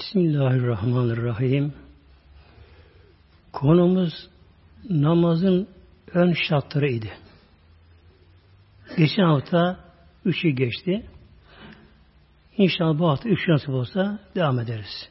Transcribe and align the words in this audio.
Bismillahirrahmanirrahim. 0.00 1.74
Konumuz 3.52 4.28
namazın 4.90 5.68
ön 6.14 6.32
şartları 6.32 6.88
idi. 6.88 7.12
Geçen 8.96 9.22
hafta 9.22 9.84
üçü 10.24 10.48
geçti. 10.48 11.06
İnşallah 12.56 12.98
bu 12.98 13.08
hafta 13.08 13.28
üç 13.28 13.48
nasip 13.48 13.68
olsa 13.68 14.18
devam 14.34 14.58
ederiz. 14.58 15.08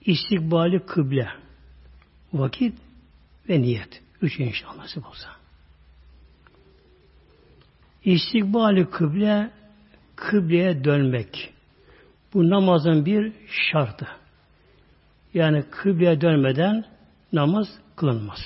İstikbali 0.00 0.86
kıble, 0.86 1.28
vakit 2.32 2.78
ve 3.48 3.62
niyet. 3.62 4.02
Üç 4.22 4.40
inşallah 4.40 4.76
nasip 4.76 5.06
olsa. 5.06 5.28
İstikbali 8.04 8.90
kıble, 8.90 9.50
kıbleye 10.16 10.84
dönmek. 10.84 11.57
Bu 12.34 12.50
namazın 12.50 13.06
bir 13.06 13.32
şartı. 13.46 14.08
Yani 15.34 15.64
kıbleye 15.70 16.20
dönmeden 16.20 16.84
namaz 17.32 17.68
kılınmaz. 17.96 18.38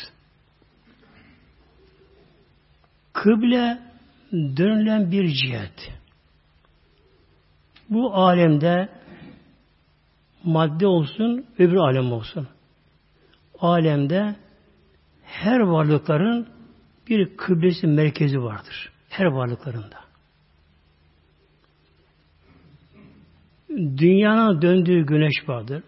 Kıble 3.12 3.79
dönülen 4.32 5.10
bir 5.10 5.29
cihet. 5.29 5.92
Bu 7.90 8.15
alemde 8.15 8.88
madde 10.45 10.87
olsun, 10.87 11.46
öbür 11.59 11.76
alem 11.76 12.12
olsun. 12.12 12.48
Alemde 13.60 14.37
her 15.24 15.60
varlıkların 15.60 16.48
bir 17.09 17.37
kıblesi 17.37 17.87
merkezi 17.87 18.42
vardır. 18.42 18.92
Her 19.09 19.24
varlıklarında. 19.24 20.01
Dünyanın 23.76 24.62
döndüğü 24.62 25.06
güneş 25.06 25.48
vardır. 25.48 25.82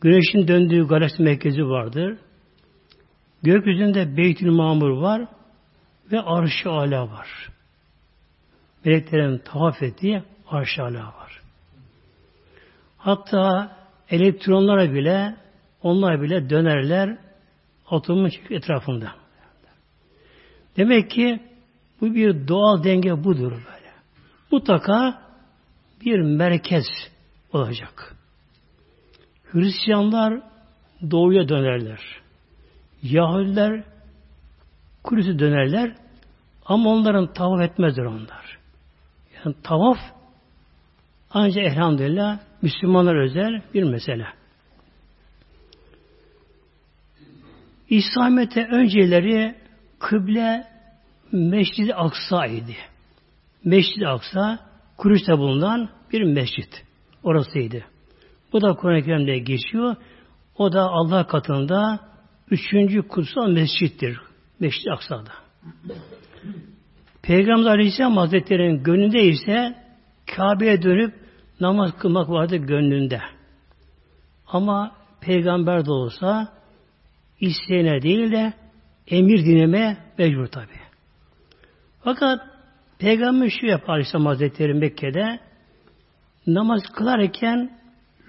Güneşin 0.00 0.48
döndüğü 0.48 0.88
galaksi 0.88 1.22
merkezi 1.22 1.64
vardır. 1.64 2.18
Gökyüzünde 3.42 4.16
Beytül 4.16 4.50
Mamur 4.50 4.90
var 4.90 5.26
ve 6.12 6.20
Arş-ı 6.20 6.70
Ala 6.70 7.10
var. 7.10 7.48
Meleklerin 8.84 9.38
tavaf 9.38 9.82
ettiği 9.82 10.22
Arş-ı 10.48 10.82
Ala 10.82 11.04
var. 11.04 11.42
Hatta 12.98 13.76
elektronlara 14.10 14.92
bile 14.92 15.36
onlar 15.82 16.22
bile 16.22 16.50
dönerler 16.50 17.18
atomun 17.90 18.30
etrafında. 18.50 19.12
Demek 20.76 21.10
ki 21.10 21.40
bu 22.00 22.14
bir 22.14 22.48
doğal 22.48 22.84
denge 22.84 23.24
budur 23.24 23.50
böyle. 23.50 23.92
Mutlaka 24.50 25.22
bir 26.04 26.20
merkez 26.20 26.86
olacak. 27.52 28.16
Hristiyanlar 29.52 30.42
doğuya 31.10 31.48
dönerler. 31.48 32.00
Yahudiler 33.02 33.84
Kudüs'e 35.02 35.38
dönerler 35.38 35.94
ama 36.66 36.90
onların 36.90 37.32
tavaf 37.32 37.60
etmezler 37.60 38.04
onlar. 38.04 38.58
Yani 39.36 39.54
tavaf 39.62 39.98
ancak 41.30 41.64
elhamdülillah 41.64 42.38
Müslümanlar 42.62 43.16
özel 43.16 43.62
bir 43.74 43.82
mesele. 43.82 44.26
İslamiyet'e 47.88 48.66
önceleri 48.66 49.54
kıble 49.98 50.72
Mescid-i 51.32 51.94
Aksa 51.94 52.46
idi. 52.46 52.76
Mescid-i 53.64 54.08
Aksa 54.08 54.58
Kudüs'te 54.96 55.38
bulunan 55.38 55.90
bir 56.12 56.22
mescit. 56.22 56.84
Orasıydı. 57.22 57.84
Bu 58.52 58.60
da 58.60 58.74
Kur'an-ı 58.74 59.02
Kerim'de 59.02 59.38
geçiyor. 59.38 59.96
O 60.58 60.72
da 60.72 60.82
Allah 60.82 61.26
katında 61.26 62.00
üçüncü 62.50 63.02
kutsal 63.08 63.48
mescittir. 63.48 64.20
Mescid-i 64.60 64.92
Aksa'da. 64.92 65.32
Peygamber 67.22 67.70
Aleyhisselam 67.70 68.16
Hazretleri'nin 68.16 68.82
gönlünde 68.82 69.24
ise 69.24 69.74
Kabe'ye 70.36 70.82
dönüp 70.82 71.14
namaz 71.60 71.98
kılmak 71.98 72.28
vardı 72.28 72.56
gönlünde. 72.56 73.20
Ama 74.46 74.96
peygamber 75.20 75.86
de 75.86 75.90
olsa 75.90 76.52
isteyene 77.40 78.02
değil 78.02 78.32
de 78.32 78.52
emir 79.06 79.44
dinleme 79.44 79.96
mecbur 80.18 80.46
tabi. 80.46 80.72
Fakat 82.04 82.40
peygamber 82.98 83.48
şu 83.60 83.66
yapar 83.66 83.92
Aleyhisselam 83.92 84.26
Hazretleri 84.26 84.74
Mekke'de 84.74 85.40
namaz 86.46 86.82
kılarken 86.94 87.70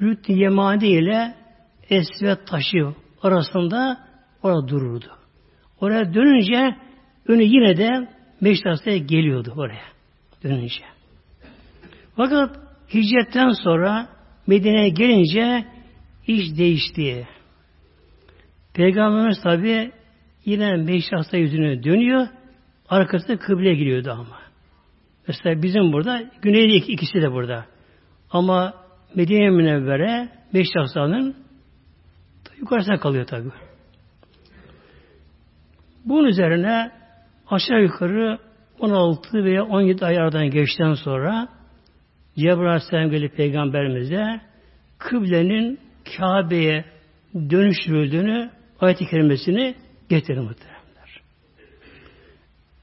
Rüt 0.02 0.30
Yemani 0.30 0.88
ile 0.88 1.36
Esvet 1.90 2.48
taşı 2.48 2.94
arasında 3.22 3.98
orada 4.44 4.68
dururdu. 4.68 5.06
Oraya 5.82 6.14
dönünce 6.14 6.76
önü 7.28 7.44
yine 7.44 7.78
de 7.78 8.08
Meşras'ta 8.42 8.98
geliyordu 8.98 9.54
oraya 9.58 9.84
dönünce. 10.44 10.84
Fakat 12.16 12.60
hicretten 12.94 13.50
sonra 13.50 14.08
Medine'ye 14.48 14.90
gelince 14.90 15.66
iş 16.28 16.58
değişti. 16.58 17.28
Peygamberimiz 18.74 19.42
tabi 19.42 19.92
yine 20.46 20.76
Meşras'ta 20.76 21.38
yüzünü 21.38 21.84
dönüyor. 21.84 22.28
Arkasında 22.90 23.38
kıbleye 23.38 23.76
giriyordu 23.76 24.12
ama. 24.12 24.40
Mesela 25.28 25.64
bizim 25.64 25.94
burada, 25.94 26.24
güneyde 26.42 26.76
ikisi 26.76 27.22
de 27.22 27.32
burada. 27.32 27.73
Ama 28.34 28.74
Medine 29.16 29.50
Münevvere 29.50 30.30
Meşras'tanın 30.54 31.36
yukarısına 32.60 33.00
kalıyor 33.00 33.26
tabi. 33.26 33.50
Bunun 36.06 36.28
üzerine 36.28 36.92
aşağı 37.48 37.82
yukarı 37.82 38.38
16 38.80 39.44
veya 39.44 39.64
17 39.64 40.06
ay 40.06 40.18
aradan 40.18 40.50
geçten 40.50 40.94
sonra 40.94 41.48
Cebrail 42.38 42.68
Aleyhisselam 42.68 43.30
Peygamberimize 43.30 44.42
kıblenin 44.98 45.80
Kabe'ye 46.18 46.86
dönüştürüldüğünü 47.36 48.50
ayet-i 48.80 49.06
kerimesini 49.06 49.76
getirir 50.10 50.40
muhteremler. 50.40 51.22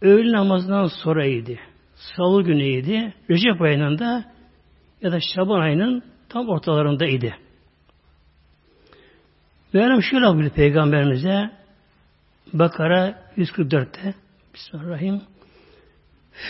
Öğle 0.03 0.33
namazından 0.33 0.87
sonraydı. 0.87 1.57
Salı 1.95 2.43
günüydü. 2.43 3.13
Recep 3.31 3.63
ayının 3.63 3.99
da 3.99 4.25
ya 5.03 5.13
da 5.13 5.21
Şaban 5.21 5.61
ayının 5.61 6.03
tam 6.29 6.49
ortalarındaydı. 6.49 7.35
Meryem 9.73 10.03
şöyle 10.03 10.27
buyurdu 10.27 10.55
Peygamberimize 10.55 11.51
Bakara 12.53 13.23
144'te 13.37 14.15
Bismillahirrahmanirrahim 14.55 15.23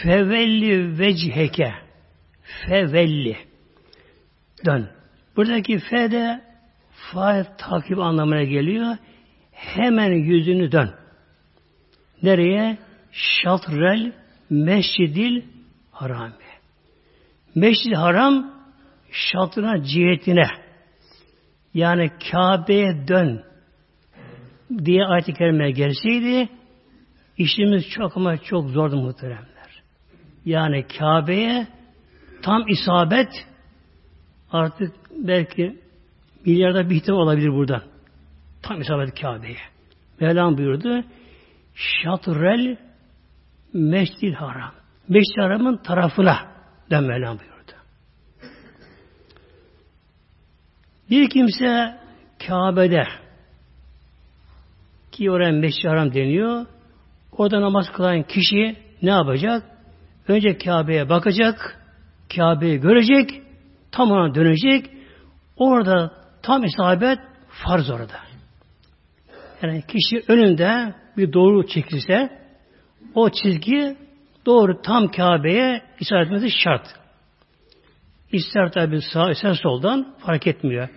Fevelli 0.03 0.99
vecheke 0.99 1.75
Fevelli 2.43 3.37
Dön. 4.67 4.89
Buradaki 5.37 5.79
fe 5.79 6.11
de 6.11 6.41
fail 6.91 7.45
takip 7.59 7.99
anlamına 7.99 8.43
geliyor. 8.43 8.97
Hemen 9.53 10.13
yüzünü 10.13 10.73
dön. 10.73 10.95
Nereye? 12.23 12.79
Şatrel 13.13 14.13
Mescidil 14.51 15.43
Harami. 15.91 16.50
Mescid 17.55 17.93
Haram 17.93 18.51
şatrına 19.11 19.83
cihetine 19.85 20.49
yani 21.75 22.11
Kabe'ye 22.31 23.09
dön 23.09 23.45
diye 24.85 25.05
ayet-i 25.05 25.35
kerime 25.35 25.71
gelseydi 25.71 26.49
işimiz 27.39 27.89
çok 27.89 28.17
ama 28.17 28.37
çok 28.39 28.71
zordu 28.71 28.97
muhteremler. 28.97 29.83
Yani 30.45 30.87
Kabe'ye 30.99 31.67
tam 32.43 32.69
isabet 32.69 33.29
artık 34.53 34.95
belki 35.11 35.79
milyarda 36.47 36.91
bir 36.91 36.97
ihtimal 36.97 37.19
olabilir 37.19 37.49
buradan. 37.49 37.83
Tam 38.63 38.81
isabet 38.81 39.21
Kabe'ye. 39.21 39.57
Mevlam 40.21 40.59
buyurdu 40.59 41.05
Şatrel 41.75 42.77
Mescid 43.73 44.35
Haram. 44.35 44.73
Mescid 45.09 45.39
Haram'ın 45.39 45.77
tarafına 45.77 46.50
den 46.91 47.05
Mevlam 47.05 47.39
buyurdu. 47.39 47.73
Bir 51.11 51.31
kimse 51.31 51.99
Kabe'de 52.47 53.05
ki 55.13 55.31
oraya 55.31 55.53
Mescid 55.53 55.89
Haram 55.89 56.15
deniyor. 56.15 56.67
Orada 57.33 57.61
namaz 57.61 57.87
kılan 57.93 58.23
kişi 58.23 58.77
ne 59.03 59.11
yapacak? 59.11 59.63
Önce 60.29 60.59
Kabe'ye 60.59 61.09
bakacak, 61.09 61.79
Kabe'yi 62.37 62.81
görecek, 62.81 63.43
tam 63.93 64.11
ona 64.11 64.35
dönecek. 64.35 64.91
Orada 65.57 66.13
tam 66.43 66.65
isabet 66.65 67.19
farz 67.49 67.91
orada. 67.91 68.17
Yani 69.63 69.83
kişi 69.83 70.25
önünde 70.29 70.95
bir 71.17 71.33
doğru 71.33 71.67
çekilse 71.67 72.41
o 73.15 73.31
çizgi 73.31 73.97
doğru 74.47 74.83
tam 74.83 75.11
Kabe'ye 75.11 75.83
isabet 76.01 76.27
etmesi 76.27 76.51
şart. 76.51 76.87
İster 78.33 78.73
tabi 78.73 79.01
sağ, 79.03 79.31
ister 79.31 79.55
soldan 79.55 80.15
fark 80.19 80.47
etmiyor. 80.47 80.89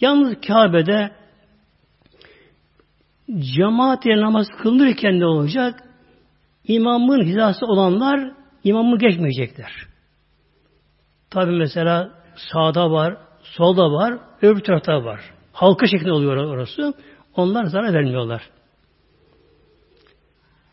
Yalnız 0.00 0.40
Kabe'de 0.46 1.10
cemaat 3.38 4.06
ile 4.06 4.20
namaz 4.20 4.46
kılınırken 4.62 5.20
ne 5.20 5.26
olacak? 5.26 5.82
İmamın 6.64 7.24
hizası 7.24 7.66
olanlar 7.66 8.32
imamı 8.64 8.98
geçmeyecekler. 8.98 9.72
Tabi 11.30 11.50
mesela 11.50 12.10
sağda 12.36 12.90
var, 12.90 13.16
solda 13.42 13.92
var, 13.92 14.18
öbür 14.42 14.60
tarafta 14.60 15.04
var. 15.04 15.20
Halka 15.52 15.86
şeklinde 15.86 16.12
oluyor 16.12 16.36
orası. 16.36 16.94
Onlar 17.36 17.64
zarar 17.64 17.94
vermiyorlar. 17.94 18.42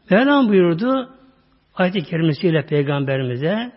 Mevlam 0.10 0.50
buyurdu 0.50 1.10
ayet-i 1.76 2.04
kerimesiyle 2.04 2.66
peygamberimize 2.66 3.72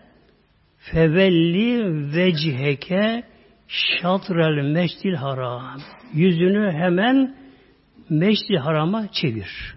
fevelli 0.77 1.83
vechheke 2.15 3.23
şatrel 3.67 4.63
meşdil 4.63 5.13
haram. 5.13 5.79
Yüzünü 6.13 6.71
hemen 6.71 7.35
meşdil 8.09 8.55
harama 8.55 9.07
çevir. 9.11 9.75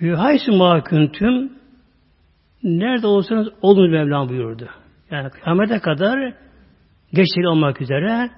Yuhaysu 0.00 0.52
ma 0.52 0.84
küntüm 0.84 1.52
nerede 2.62 3.06
olsanız 3.06 3.48
olun 3.62 3.90
Mevlam 3.90 4.28
buyurdu. 4.28 4.68
Yani 5.10 5.30
kıyamete 5.30 5.78
kadar 5.78 6.34
geçerli 7.12 7.48
olmak 7.48 7.80
üzere 7.80 8.30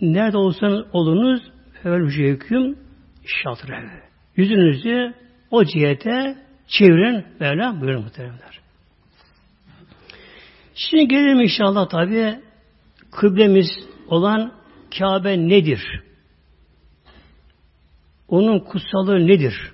nerede 0.00 0.36
olsanız 0.36 0.86
olunuz 0.92 1.42
fevel 1.82 2.06
hüküm 2.06 2.78
şatre. 3.26 3.90
Yüzünüzü 4.36 5.14
o 5.52 5.64
cihete 5.64 6.38
çevirin 6.68 7.26
Mevlam 7.40 7.80
buyurun 7.80 8.02
muhteremler. 8.02 8.60
Şimdi 10.74 11.08
gelelim 11.08 11.40
inşallah 11.40 11.88
tabi 11.88 12.40
kıblemiz 13.10 13.68
olan 14.08 14.52
Kabe 14.98 15.38
nedir? 15.38 16.02
Onun 18.28 18.58
kutsalığı 18.58 19.26
nedir? 19.26 19.72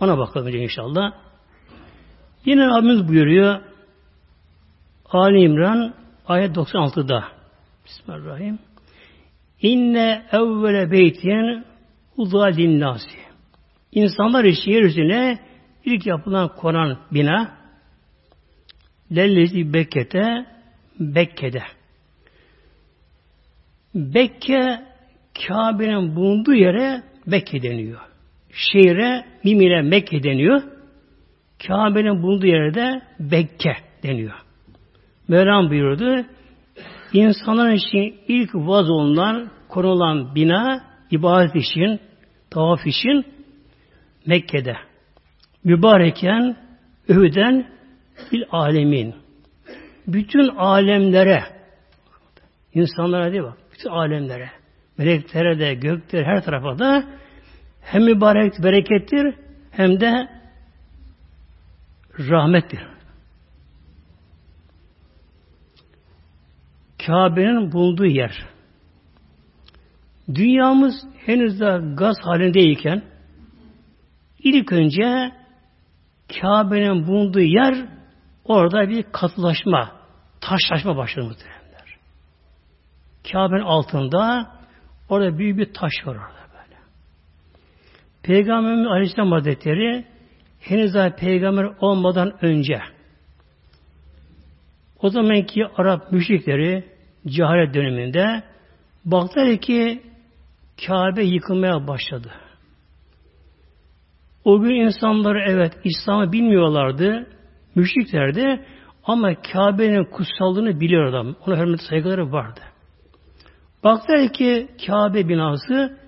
Ona 0.00 0.18
bakalım 0.18 0.54
inşallah. 0.54 1.12
Yine 2.44 2.66
Rabbimiz 2.66 3.08
buyuruyor 3.08 3.60
Ali 5.10 5.44
İmran 5.44 5.94
ayet 6.26 6.56
96'da 6.56 7.24
Bismillahirrahmanirrahim. 7.84 8.58
İnne 9.60 10.26
evvele 10.32 10.90
beytin 10.90 11.64
uzâ 12.16 12.44
linnâsi. 12.44 13.23
İnsanlar 13.94 14.44
için 14.44 14.72
yeryüzüne 14.72 15.38
ilk 15.84 16.06
yapılan 16.06 16.48
konan 16.56 16.98
bina 17.12 17.58
lellezi 19.16 19.72
Bekke'te 19.74 20.46
Bekke'de. 21.00 21.62
Bekke 23.94 24.82
Kabe'nin 25.46 26.16
bulunduğu 26.16 26.54
yere 26.54 27.02
Bekke 27.26 27.62
deniyor. 27.62 28.00
Şehre 28.52 29.24
Mimile 29.44 29.82
Mekke 29.82 30.22
deniyor. 30.22 30.62
Kabe'nin 31.66 32.22
bulunduğu 32.22 32.46
yerde 32.46 33.02
Bekke 33.20 33.76
deniyor. 34.02 34.34
Mevlam 35.28 35.70
buyurdu. 35.70 36.26
İnsanlar 37.12 37.72
için 37.72 38.16
ilk 38.28 38.54
vaz 38.54 38.90
olunan, 38.90 39.50
konulan 39.68 40.34
bina 40.34 40.84
ibadet 41.10 41.56
için, 41.56 42.00
tavaf 42.50 42.86
için 42.86 43.33
Mekke'de. 44.26 44.76
Mübareken, 45.64 46.56
övüden 47.08 47.66
bil 48.32 48.42
alemin. 48.50 49.14
Bütün 50.06 50.48
alemlere 50.48 51.44
insanlara 52.74 53.32
değil 53.32 53.42
bak, 53.42 53.58
bütün 53.72 53.90
alemlere 53.90 54.50
meleklere 54.98 55.58
de, 55.58 55.74
göklere, 55.74 56.24
her 56.24 56.44
tarafa 56.44 56.78
da 56.78 57.04
hem 57.80 58.04
mübarek, 58.04 58.52
berekettir 58.62 59.34
hem 59.70 60.00
de 60.00 60.28
rahmettir. 62.18 62.80
Kabe'nin 67.06 67.72
bulunduğu 67.72 68.06
yer. 68.06 68.46
Dünyamız 70.34 70.94
henüz 71.26 71.60
de 71.60 71.80
gaz 71.94 72.16
halindeyken 72.22 73.02
ilk 74.44 74.72
önce 74.72 75.32
Kabe'nin 76.40 77.06
bulunduğu 77.06 77.40
yer 77.40 77.74
orada 78.44 78.88
bir 78.88 79.02
katılaşma, 79.12 79.92
taşlaşma 80.40 80.96
başladı 80.96 81.26
muhtemelenler. 81.26 81.98
Kabe'nin 83.32 83.64
altında 83.64 84.50
orada 85.08 85.38
büyük 85.38 85.58
bir 85.58 85.72
taş 85.72 85.92
var 86.04 86.14
orada 86.14 86.44
böyle. 86.52 86.80
Peygamberimiz 88.22 88.86
Aleyhisselam 88.86 89.32
Hazretleri 89.32 90.04
henüz 90.60 90.94
daha 90.94 91.10
peygamber 91.10 91.64
olmadan 91.80 92.44
önce 92.44 92.80
o 95.00 95.10
zamanki 95.10 95.66
Arap 95.76 96.12
müşrikleri 96.12 96.84
cehalet 97.26 97.74
döneminde 97.74 98.42
baktılar 99.04 99.58
ki 99.58 100.02
Kabe 100.86 101.24
yıkılmaya 101.24 101.86
başladı. 101.86 102.43
O 104.44 104.60
gün 104.60 104.74
insanları 104.74 105.44
evet 105.46 105.72
İslam'ı 105.84 106.32
bilmiyorlardı, 106.32 107.26
müşriklerdi 107.74 108.64
ama 109.04 109.34
Kabe'nin 109.52 110.04
kutsallığını 110.04 110.80
biliyor 110.80 111.04
adam. 111.04 111.34
Ona 111.46 111.58
hürmet 111.58 111.80
saygıları 111.82 112.32
vardı. 112.32 112.60
Baktılar 113.84 114.32
ki 114.32 114.68
Kabe 114.86 115.28
binası 115.28 115.98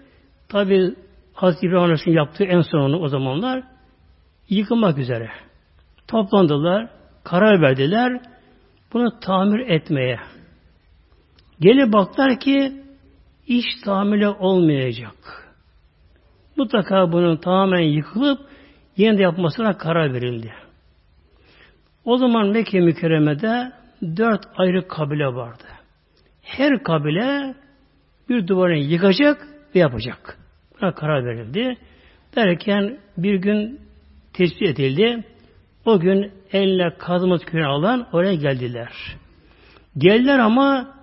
tabi 0.48 0.94
Hazreti 1.34 1.66
İbrahim 1.66 2.14
yaptığı 2.14 2.44
en 2.44 2.60
son 2.60 2.78
onu 2.78 2.98
o 2.98 3.08
zamanlar 3.08 3.62
yıkılmak 4.48 4.98
üzere. 4.98 5.30
Toplandılar, 6.08 6.88
karar 7.24 7.62
verdiler 7.62 8.20
bunu 8.92 9.20
tamir 9.20 9.58
etmeye. 9.58 10.18
Gelip 11.60 11.92
baktılar 11.92 12.40
ki 12.40 12.82
iş 13.46 13.64
tamile 13.84 14.28
olmayacak. 14.28 15.45
Mutlaka 16.56 17.12
bunun 17.12 17.36
tamamen 17.36 17.80
yıkılıp 17.80 18.40
yeniden 18.96 19.22
yapmasına 19.22 19.78
karar 19.78 20.12
verildi. 20.12 20.52
O 22.04 22.16
zaman 22.16 22.48
Mekke 22.48 22.80
mükerremede 22.80 23.72
dört 24.02 24.44
ayrı 24.56 24.88
kabile 24.88 25.26
vardı. 25.26 25.64
Her 26.42 26.82
kabile 26.82 27.54
bir 28.28 28.48
duvarını 28.48 28.76
yıkacak 28.78 29.48
ve 29.74 29.78
yapacak. 29.78 30.38
Buna 30.80 30.94
karar 30.94 31.24
verildi. 31.24 31.76
Derken 32.36 32.98
bir 33.16 33.34
gün 33.34 33.80
tespit 34.32 34.62
edildi. 34.62 35.24
O 35.84 36.00
gün 36.00 36.32
elle 36.52 36.94
kazma 36.98 37.38
tükürüğünü 37.38 37.66
alan 37.66 38.08
oraya 38.12 38.34
geldiler. 38.34 38.92
Geldiler 39.98 40.38
ama 40.38 40.94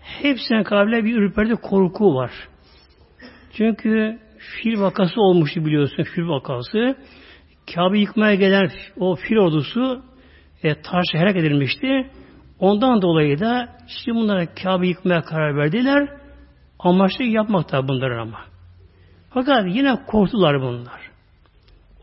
hepsine 0.00 0.62
kabile 0.62 1.04
bir 1.04 1.16
ürperdi 1.16 1.54
korku 1.54 2.14
var. 2.14 2.30
Çünkü 3.52 4.18
fil 4.40 4.80
vakası 4.80 5.20
olmuştu 5.20 5.64
biliyorsun 5.64 6.02
fil 6.02 6.28
vakası. 6.28 6.96
Kabe 7.74 7.98
yıkmaya 7.98 8.34
gelen 8.34 8.70
o 8.96 9.16
fil 9.16 9.36
ordusu 9.36 10.02
e, 10.62 10.74
taşla 10.74 11.18
helak 11.18 11.36
edilmişti. 11.36 12.10
Ondan 12.58 13.02
dolayı 13.02 13.40
da 13.40 13.68
şimdi 13.86 14.18
bunlara 14.18 14.54
Kabe 14.54 14.88
yıkmaya 14.88 15.20
karar 15.20 15.56
verdiler. 15.56 16.08
Amaçlı 16.78 17.24
yapmakta 17.24 17.88
bunlar 17.88 18.10
ama. 18.10 18.38
Fakat 19.30 19.64
yine 19.68 19.96
korktular 20.06 20.60
bunlar. 20.60 21.10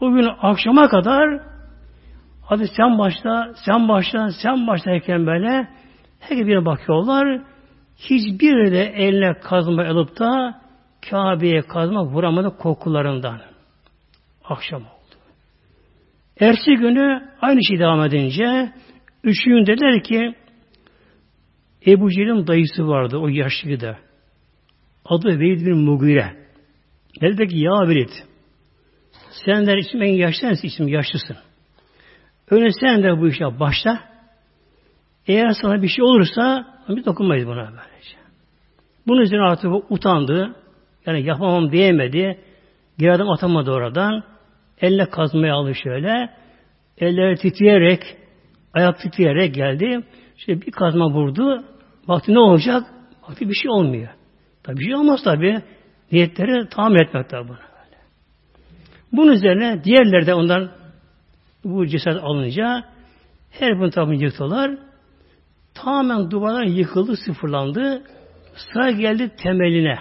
O 0.01 0.12
gün 0.12 0.29
akşama 0.41 0.88
kadar 0.88 1.39
hadi 2.46 2.67
sen 2.77 2.98
başla, 2.98 3.53
sen 3.65 3.88
başla, 3.88 4.29
sen 4.44 4.67
başlarken 4.67 5.25
böyle 5.25 5.67
her 6.20 6.38
birine 6.38 6.65
bakıyorlar. 6.65 7.41
Hiçbir 7.98 8.72
de 8.72 8.84
eline 8.84 9.34
kazma 9.34 9.84
alıp 9.84 10.20
da 10.20 10.62
Kabe'ye 11.10 11.62
kazma 11.62 12.06
vuramadı 12.06 12.58
kokularından. 12.58 13.42
Akşam 14.44 14.82
oldu. 14.82 15.16
Ersi 16.39 16.72
günü 16.72 17.30
aynı 17.42 17.60
şey 17.68 17.80
devam 17.80 18.06
edince 18.06 18.74
üçüncü 19.24 19.72
dediler 19.72 20.04
ki 20.04 20.36
Ebu 21.88 22.12
Cehil'in 22.12 22.48
dayısı 22.48 22.88
vardı 22.88 23.18
o 23.18 23.27
yaşlı 23.27 23.80
da. 23.80 23.98
Adı 25.06 25.39
Velid 25.39 25.66
bin 25.66 25.77
Mugire. 25.77 26.48
Dedi 27.22 27.48
ki 27.48 27.58
ya 27.58 27.88
Velid 27.88 28.10
sen 29.46 29.68
de 29.68 29.77
isim 29.77 30.01
en 30.01 30.13
yaşlısın, 30.13 30.68
isim 30.68 30.88
yaşlısın. 30.88 31.38
Öyle 32.51 32.70
sen 32.72 33.04
de 33.04 33.22
bu 33.22 33.27
işe 33.27 33.60
başla. 33.60 34.00
Eğer 35.27 35.51
sana 35.62 35.82
bir 35.82 35.88
şey 35.88 36.04
olursa 36.04 36.68
biz 36.89 37.06
dokunmayız 37.06 37.48
buna 37.48 37.63
böylece. 37.63 38.18
Bunun 39.08 39.22
üzerine 39.22 39.44
artık 39.44 39.92
utandı. 39.92 40.56
Yani 41.07 41.23
yapamam 41.23 41.71
diyemedi. 41.71 42.39
Geri 42.97 43.13
adım 43.13 43.29
atamadı 43.29 43.71
oradan. 43.71 44.23
Elle 44.81 45.09
kazmaya 45.09 45.55
aldı 45.55 45.75
şöyle. 45.75 46.29
Elleri 46.97 47.35
titreyerek 47.35 48.01
ayak 48.73 48.99
titreyerek 48.99 49.55
geldi. 49.55 50.03
İşte 50.37 50.61
bir 50.61 50.71
kazma 50.71 51.09
vurdu. 51.09 51.63
Baktı 52.07 52.33
ne 52.33 52.39
olacak? 52.39 52.83
Baktı 53.29 53.49
bir 53.49 53.53
şey 53.53 53.71
olmuyor. 53.71 54.09
Tabi 54.63 54.77
bir 54.77 54.85
şey 54.85 54.95
olmaz 54.95 55.23
tabi. 55.23 55.61
Niyetleri 56.11 56.69
tamir 56.69 57.01
etmek 57.01 57.29
tabi 57.29 57.47
bunu. 57.47 57.57
Bunun 59.11 59.31
üzerine 59.31 59.83
diğerleri 59.83 60.25
de 60.25 60.33
ondan 60.33 60.71
bu 61.63 61.85
cesaret 61.87 62.23
alınca 62.23 62.83
her 63.51 63.79
bunu 63.79 63.89
tabi 63.89 64.23
yıktılar. 64.23 64.77
Tamamen 65.73 66.31
duvarlar 66.31 66.63
yıkıldı, 66.63 67.15
sıfırlandı. 67.25 68.03
Sıra 68.55 68.91
geldi 68.91 69.31
temeline. 69.43 69.99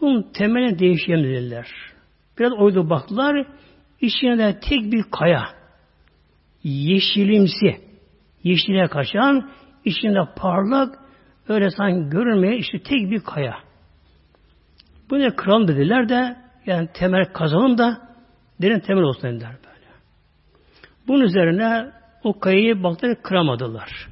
Bunun 0.00 0.32
temeline 0.32 0.78
değişelim 0.78 1.24
dediler. 1.24 1.68
Biraz 2.38 2.52
oydu 2.52 2.90
baktılar. 2.90 3.46
İçine 4.00 4.38
de 4.38 4.60
tek 4.60 4.92
bir 4.92 5.04
kaya. 5.10 5.44
Yeşilimsi. 6.64 7.84
Yeşile 8.44 8.88
kaçan, 8.88 9.50
içinde 9.84 10.18
parlak, 10.36 10.98
öyle 11.48 11.70
sanki 11.70 12.10
görünmeye 12.10 12.56
işte 12.56 12.78
tek 12.78 13.10
bir 13.10 13.20
kaya. 13.20 13.58
Bu 15.10 15.18
ne 15.18 15.36
kral 15.36 15.68
dediler 15.68 16.08
de 16.08 16.36
yani 16.66 16.88
temel 16.94 17.24
kazalım 17.32 17.78
da 17.78 17.98
derin 18.62 18.80
temel 18.80 19.02
olsun 19.02 19.22
dediler 19.22 19.50
böyle. 19.50 19.92
Bunun 21.08 21.20
üzerine 21.20 21.90
o 22.24 22.38
kayayı 22.38 22.82
baktılar 22.82 23.22
kıramadılar. 23.22 24.08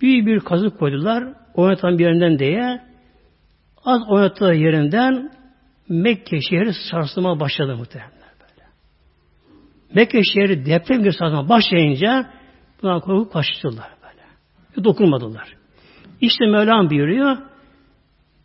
Büyük 0.00 0.26
bir 0.26 0.40
kazık 0.40 0.78
koydular. 0.78 1.24
Oynatan 1.54 1.98
bir 1.98 2.04
yerinden 2.04 2.38
diye 2.38 2.80
az 3.84 4.02
oynattığı 4.08 4.44
yerinden 4.44 5.32
Mekke 5.88 6.40
şehri 6.40 6.72
sarsılma 6.90 7.40
başladı 7.40 7.76
muhtemelen 7.76 8.12
böyle. 8.12 8.68
Mekke 9.94 10.20
şehri 10.34 10.66
deprem 10.66 11.04
bir 11.04 11.12
sarsılma 11.12 11.48
başlayınca 11.48 12.30
bundan 12.82 13.00
korkup 13.00 13.32
kaçtılar 13.32 13.90
böyle. 14.02 14.84
Dokunmadılar. 14.84 15.54
İşte 16.20 16.46
Mevlam 16.46 16.90
buyuruyor 16.90 17.36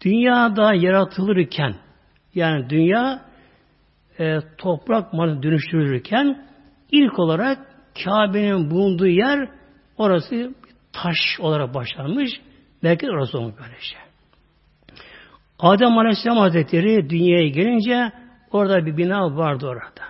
dünyada 0.02 0.74
yaratılırken 0.74 1.76
yani 2.36 2.70
dünya 2.70 3.22
e, 4.20 4.40
toprak 4.58 5.14
malı 5.14 5.44
dönüştürülürken 5.44 6.48
ilk 6.92 7.20
olarak 7.20 7.58
Kabe'nin 8.04 8.72
bulunduğu 8.72 9.08
yer 9.08 9.50
orası 9.98 10.56
taş 10.94 11.18
olarak 11.40 11.74
başlanmış. 11.74 12.32
Belki 12.84 13.12
orası 13.12 13.38
olmuş 13.38 13.56
böylece. 13.60 14.07
Adem 15.60 15.98
Aleyhisselam 15.98 16.38
Hazretleri 16.38 17.10
dünyaya 17.10 17.48
gelince 17.48 18.12
orada 18.52 18.86
bir 18.86 18.98
bina 18.98 19.38
vardı 19.38 19.68
orada. 19.68 20.08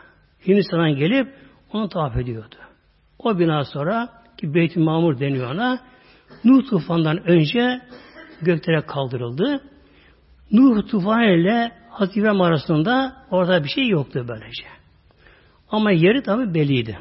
Hindistan'dan 0.48 0.96
gelip 0.96 1.28
onu 1.74 1.90
tavaf 1.90 2.18
ediyordu. 2.18 2.56
O 3.20 3.40
bina 3.40 3.64
sonra 3.64 4.10
ki 4.38 4.54
Beyt-i 4.54 4.80
Mamur 4.80 5.20
deniyor 5.20 5.52
ona 5.52 5.80
Nuh 6.44 6.70
tufandan 6.70 7.30
önce 7.30 7.82
göklere 8.42 8.82
kaldırıldı. 8.82 9.64
Nuh 10.52 10.88
tufanı 10.88 11.26
ile 11.26 11.72
Hazreti 11.90 12.30
arasında 12.30 13.16
orada 13.32 13.64
bir 13.64 13.70
şey 13.70 13.88
yoktu 13.88 14.26
böylece. 14.28 14.64
Ama 15.72 15.92
yeri 15.92 16.24
tabi 16.24 16.54
belliydi. 16.54 16.98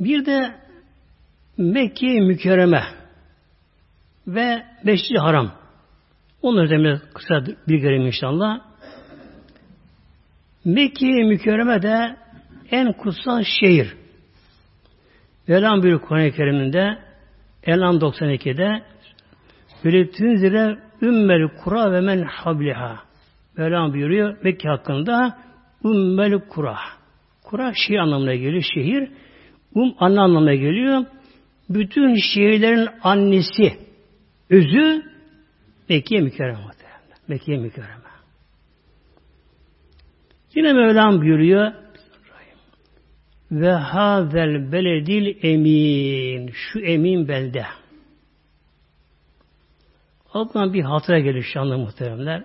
Bir 0.00 0.26
de 0.26 0.54
Mekke 1.58 2.20
mükerreme 2.20 2.84
ve 4.26 4.62
Beşli 4.86 5.18
Haram. 5.18 5.52
Onları 6.42 6.70
da 6.70 7.00
kısa 7.14 7.44
bir 7.68 7.78
göreyim 7.78 8.06
inşallah. 8.06 8.60
Mekke 10.64 11.06
mükerreme 11.06 11.82
de 11.82 12.16
en 12.70 12.92
kutsal 12.92 13.42
şehir. 13.60 13.96
Bir 15.48 15.98
Kur'an-ı 15.98 16.30
Kerim'inde 16.30 16.98
Elan 17.66 17.96
92'de 17.98 18.82
böyle 19.84 20.10
tünzire 20.10 20.78
ümmel 21.02 21.48
kura 21.64 21.92
ve 21.92 22.00
men 22.00 22.22
habliha. 22.22 22.98
Velan 23.58 23.92
buyuruyor 23.92 24.36
Mekke 24.44 24.68
hakkında 24.68 25.38
ümmel 25.84 26.40
kura. 26.48 26.78
Kura 27.44 27.72
şehir 27.74 27.98
anlamına 27.98 28.34
geliyor. 28.34 28.64
Şehir. 28.74 29.08
Um 29.74 29.94
anne 29.98 30.20
anlamına 30.20 30.54
geliyor. 30.54 31.04
Bütün 31.68 32.16
şehirlerin 32.34 32.88
annesi, 33.02 33.78
özü 34.50 35.02
Mekke 35.88 36.20
mükerreme. 36.20 36.58
Mekke 37.28 37.56
mükerreme. 37.56 38.04
Yine 40.54 40.72
Mevlam 40.72 41.20
buyuruyor 41.20 41.72
ve 43.50 43.72
hazel 43.72 44.72
beledil 44.72 45.38
emin 45.42 46.50
şu 46.52 46.80
emin 46.80 47.28
belde. 47.28 47.64
Altından 50.32 50.74
bir 50.74 50.82
hatıra 50.82 51.18
gelir 51.18 51.42
şanlı 51.42 51.78
muhteremler. 51.78 52.44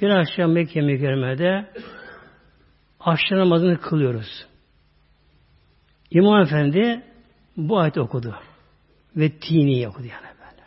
Bir 0.00 0.10
akşam 0.10 0.52
Mekke 0.52 0.80
mükerremede 0.80 1.66
akşam 3.00 3.38
namazını 3.38 3.80
kılıyoruz. 3.80 4.46
İmam 6.14 6.42
Efendi 6.42 7.02
bu 7.56 7.78
ayeti 7.78 8.00
okudu. 8.00 8.34
Ve 9.16 9.30
tini 9.30 9.88
okudu 9.88 10.06
yani 10.06 10.26
böyle. 10.40 10.62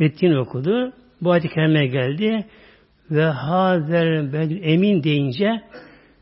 Ve 0.00 0.14
tini 0.14 0.38
okudu. 0.38 0.92
Bu 1.20 1.32
ayet-i 1.32 1.48
geldi. 1.90 2.46
Ve 3.10 3.24
hazer 3.24 4.32
bedül 4.32 4.62
emin 4.62 5.02
deyince 5.02 5.62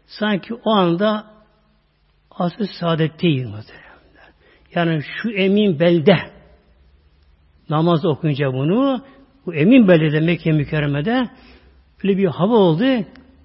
sanki 0.07 0.55
o 0.55 0.71
anda 0.71 1.27
asıl 2.31 2.67
saadetteyiz 2.81 3.47
muhteremler. 3.47 4.33
Yani 4.75 5.03
şu 5.03 5.31
emin 5.31 5.81
belde 5.81 6.17
namaz 7.71 8.05
okuyunca 8.05 8.53
bunu 8.53 9.05
bu 9.47 9.55
emin 9.55 9.89
belde 9.89 10.21
Mekke 10.21 10.53
mükerremede 10.53 11.29
öyle 12.05 12.19
bir 12.19 12.27
hava 12.27 12.57
oldu 12.57 12.85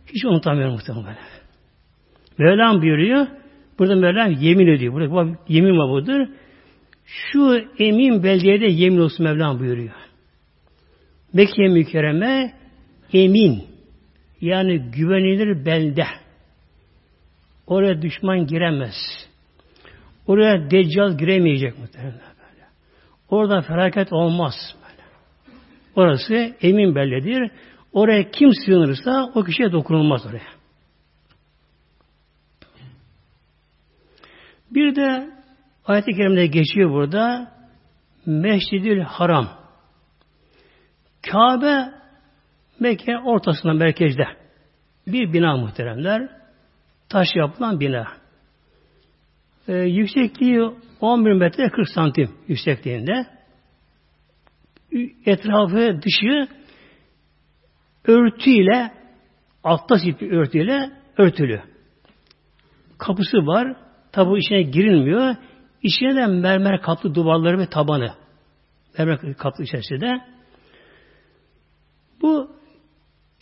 hiç 0.05 0.25
unutamıyorum 0.25 0.74
muhtemelen. 0.74 1.17
Mevlam 2.38 2.81
buyuruyor 2.81 3.27
burada 3.79 3.96
Mevlam 3.96 4.31
yemin 4.31 4.67
ediyor. 4.67 4.93
Burada 4.93 5.38
yemin 5.48 5.77
var 5.77 5.89
budur. 5.89 6.27
Şu 7.05 7.65
emin 7.79 8.24
beldeye 8.24 8.62
de 8.62 8.65
yemin 8.65 8.98
olsun 8.98 9.25
Mevlam 9.25 9.60
buyuruyor. 9.60 9.93
Mekke 11.34 11.67
mükerreme 11.67 12.53
emin 13.13 13.63
yani 14.41 14.77
güvenilir 14.91 15.65
belde. 15.65 16.05
Oraya 17.67 18.01
düşman 18.01 18.48
giremez. 18.48 18.96
Oraya 20.27 20.72
deccal 20.72 21.17
giremeyecek 21.17 21.79
muhtemelen 21.79 22.13
böyle. 22.13 22.65
Orada 23.29 23.62
felaket 23.62 24.13
olmaz 24.13 24.53
böyle. 24.75 25.03
Orası 25.96 26.55
emin 26.62 26.96
belledir. 26.96 27.51
Oraya 27.93 28.31
kim 28.31 28.50
sığınırsa 28.65 29.31
o 29.36 29.43
kişiye 29.43 29.72
dokunulmaz 29.72 30.25
oraya. 30.25 30.57
Bir 34.72 34.96
de 34.96 35.30
ayet-i 35.86 36.12
kerimde 36.12 36.48
geçiyor 36.48 36.92
burada 36.92 37.52
Mescidül 38.26 39.00
Haram. 39.02 39.50
Kabe 41.32 41.98
Mekke 42.80 43.18
ortasında 43.18 43.74
merkezde 43.74 44.28
bir 45.08 45.34
bina 45.34 45.58
muhteremler. 45.58 46.30
Taş 47.10 47.28
yapılan 47.36 47.80
bina. 47.80 48.08
Ee, 49.68 49.74
yüksekliği 49.74 50.72
11 51.02 51.34
metre 51.34 51.70
40 51.70 51.90
santim 51.90 52.32
yüksekliğinde. 52.48 53.26
Etrafı 55.26 56.02
dışı 56.02 56.48
örtüyle 58.06 58.92
altta 59.64 60.00
sipli 60.00 60.38
örtüyle 60.38 60.92
örtülü. 61.18 61.62
Kapısı 62.98 63.38
var. 63.38 63.87
Tabi 64.18 64.40
içine 64.40 64.62
girilmiyor. 64.62 65.36
İçine 65.84 66.16
de 66.16 66.26
mermer 66.28 66.82
kaplı 66.82 67.16
duvarları 67.16 67.60
ve 67.60 67.70
tabanı. 67.70 68.14
Mermer 68.98 69.34
kaplı 69.34 69.64
içerisinde. 69.64 70.22
Bu 72.22 72.52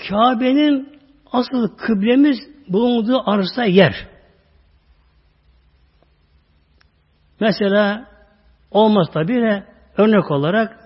Kabe'nin 0.10 1.00
asıl 1.32 1.78
kıblemiz 1.78 2.38
bulunduğu 2.68 3.30
arsa 3.30 3.66
yer. 3.66 4.08
Mesela 7.40 8.08
olmaz 8.72 9.08
tabi 9.14 9.34
de 9.34 9.64
örnek 9.98 10.32
olarak 10.32 10.80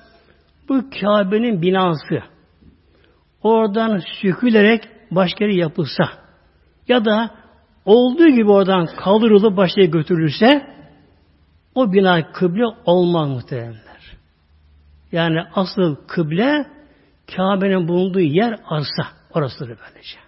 bu 0.70 0.84
Kabe'nin 1.02 1.62
binası 1.62 2.24
oradan 3.44 4.02
sökülerek 4.22 4.84
başka 5.12 5.46
yere 5.46 5.56
yapılsa 5.56 6.04
ya 6.88 7.06
da 7.06 7.39
olduğu 7.90 8.28
gibi 8.28 8.52
oradan 8.52 8.86
kaldırılıp 8.86 9.58
başka 9.58 9.82
götürülürse 9.82 10.68
o 11.76 11.94
bina 11.94 12.32
kıble 12.32 12.66
olmaz 12.86 13.30
muhtemelenler. 13.30 14.18
Yani 15.12 15.40
asıl 15.56 15.96
kıble 16.08 16.66
Kabe'nin 17.36 17.88
bulunduğu 17.88 18.20
yer 18.20 18.60
arsa. 18.66 19.08
Orasıdır 19.34 19.68
böylece. 19.68 20.20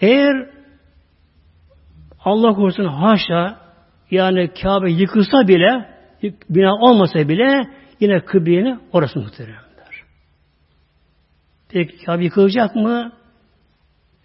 Eğer 0.00 0.50
Allah 2.24 2.54
korusun 2.54 2.84
haşa 2.84 3.58
yani 4.10 4.50
Kabe 4.62 4.90
yıkılsa 4.90 5.48
bile 5.48 5.98
bina 6.50 6.74
olmasa 6.74 7.28
bile 7.28 7.62
yine 8.00 8.24
kıbleni 8.24 8.78
orası 8.92 9.18
muhteremler. 9.18 10.04
Peki 11.68 12.04
Kabe 12.04 12.24
yıkılacak 12.24 12.76
mı? 12.76 13.12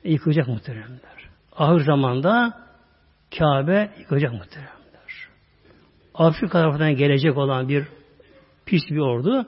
Yıkılacak 0.04 0.48
muhteremler. 0.48 1.30
Ahir 1.56 1.80
zamanda 1.80 2.54
Kabe 3.38 3.92
yıkılacak 4.00 4.34
muhteremler. 4.34 4.78
Afrika 6.16 6.52
tarafından 6.52 6.96
gelecek 6.96 7.38
olan 7.38 7.70
bir 7.70 7.86
pis 8.66 8.82
bir 8.90 9.00
ordu 9.00 9.48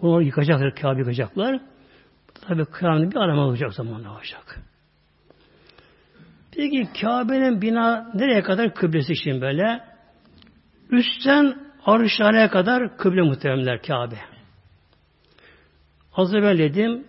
onu 0.00 0.22
yıkacaklar, 0.22 0.74
Kabe 0.74 0.98
yıkacaklar. 0.98 1.60
Tabi 2.34 2.64
kıyametin 2.64 3.10
bir 3.10 3.16
arama 3.16 3.46
olacak 3.46 3.74
zamanla 3.74 4.16
olacak. 4.16 4.60
Peki 6.56 6.88
Kabe'nin 7.00 7.62
bina 7.62 8.10
nereye 8.14 8.42
kadar 8.42 8.74
kıblesi 8.74 9.12
için 9.12 9.40
böyle? 9.40 9.80
Üstten 10.90 11.58
arşhaneye 11.84 12.48
kadar 12.48 12.96
kıble 12.96 13.22
muhteremler 13.22 13.82
Kabe. 13.82 14.18
Az 16.16 16.34
evvel 16.34 16.58
dedim 16.58 17.04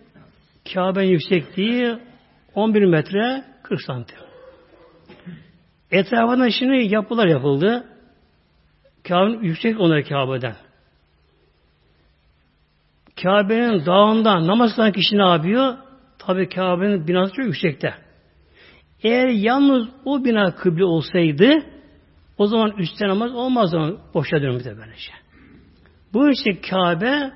Kabe'nin 0.74 1.12
yüksekliği 1.12 2.00
11 2.56 2.86
metre 2.86 3.44
40 3.64 3.82
santim. 3.82 4.18
Etrafında 5.92 6.50
şimdi 6.50 6.94
yapılar 6.94 7.28
yapıldı. 7.28 7.88
Kabe'nin 9.08 9.42
yüksek 9.44 9.80
onları 9.80 10.04
Kabe'den. 10.04 10.56
Kabe'nin 13.24 13.86
dağından 13.86 14.48
namaz 14.48 14.76
kılan 14.76 14.92
kişi 14.92 15.18
ne 15.18 15.30
yapıyor? 15.30 15.78
Tabi 16.20 16.50
Kabe'nin 16.50 17.08
binası 17.08 17.34
çok 17.34 17.46
yüksekte. 17.46 17.94
Eğer 19.04 19.28
yalnız 19.28 19.88
o 20.06 20.26
bina 20.26 20.56
kıble 20.56 20.86
olsaydı 20.86 21.64
o 22.38 22.48
zaman 22.48 22.72
üstte 22.78 23.08
namaz 23.08 23.36
olmaz 23.36 23.70
zaman 23.70 24.00
boşa 24.14 24.42
dönmüştü 24.42 24.78
böylece. 24.82 25.12
Bu 26.14 26.30
işte 26.30 26.62
Kabe 26.62 27.32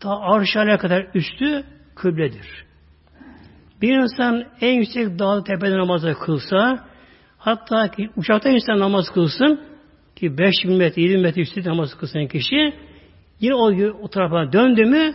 ta 0.00 0.20
arşale 0.20 0.78
kadar 0.78 1.06
üstü 1.14 1.64
kıbledir. 1.94 2.69
Bir 3.82 3.98
insan 3.98 4.44
en 4.60 4.74
yüksek 4.74 5.18
dağ 5.18 5.44
tepede 5.44 5.78
namazı 5.78 6.14
kılsa 6.14 6.88
hatta 7.38 7.90
ki 7.90 8.10
uçakta 8.16 8.48
insan 8.48 8.78
namaz 8.78 9.10
kılsın 9.14 9.60
ki 10.16 10.38
5000 10.38 10.76
metre 10.76 11.02
7 11.02 11.16
metre 11.16 11.42
üstü 11.42 11.64
namaz 11.64 11.94
kılsın 11.94 12.26
kişi 12.26 12.74
yine 13.40 13.54
o, 13.54 13.72
o 14.02 14.08
tarafa 14.08 14.52
döndü 14.52 14.84
mü 14.84 15.14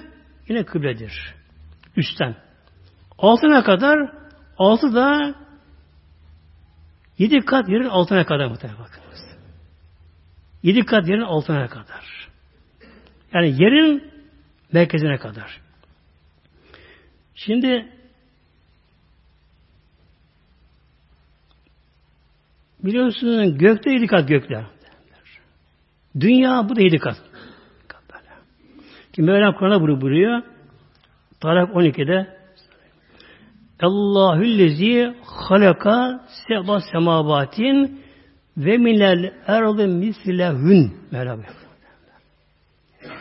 yine 0.49 0.63
kıbledir. 0.63 1.35
Üstten. 1.97 2.35
Altına 3.17 3.63
kadar 3.63 4.11
altı 4.57 4.95
da 4.95 5.35
Yedi 7.17 7.39
kat 7.39 7.69
yerin 7.69 7.89
altına 7.89 8.25
kadar 8.25 8.45
muhtemelen 8.45 8.79
bakınız. 8.79 9.37
Yedi 10.63 10.85
kat 10.85 11.07
yerin 11.07 11.21
altına 11.21 11.67
kadar. 11.67 12.29
Yani 13.33 13.63
yerin 13.63 14.11
merkezine 14.71 15.17
kadar. 15.17 15.61
Şimdi 17.35 17.91
biliyorsunuz 22.85 23.57
gökte 23.57 23.91
yedi 23.91 24.07
kat 24.07 24.27
gökler. 24.27 24.63
Dünya 26.19 26.69
bu 26.69 26.75
da 26.75 26.81
yedi 26.81 26.97
kat. 26.97 27.15
Ki 29.13 29.21
Mevlam 29.21 29.53
Kur'an'a 29.53 29.81
buyuruyor. 29.81 30.41
Tarak 31.39 31.69
12'de 31.69 32.35
Allahüllezi 33.79 35.15
halaka 35.25 36.25
seba 36.47 36.81
semabatin 36.91 38.01
ve 38.57 38.77
minel 38.77 39.33
erdi 39.47 39.87
mislehün 39.87 40.93
Mevlam 41.11 41.39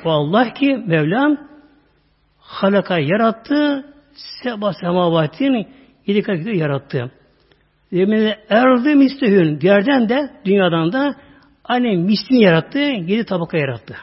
O 0.05 0.11
Allah 0.11 0.55
ki 0.55 0.77
Mevlam 0.87 1.37
halaka 2.38 2.98
yarattı 2.98 3.85
seba 4.42 4.72
semabatin 4.72 5.68
yedi 6.07 6.22
kat 6.22 6.46
yarattı. 6.46 7.11
Ve 7.92 8.05
minel 8.05 8.38
erdi 8.49 8.94
mislehün 8.94 9.59
yerden 9.62 10.09
de 10.09 10.31
dünyadan 10.44 10.92
da 10.92 11.14
aynı 11.64 11.99
mislini 11.99 12.42
yarattı, 12.42 12.79
yedi 12.79 13.25
tabaka 13.25 13.59
yarattı. 13.59 13.97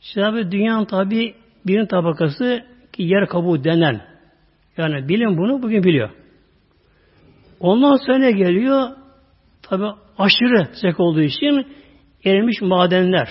Şimdi 0.00 0.50
dünyanın 0.50 0.84
tabi 0.84 1.34
birin 1.66 1.86
tabakası 1.86 2.64
ki 2.92 3.02
yer 3.02 3.26
kabuğu 3.26 3.64
denen 3.64 4.00
yani 4.76 5.08
bilim 5.08 5.38
bunu 5.38 5.62
bugün 5.62 5.82
biliyor. 5.82 6.10
Ondan 7.60 7.96
sonra 8.06 8.30
geliyor? 8.30 8.88
Tabi 9.62 9.84
aşırı 10.18 10.74
sıcak 10.74 11.00
olduğu 11.00 11.22
için 11.22 11.66
erimiş 12.24 12.60
madenler. 12.62 13.28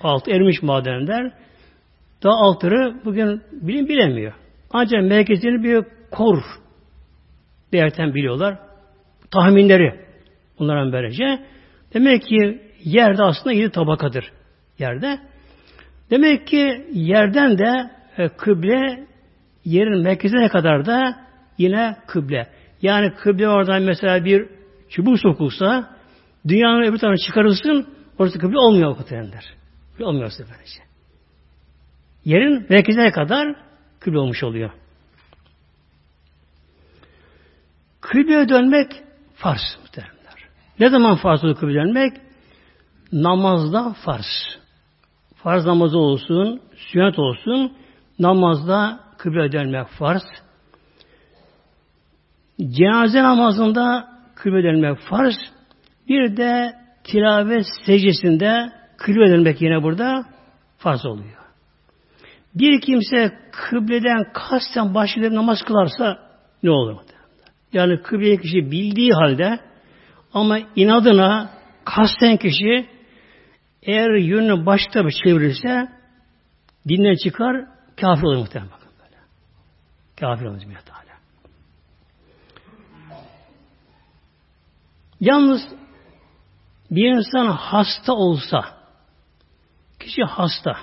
Alt 0.00 0.28
erimiş 0.28 0.62
madenler. 0.62 1.32
Daha 2.22 2.34
altları 2.34 3.00
bugün 3.04 3.42
bilim 3.52 3.88
bilemiyor. 3.88 4.34
Ancak 4.70 5.02
merkezini 5.02 5.64
bir 5.64 5.84
kor 6.10 6.42
yerden 7.76 8.14
biliyorlar. 8.14 8.58
Tahminleri 9.30 10.00
bunların 10.58 10.92
böylece. 10.92 11.38
Demek 11.94 12.22
ki 12.22 12.62
yerde 12.84 13.22
aslında 13.22 13.52
yedi 13.52 13.70
tabakadır 13.70 14.32
yerde. 14.78 15.18
Demek 16.10 16.46
ki 16.46 16.86
yerden 16.92 17.58
de 17.58 17.90
e, 18.18 18.28
kıble 18.28 19.06
yerin 19.64 20.02
merkezine 20.02 20.48
kadar 20.48 20.86
da 20.86 21.16
yine 21.58 21.96
kıble. 22.06 22.48
Yani 22.82 23.14
kıble 23.14 23.48
oradan 23.48 23.82
mesela 23.82 24.24
bir 24.24 24.46
çubuk 24.88 25.20
sokulsa 25.20 25.96
dünyanın 26.48 26.82
öbür 26.82 26.98
tarafına 26.98 27.26
çıkarılsın 27.26 27.88
orası 28.18 28.38
kıble 28.38 28.58
olmuyor 28.58 28.90
o. 28.90 28.96
Kıble 29.92 30.04
olmuyor 30.04 30.32
böylece. 30.38 30.80
Yerin 32.24 32.66
merkezine 32.68 33.10
kadar 33.10 33.56
kıble 34.00 34.18
olmuş 34.18 34.42
oluyor. 34.42 34.70
Kıbleye 38.04 38.48
dönmek 38.48 38.92
farz 39.34 39.78
muhtemelenler. 39.80 40.48
Ne 40.80 40.88
zaman 40.88 41.16
farz 41.16 41.44
olur 41.44 41.56
kıble 41.56 41.74
dönmek? 41.74 42.12
Namazda 43.12 43.92
farz. 44.04 44.58
Farz 45.34 45.66
namazı 45.66 45.98
olsun, 45.98 46.60
sünnet 46.76 47.18
olsun, 47.18 47.72
namazda 48.18 49.00
kıble 49.18 49.52
dönmek 49.52 49.88
farz. 49.88 50.22
Cenaze 52.60 53.22
namazında 53.22 54.08
kıble 54.34 54.62
dönmek 54.62 54.98
farz. 54.98 55.36
Bir 56.08 56.36
de 56.36 56.74
tilavet 57.04 57.66
secdesinde 57.86 58.72
kıble 58.96 59.30
dönmek 59.30 59.62
yine 59.62 59.82
burada 59.82 60.24
farz 60.78 61.06
oluyor. 61.06 61.44
Bir 62.54 62.80
kimse 62.80 63.38
kıbleden 63.52 64.32
kasten 64.32 64.94
başlayıp 64.94 65.32
namaz 65.32 65.62
kılarsa 65.62 66.18
ne 66.62 66.70
olur? 66.70 67.13
Yani 67.74 68.02
kıbleye 68.02 68.36
kişi 68.36 68.70
bildiği 68.70 69.12
halde 69.12 69.60
ama 70.34 70.58
inadına 70.76 71.50
kasten 71.84 72.36
kişi 72.36 72.88
eğer 73.82 74.14
yönünü 74.14 74.66
başta 74.66 75.00
çevirirse 75.24 75.88
dinden 76.88 77.14
çıkar 77.24 77.66
kafir 78.00 78.22
olur 78.22 78.36
muhtemelen. 78.36 78.70
Kafir 80.20 80.44
olacak 80.44 80.70
bir 80.70 80.74
Teala. 80.74 81.18
Yalnız 85.20 85.60
bir 86.90 87.16
insan 87.16 87.46
hasta 87.46 88.12
olsa, 88.12 88.64
kişi 90.00 90.22
hasta, 90.22 90.76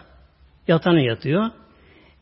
yatağına 0.67 0.99
yatıyor. 0.99 1.51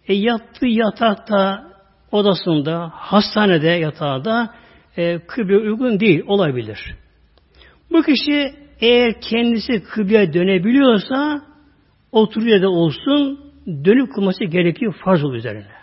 E 0.07 0.13
yattığı 0.13 0.67
yatakta, 0.67 1.68
odasında, 2.11 2.91
hastanede 2.93 3.67
yatağında 3.67 4.53
e, 4.97 5.19
kıble 5.19 5.57
uygun 5.57 5.99
değil, 5.99 6.23
olabilir. 6.27 6.95
Bu 7.91 8.01
kişi 8.01 8.53
eğer 8.81 9.21
kendisi 9.21 9.83
kıbleye 9.83 10.33
dönebiliyorsa 10.33 11.41
oturuyor 12.11 12.61
da 12.61 12.69
olsun 12.69 13.39
dönüp 13.67 14.13
kılması 14.13 14.45
gerekiyor 14.45 14.95
farz 15.03 15.23
oluyor 15.23 15.39
üzerine. 15.39 15.79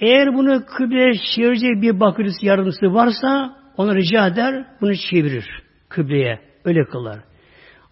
Eğer 0.00 0.34
bunu 0.34 0.64
kıbleye 0.66 1.12
çevirecek 1.36 1.82
bir 1.82 2.00
bakırcısı 2.00 2.46
yardımcısı 2.46 2.94
varsa 2.94 3.56
ona 3.76 3.94
rica 3.94 4.26
eder, 4.26 4.66
bunu 4.80 4.96
çevirir 4.96 5.62
kıbleye. 5.88 6.40
Öyle 6.64 6.84
kılar. 6.84 7.18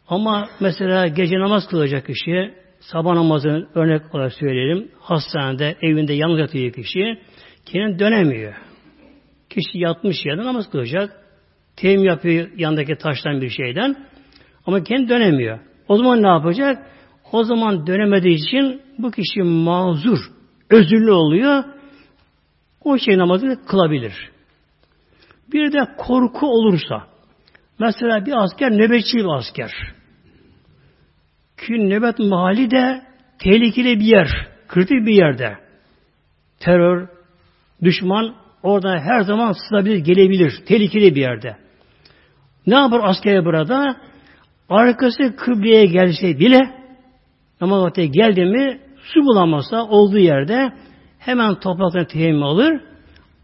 Ama 0.08 0.48
mesela 0.60 1.06
gece 1.06 1.38
namaz 1.38 1.68
kılacak 1.68 2.06
kişi, 2.06 2.54
sabah 2.92 3.14
namazını 3.14 3.68
örnek 3.74 4.14
olarak 4.14 4.32
söyleyelim, 4.32 4.88
hastanede, 5.00 5.76
evinde 5.82 6.12
yalnız 6.12 6.38
yatıyor 6.38 6.72
kişi, 6.72 7.18
kendini 7.66 7.98
dönemiyor. 7.98 8.54
Kişi 9.50 9.78
yatmış 9.78 10.16
yerde 10.26 10.44
namaz 10.44 10.70
kılacak. 10.70 11.12
Teyim 11.76 12.04
yapıyor 12.04 12.48
yandaki 12.56 12.94
taştan 12.94 13.40
bir 13.40 13.50
şeyden. 13.50 13.96
Ama 14.66 14.82
kendi 14.82 15.08
dönemiyor. 15.08 15.58
O 15.88 15.96
zaman 15.96 16.22
ne 16.22 16.28
yapacak? 16.28 16.86
O 17.32 17.44
zaman 17.44 17.86
dönemediği 17.86 18.34
için 18.34 18.82
bu 18.98 19.10
kişi 19.10 19.42
mazur, 19.42 20.18
özürlü 20.70 21.12
oluyor. 21.12 21.64
O 22.84 22.98
şey 22.98 23.18
namazını 23.18 23.66
kılabilir. 23.66 24.30
Bir 25.52 25.72
de 25.72 25.78
korku 25.98 26.46
olursa, 26.46 27.06
mesela 27.78 28.26
bir 28.26 28.44
asker 28.44 28.72
nöbetçi 28.72 29.16
bir 29.16 29.38
asker. 29.38 29.70
Ki 31.56 31.72
nöbet 31.72 32.18
mahalli 32.18 32.70
de 32.70 33.02
tehlikeli 33.38 34.00
bir 34.00 34.04
yer, 34.04 34.28
kritik 34.68 35.06
bir 35.06 35.14
yerde. 35.14 35.56
Terör, 36.60 37.08
düşman 37.82 38.34
orada 38.62 38.98
her 39.00 39.20
zaman 39.20 39.52
sızabilir, 39.52 39.96
gelebilir. 39.96 40.62
Tehlikeli 40.66 41.14
bir 41.14 41.20
yerde. 41.20 41.56
Ne 42.66 42.74
yapar 42.74 43.00
asker 43.04 43.44
burada? 43.44 43.96
Arkası 44.68 45.36
kıbleye 45.36 45.86
gelse 45.86 46.38
bile 46.38 46.60
namaz 47.60 47.82
vakti 47.82 48.10
geldi 48.10 48.44
mi 48.44 48.80
su 49.02 49.20
bulamazsa 49.20 49.82
olduğu 49.82 50.18
yerde 50.18 50.72
hemen 51.18 51.54
topraktan 51.60 52.04
teyemmüm 52.04 52.42
alır. 52.42 52.80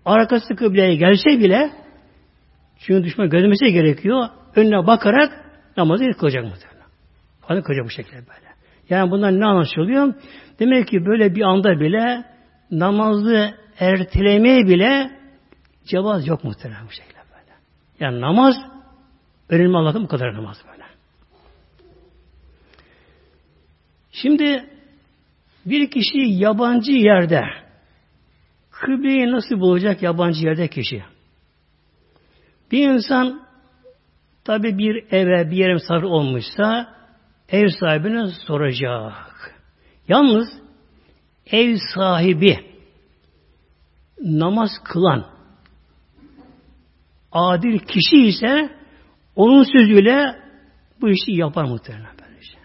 Arkası 0.05 0.57
kıbleye 0.57 0.95
gelse 0.95 1.31
bile 1.31 1.71
çünkü 2.79 3.05
düşman 3.05 3.31
gözlemesi 3.31 3.73
gerekiyor. 3.73 4.29
Önüne 4.57 4.87
bakarak 4.87 5.45
namazı 5.77 6.05
kılacak 6.05 6.45
muhtemelen. 6.45 6.70
Hadi 7.51 7.63
kılacak 7.63 7.85
bu 7.85 7.91
şekilde 7.91 8.17
böyle. 8.17 8.55
Yani 8.91 9.11
bundan 9.11 9.41
ne 9.41 9.47
anlaşılıyor? 9.47 10.15
Demek 10.59 10.89
ki 10.89 11.07
böyle 11.07 11.35
bir 11.35 11.43
anda 11.43 11.81
bile 11.81 12.25
namazı 12.71 13.55
ertelemeye 13.79 14.67
bile 14.67 15.11
cevaz 15.85 16.27
yok 16.27 16.45
muhtemelen 16.45 16.87
bu 16.87 16.91
şekilde 16.91 17.19
böyle. 17.19 17.53
Yani 18.01 18.21
namaz 18.21 18.55
önemli 19.49 19.77
Allah'ın 19.77 20.05
bu 20.05 20.09
kadar 20.09 20.35
namaz 20.35 20.57
böyle. 20.71 20.85
Şimdi 24.13 24.71
bir 25.67 25.91
kişi 25.91 26.19
yabancı 26.19 26.93
yerde 26.93 27.45
kıbleyi 28.71 29.33
nasıl 29.33 29.61
bulacak 29.61 30.03
yabancı 30.03 30.47
yerde 30.47 30.69
kişi? 30.69 31.03
Bir 32.73 32.89
insan 32.89 33.47
tabi 34.45 34.79
bir 34.79 35.13
eve 35.13 35.51
bir 35.51 35.57
yere 35.57 35.75
misafir 35.75 36.03
olmuşsa 36.03 37.00
ev 37.53 37.69
sahibine 37.81 38.27
soracak. 38.27 39.61
Yalnız 40.09 40.49
ev 41.47 41.77
sahibi 41.95 42.59
namaz 44.21 44.71
kılan 44.85 45.27
adil 47.33 47.79
kişi 47.79 48.17
ise 48.17 48.71
onun 49.37 49.65
sözüyle 49.79 50.41
bu 51.01 51.09
işi 51.09 51.33
yapar 51.33 51.65
muhtemelen 51.65 52.17
böylece. 52.23 52.59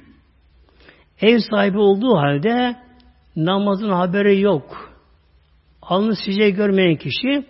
Ev 1.21 1.39
sahibi 1.49 1.77
olduğu 1.77 2.17
halde 2.17 2.75
namazın 3.35 3.89
haberi 3.89 4.41
yok. 4.41 4.95
Alnı 5.81 6.15
size 6.15 6.49
görmeyen 6.49 6.95
kişi 6.95 7.47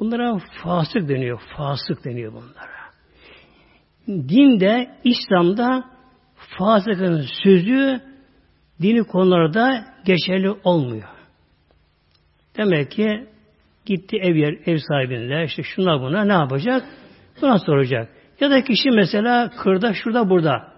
bunlara 0.00 0.38
fasık 0.62 1.08
deniyor. 1.08 1.40
Fasık 1.56 2.04
deniyor 2.04 2.32
bunlara. 2.32 2.76
Dinde, 4.08 4.98
İslam'da 5.04 5.95
fasıkın 6.58 7.26
sözü 7.42 8.00
dini 8.82 9.04
konularda 9.04 9.84
geçerli 10.04 10.50
olmuyor. 10.64 11.08
Demek 12.56 12.90
ki 12.90 13.26
gitti 13.86 14.16
ev 14.16 14.36
yer, 14.36 14.54
ev 14.66 14.78
sahibinle 14.78 15.44
işte 15.44 15.62
şuna 15.62 16.00
buna 16.00 16.24
ne 16.24 16.32
yapacak? 16.32 16.84
Buna 17.42 17.58
soracak. 17.58 18.08
Ya 18.40 18.50
da 18.50 18.64
kişi 18.64 18.90
mesela 18.90 19.50
kırda, 19.50 19.94
şurada, 19.94 20.30
burada. 20.30 20.72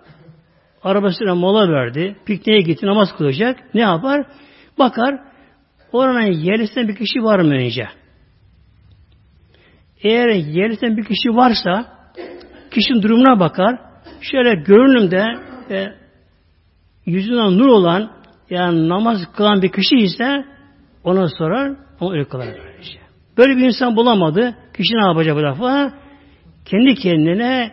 Arabasına 0.83 1.35
mola 1.35 1.73
verdi. 1.73 2.17
Pikniğe 2.27 2.61
gitti, 2.61 2.87
namaz 2.87 3.17
kılacak. 3.17 3.75
Ne 3.75 3.81
yapar? 3.81 4.27
Bakar. 4.79 5.19
Oranın 5.93 6.33
yerlisinden 6.33 6.89
bir 6.89 6.97
kişi 6.97 7.23
var 7.23 7.39
mı 7.41 7.55
önce? 7.55 7.89
Eğer 10.03 10.29
yerlisinden 10.29 10.97
bir 10.97 11.05
kişi 11.05 11.29
varsa 11.29 11.99
kişinin 12.71 13.03
durumuna 13.03 13.41
bakar. 13.41 13.79
Şöyle 14.21 14.55
görünümde 14.55 15.48
e, 15.71 15.95
yüzünden 17.07 17.59
nur 17.59 17.67
olan 17.67 18.11
yani 18.51 18.89
namaz 18.89 19.19
kılan 19.37 19.63
bir 19.63 19.73
kişi 19.73 19.97
ise 19.97 20.45
ona 21.05 21.29
sorar, 21.29 21.77
onu 22.01 22.13
öyle 22.13 22.25
kılar. 22.25 22.49
Böyle 23.39 23.57
bir 23.57 23.67
insan 23.67 23.97
bulamadı. 23.97 24.55
Kişi 24.77 24.95
ne 24.95 25.07
yapacak 25.07 25.37
bu 25.37 25.43
defa? 25.43 25.93
Kendi 26.65 26.95
kendine 26.95 27.73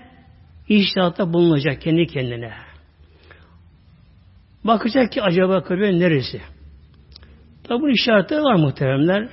iştahatta 0.70 1.34
bulunacak. 1.34 1.82
Kendi 1.82 2.08
kendine. 2.08 2.54
Bakacak 4.64 5.12
ki 5.12 5.22
acaba 5.22 5.64
kıble 5.64 6.00
neresi? 6.00 6.42
Tabi 7.64 7.82
bunun 7.82 7.94
işaretleri 7.94 8.42
var 8.42 8.56
muhteremler. 8.56 9.30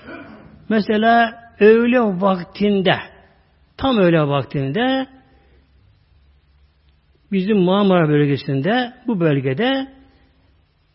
Mesela 0.68 1.34
öğle 1.60 2.00
vaktinde 2.00 2.98
tam 3.76 3.98
öğle 3.98 4.20
vaktinde 4.20 5.06
bizim 7.32 7.58
Marmara 7.58 8.08
bölgesinde 8.08 8.92
bu 9.06 9.20
bölgede 9.20 9.86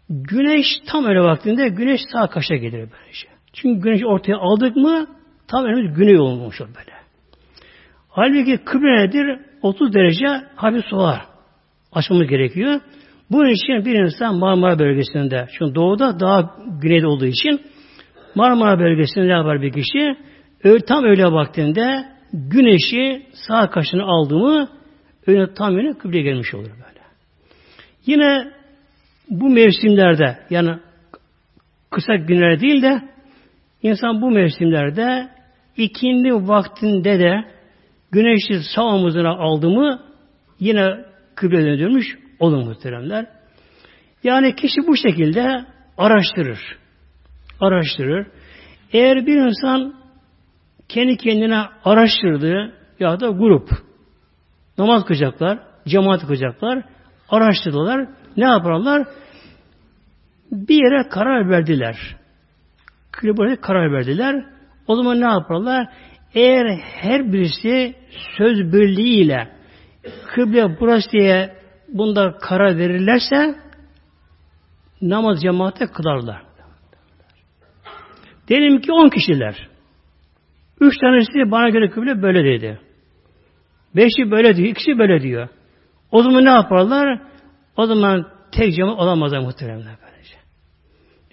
güneş 0.09 0.65
tam 0.87 1.05
öyle 1.05 1.19
vaktinde 1.19 1.69
güneş 1.69 2.01
sağ 2.13 2.27
kaşa 2.27 2.55
gelir 2.55 2.89
böylece. 2.91 3.27
Çünkü 3.53 3.81
güneş 3.81 4.01
ortaya 4.05 4.37
aldık 4.37 4.75
mı 4.75 5.07
tam 5.47 5.65
önümüz 5.65 5.97
güney 5.97 6.19
olmuş 6.19 6.59
böyle. 6.59 6.97
Halbuki 8.09 8.57
kıble 8.57 9.03
nedir? 9.03 9.39
30 9.61 9.93
derece 9.93 10.27
hafif 10.55 10.85
soğar. 10.85 11.21
Açmamız 11.91 12.27
gerekiyor. 12.27 12.81
Bunun 13.31 13.49
için 13.49 13.85
bir 13.85 13.99
insan 13.99 14.35
Marmara 14.35 14.79
bölgesinde, 14.79 15.47
çünkü 15.57 15.75
doğuda 15.75 16.19
daha 16.19 16.55
güneyde 16.81 17.07
olduğu 17.07 17.25
için 17.25 17.61
Marmara 18.35 18.79
bölgesinde 18.79 19.27
ne 19.27 19.31
yapar 19.31 19.61
bir 19.61 19.71
kişi? 19.71 20.15
Tam 20.87 21.03
öyle 21.03 21.25
vaktinde 21.25 22.05
güneşi 22.33 23.25
sağ 23.47 23.69
kaşını 23.69 24.03
aldı 24.03 24.35
mı 24.37 24.67
öyle 25.27 25.53
tam 25.53 25.79
yine 25.79 25.97
kıbleye 25.97 26.23
gelmiş 26.23 26.53
olur 26.53 26.69
böyle. 26.69 27.01
Yine 28.05 28.51
bu 29.29 29.49
mevsimlerde 29.49 30.37
yani 30.49 30.79
kısa 31.89 32.15
günler 32.15 32.59
değil 32.59 32.81
de 32.81 33.01
insan 33.83 34.21
bu 34.21 34.31
mevsimlerde 34.31 35.29
ikindi 35.77 36.33
vaktinde 36.33 37.19
de 37.19 37.45
güneşi 38.11 38.63
sağ 38.75 38.83
omuzuna 38.83 39.29
aldı 39.29 39.69
mı 39.69 40.01
yine 40.59 41.05
kıbleye 41.35 41.79
dönmüş 41.79 42.17
olur 42.39 42.63
muhteremler. 42.63 43.25
Yani 44.23 44.55
kişi 44.55 44.87
bu 44.87 44.97
şekilde 44.97 45.65
araştırır. 45.97 46.59
Araştırır. 47.59 48.27
Eğer 48.93 49.25
bir 49.25 49.35
insan 49.35 49.95
kendi 50.89 51.17
kendine 51.17 51.61
araştırdı 51.85 52.73
ya 52.99 53.19
da 53.19 53.29
grup 53.29 53.69
namaz 54.77 55.05
kılacaklar, 55.05 55.59
cemaat 55.87 56.21
kılacaklar, 56.21 56.83
araştırdılar. 57.29 58.09
Ne 58.37 58.45
yaparlar? 58.45 59.07
Bir 60.51 60.75
yere 60.75 61.09
karar 61.09 61.49
verdiler. 61.49 61.97
Buraya 63.23 63.61
karar 63.61 63.91
verdiler. 63.91 64.45
O 64.87 64.95
zaman 64.95 65.21
ne 65.21 65.25
yaparlar? 65.25 65.87
Eğer 66.33 66.77
her 66.77 67.33
birisi 67.33 67.95
söz 68.37 68.73
birliğiyle 68.73 69.57
kıble 70.35 70.79
burası 70.79 71.11
diye 71.11 71.55
bunda 71.87 72.37
karar 72.41 72.77
verirlerse 72.77 73.55
namaz 75.01 75.41
cemaate 75.41 75.87
kılarlar. 75.87 76.41
Diyelim 78.47 78.81
ki 78.81 78.91
on 78.91 79.09
kişiler. 79.09 79.67
Üç 80.81 80.97
tanesi 80.97 81.51
bana 81.51 81.69
göre 81.69 81.89
kıble 81.89 82.21
böyle 82.21 82.43
dedi. 82.43 82.79
Beşi 83.95 84.31
böyle 84.31 84.55
diyor, 84.55 84.69
ikisi 84.69 84.97
böyle 84.97 85.21
diyor. 85.21 85.47
O 86.11 86.23
zaman 86.23 86.45
ne 86.45 86.49
yaparlar? 86.49 87.21
O 87.77 87.85
zaman 87.85 88.27
tek 88.51 88.73
cemaat 88.75 88.99
olamazlar 88.99 89.39
muhteremler 89.39 89.95
böylece. 90.03 90.35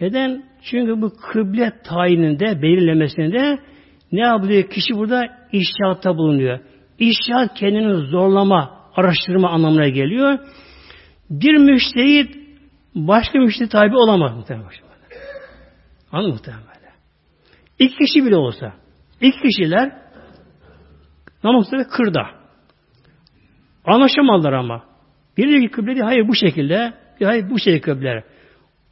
Neden? 0.01 0.45
Çünkü 0.63 1.03
bu 1.03 1.13
kıble 1.33 1.73
tayininde, 1.85 2.63
belirlemesinde 2.63 3.59
ne 4.13 4.21
yapıyor? 4.21 4.71
Kişi 4.71 4.97
burada 4.97 5.23
iştihatta 5.53 6.17
bulunuyor. 6.17 6.59
İştihat 6.99 7.55
kendini 7.55 8.07
zorlama, 8.07 8.81
araştırma 8.97 9.51
anlamına 9.51 9.89
geliyor. 9.89 10.39
Bir 11.31 11.57
müştehit 11.57 12.37
başka 12.95 13.39
müştehit 13.39 13.73
tabi 13.73 13.97
olamaz 13.97 14.37
muhtemelen. 14.37 14.69
Anladın 16.13 16.31
mı 16.31 16.35
muhtemelen? 16.35 16.65
İki 17.79 17.97
kişi 17.97 18.25
bile 18.27 18.37
olsa. 18.37 18.73
İki 19.21 19.41
kişiler 19.41 19.93
namazları 21.45 21.89
kırda. 21.89 22.44
Anlaşamadılar 23.85 24.53
ama. 24.53 24.85
Biri 25.37 25.61
ki 25.61 25.71
kıble 25.71 25.87
değil, 25.87 26.01
hayır 26.01 26.29
bu 26.29 26.35
şekilde, 26.35 26.93
hayır 27.23 27.51
bu 27.51 27.59
şekilde 27.59 27.81
kıble. 27.81 28.25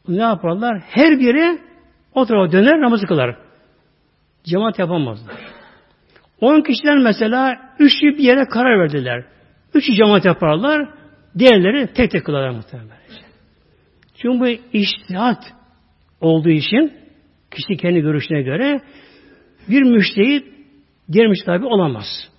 Ne 0.08 0.22
yaparlar? 0.22 0.80
Her 0.80 1.18
biri 1.18 1.58
o 2.14 2.26
tarafa 2.26 2.52
döner 2.52 2.80
namazı 2.80 3.06
kılar. 3.06 3.36
Cemaat 4.44 4.78
yapamazlar. 4.78 5.36
On 6.40 6.60
kişiden 6.60 6.98
mesela 6.98 7.56
üçlü 7.78 8.18
bir 8.18 8.22
yere 8.22 8.44
karar 8.44 8.80
verdiler. 8.80 9.24
Üçü 9.74 9.92
cemaat 9.92 10.24
yaparlar. 10.24 10.88
Diğerleri 11.38 11.92
tek 11.94 12.10
tek 12.10 12.24
kılarlar 12.26 12.50
muhtemelen. 12.50 12.96
Çünkü 14.14 14.40
bu 14.40 14.46
iştihat 14.78 15.54
olduğu 16.20 16.50
için 16.50 16.92
kişi 17.50 17.76
kendi 17.76 18.00
görüşüne 18.00 18.42
göre 18.42 18.80
bir 19.68 19.82
müştehit 19.82 20.46
diğer 21.12 21.26
müştehit 21.26 21.64
olamaz. 21.64 22.31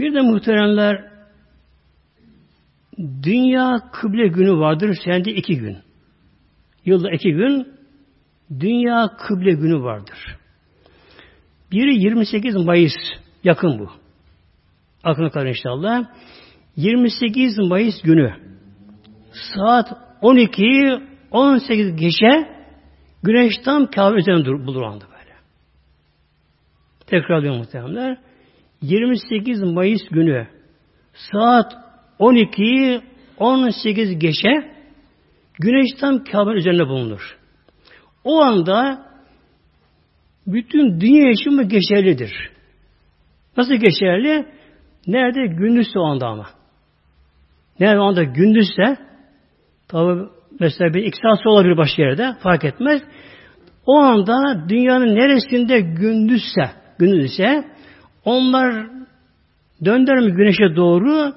Bir 0.00 0.14
de 0.14 0.20
muhteremler 0.20 1.10
dünya 3.22 3.80
kıble 3.92 4.28
günü 4.28 4.52
vardır. 4.58 4.96
Sende 5.04 5.32
iki 5.32 5.56
gün. 5.58 5.78
Yılda 6.84 7.10
iki 7.10 7.32
gün 7.32 7.68
dünya 8.60 9.10
kıble 9.18 9.52
günü 9.52 9.82
vardır. 9.82 10.36
Biri 11.72 12.02
28 12.02 12.56
Mayıs. 12.56 12.92
Yakın 13.44 13.78
bu. 13.78 13.90
Aklına 15.04 15.30
kalır 15.30 15.46
inşallah. 15.46 16.04
28 16.76 17.58
Mayıs 17.58 18.02
günü 18.02 18.34
saat 19.32 19.88
12 20.22 20.62
18 21.30 21.96
geçe 21.96 22.48
güneş 23.22 23.52
tam 23.64 23.86
Kabe 23.86 24.18
üzerinde 24.18 24.66
bulur 24.66 24.82
böyle. 24.82 25.34
Tekrar 27.06 27.42
diyorum 27.42 27.58
muhtemelenler. 27.58 28.29
28 28.82 29.62
Mayıs 29.62 30.08
günü 30.10 30.48
saat 31.14 31.72
12 32.18 33.00
18 33.38 34.18
geçe 34.18 34.50
güneş 35.58 35.88
tam 36.00 36.24
Kabe 36.24 36.50
üzerinde 36.50 36.86
bulunur. 36.86 37.38
O 38.24 38.42
anda 38.42 39.06
bütün 40.46 41.00
dünya 41.00 41.30
için 41.30 41.58
bu 41.58 41.68
geçerlidir. 41.68 42.50
Nasıl 43.56 43.74
geçerli? 43.74 44.46
Nerede? 45.06 45.46
Gündüzse 45.46 45.98
o 45.98 46.04
anda 46.04 46.26
ama. 46.26 46.46
Nerede 47.80 47.98
o 48.00 48.02
anda 48.02 48.22
gündüzse 48.22 48.96
tabi 49.88 50.22
mesela 50.60 50.94
bir 50.94 51.02
iki 51.02 51.18
saat 51.22 51.46
olabilir 51.46 51.76
başka 51.76 52.02
yerde 52.02 52.34
fark 52.42 52.64
etmez. 52.64 53.02
O 53.86 53.98
anda 53.98 54.68
dünyanın 54.68 55.14
neresinde 55.14 55.80
gündüzse 55.80 56.70
gündüzse 56.98 57.64
onlar 58.24 58.86
dönder 59.84 60.18
mi 60.18 60.32
güneşe 60.32 60.76
doğru 60.76 61.32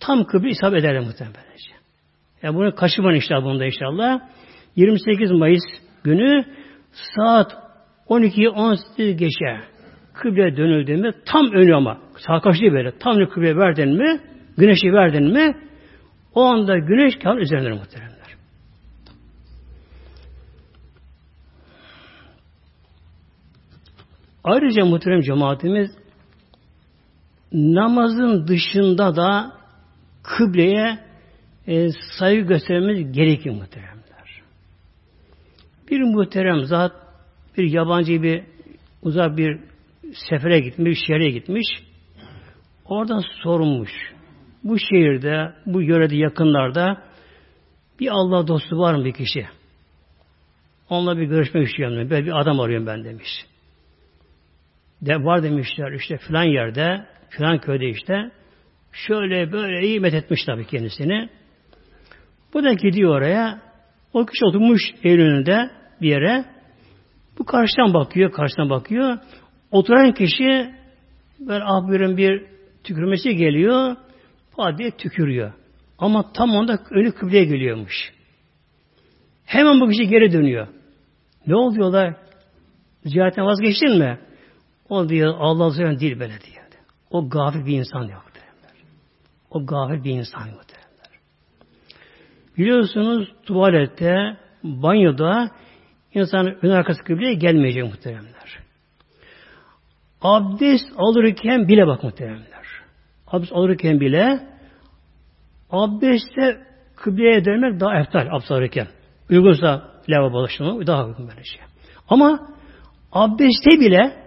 tam 0.00 0.24
kıble 0.24 0.48
isabet 0.48 0.84
eder 0.84 1.00
muhtemelen. 1.00 1.44
Yani 2.42 2.56
bunu 2.56 2.74
kaçırmayın 2.74 3.16
inşallah 3.16 3.44
bunda 3.44 3.64
inşallah. 3.64 4.20
28 4.76 5.30
Mayıs 5.30 5.62
günü 6.04 6.44
saat 6.92 7.52
12 8.06 8.48
18 8.48 9.16
geçe 9.16 9.60
kıble 10.14 10.56
dönüldüğünde 10.56 11.12
tam 11.24 11.52
önü 11.52 11.74
ama 11.74 11.98
sağ 12.26 12.40
karşı 12.40 12.62
böyle 12.62 12.98
tam 12.98 13.28
kıble 13.28 13.56
verdin 13.56 13.88
mi 13.88 14.20
güneşi 14.58 14.92
verdin 14.92 15.32
mi 15.32 15.56
o 16.34 16.42
anda 16.42 16.78
güneş 16.78 17.18
kâr 17.18 17.36
üzerinde 17.36 17.72
muhteremler. 17.72 18.14
Ayrıca 24.44 24.84
muhterem 24.84 25.20
cemaatimiz 25.20 25.90
namazın 27.54 28.48
dışında 28.48 29.16
da 29.16 29.52
kıbleye 30.22 30.98
e, 31.66 31.88
saygı 32.18 32.40
göstermemiz 32.40 33.12
gerekir 33.12 33.50
muhteremler. 33.50 34.42
Bir 35.90 36.00
muhterem 36.00 36.64
zat 36.64 36.92
bir 37.58 37.72
yabancı 37.72 38.22
bir 38.22 38.42
uzak 39.02 39.36
bir 39.36 39.60
sefere 40.30 40.60
gitmiş, 40.60 40.98
şehre 41.06 41.30
gitmiş. 41.30 41.66
Oradan 42.84 43.22
sorulmuş. 43.42 43.90
Bu 44.64 44.78
şehirde, 44.78 45.52
bu 45.66 45.82
yörede 45.82 46.16
yakınlarda 46.16 47.02
bir 48.00 48.08
Allah 48.10 48.48
dostu 48.48 48.78
var 48.78 48.94
mı 48.94 49.04
bir 49.04 49.12
kişi? 49.12 49.46
Onunla 50.88 51.18
bir 51.18 51.26
görüşmek 51.26 51.68
istiyorum. 51.68 52.10
Böyle 52.10 52.26
bir 52.26 52.40
adam 52.40 52.60
arıyorum 52.60 52.86
ben 52.86 53.04
demiş. 53.04 53.46
De 55.02 55.16
var 55.16 55.42
demişler 55.42 55.92
işte 55.92 56.16
filan 56.16 56.44
yerde, 56.44 57.06
filan 57.36 57.58
köyde 57.58 57.88
işte. 57.88 58.30
Şöyle 58.92 59.52
böyle 59.52 59.86
iyi 59.86 60.06
etmiş 60.06 60.44
tabii 60.44 60.66
kendisini. 60.66 61.28
Bu 62.54 62.64
da 62.64 62.72
gidiyor 62.72 63.16
oraya. 63.16 63.60
O 64.12 64.26
kişi 64.26 64.44
oturmuş 64.44 64.82
evin 65.04 65.20
önünde 65.20 65.70
bir 66.00 66.08
yere. 66.08 66.44
Bu 67.38 67.44
karşıdan 67.44 67.94
bakıyor, 67.94 68.32
karşıdan 68.32 68.70
bakıyor. 68.70 69.18
Oturan 69.70 70.12
kişi 70.12 70.74
böyle 71.40 71.64
abirin 71.64 72.16
bir 72.16 72.46
tükürmesi 72.84 73.36
geliyor. 73.36 73.96
Fadiye 74.56 74.90
tükürüyor. 74.90 75.52
Ama 75.98 76.32
tam 76.32 76.50
onda 76.50 76.78
önü 76.90 77.12
kıbleye 77.12 77.44
geliyormuş. 77.44 78.12
Hemen 79.44 79.80
bu 79.80 79.88
kişi 79.88 80.08
geri 80.08 80.32
dönüyor. 80.32 80.68
Ne 81.46 81.56
oluyorlar? 81.56 82.16
Ziyaretten 83.04 83.46
vazgeçtin 83.46 83.98
mi? 83.98 84.18
O 84.88 85.08
diyor 85.08 85.34
Allah 85.38 85.64
Azze 85.64 86.00
değil 86.00 86.20
böyle 86.20 86.40
diyor. 86.40 86.63
O 87.14 87.28
gafil 87.28 87.66
bir 87.66 87.78
insan 87.78 88.08
diyor. 88.08 88.22
O 89.50 89.66
gafil 89.66 90.04
bir 90.04 90.10
insan 90.10 90.42
muhtemelenler. 90.42 91.20
Biliyorsunuz 92.58 93.32
tuvalette, 93.46 94.36
banyoda 94.64 95.50
insan 96.14 96.56
ön 96.62 96.70
arkası 96.70 97.04
kıbleye 97.04 97.34
gelmeyecek 97.34 97.84
muhteremler. 97.84 98.58
Abdest 100.22 100.84
alırken 100.96 101.68
bile 101.68 101.86
bak 101.86 102.04
muhteremler. 102.04 102.66
Abdest 103.26 103.52
alırken 103.52 104.00
bile 104.00 104.48
abdestte 105.70 106.66
kıbleye 106.96 107.44
dönmek 107.44 107.80
daha 107.80 107.96
eftal 108.00 108.26
abdest 108.30 108.50
alırken. 108.50 108.86
Uygunsa 109.30 109.90
lavabo 110.08 110.32
bulaşımı 110.32 110.86
daha 110.86 111.06
uygun 111.06 111.28
böyle 111.28 111.44
şey. 111.44 111.60
Ama 112.08 112.48
abdestte 113.12 113.70
bile 113.70 114.24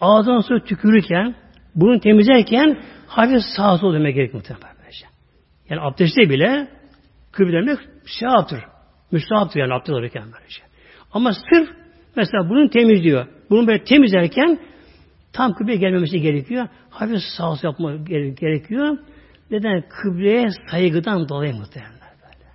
ağzından 0.00 0.40
sonra 0.40 0.64
tükürürken, 0.64 1.34
bunu 1.76 2.00
temizlerken 2.00 2.82
hafif 3.06 3.42
sağa 3.56 3.78
sola 3.78 3.94
demek 3.94 4.14
gerek 4.14 4.34
muhtemelen. 4.34 4.76
Yani 5.70 5.80
abdestte 5.80 6.30
bile 6.30 6.68
kıble 7.32 7.76
şey 8.06 8.28
yaptır. 8.28 8.64
Müstahaptır 9.12 9.60
yani 9.60 9.74
abdest 9.74 9.90
alırken 9.90 10.22
böylece. 10.22 10.62
Ama 11.12 11.32
sırf 11.32 11.68
mesela 12.16 12.48
bunun 12.48 12.68
temizliyor. 12.68 13.26
Bunu 13.50 13.66
böyle 13.66 13.84
temizlerken 13.84 14.58
tam 15.32 15.54
kıbleye 15.54 15.78
gelmemesi 15.78 16.20
gerekiyor. 16.20 16.68
Hafif 16.90 17.22
sağ 17.36 17.56
yapma 17.62 17.96
gerekiyor. 18.40 18.98
Neden? 19.50 19.84
Kıbleye 19.88 20.48
saygıdan 20.70 21.28
dolayı 21.28 21.54
muhtemelen 21.54 21.92
böyle. 21.92 22.50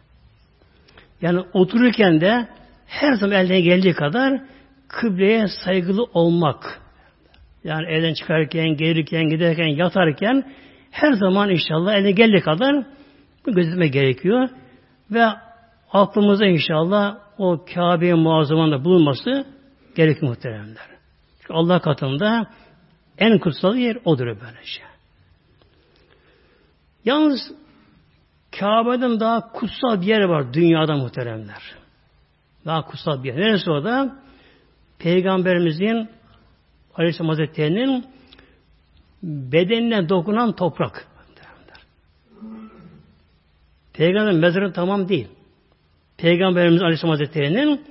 Yani 1.21 1.45
otururken 1.53 2.21
de 2.21 2.47
her 2.87 3.13
zaman 3.13 3.35
elden 3.35 3.63
geldiği 3.63 3.93
kadar 3.93 4.41
kıbleye 4.87 5.47
saygılı 5.47 6.03
olmak. 6.03 6.80
Yani 7.63 7.87
evden 7.87 8.13
çıkarken, 8.13 8.77
gelirken, 8.77 9.29
giderken, 9.29 9.67
yatarken 9.67 10.53
her 10.91 11.13
zaman 11.13 11.49
inşallah 11.49 11.93
eline 11.93 12.11
geldiği 12.11 12.41
kadar 12.41 12.85
gözetme 13.45 13.87
gerekiyor. 13.87 14.49
Ve 15.11 15.25
aklımıza 15.91 16.45
inşallah 16.45 17.17
o 17.37 17.65
Kabe-i 17.73 18.13
Muazzama'nda 18.13 18.83
bulunması 18.83 19.45
gerekir 19.95 20.23
muhteremler. 20.23 20.85
Çünkü 21.41 21.53
Allah 21.53 21.79
katında 21.79 22.47
en 23.17 23.39
kutsal 23.39 23.75
yer 23.75 23.97
odur 24.05 24.25
böylece. 24.25 24.83
Yalnız 27.05 27.39
Kabe'den 28.59 29.19
daha 29.19 29.51
kutsal 29.51 30.01
bir 30.01 30.05
yer 30.05 30.21
var 30.21 30.53
dünyada 30.53 30.95
muhteremler. 30.95 31.75
Daha 32.65 32.85
kutsal 32.85 33.23
bir 33.23 33.27
yer. 33.27 33.37
Neresi 33.37 33.71
o 33.71 33.83
da? 33.83 34.15
Peygamberimizin 34.99 36.09
Aleyhisselam 36.95 37.29
Hazretleri'nin 37.29 38.05
bedenine 39.23 40.09
dokunan 40.09 40.55
toprak. 40.55 41.07
Peygamber 43.93 44.33
mezarı 44.33 44.73
tamam 44.73 45.09
değil. 45.09 45.27
Peygamberimiz 46.17 46.81
Aleyhisselam 46.81 47.11
Hazretleri'nin 47.11 47.85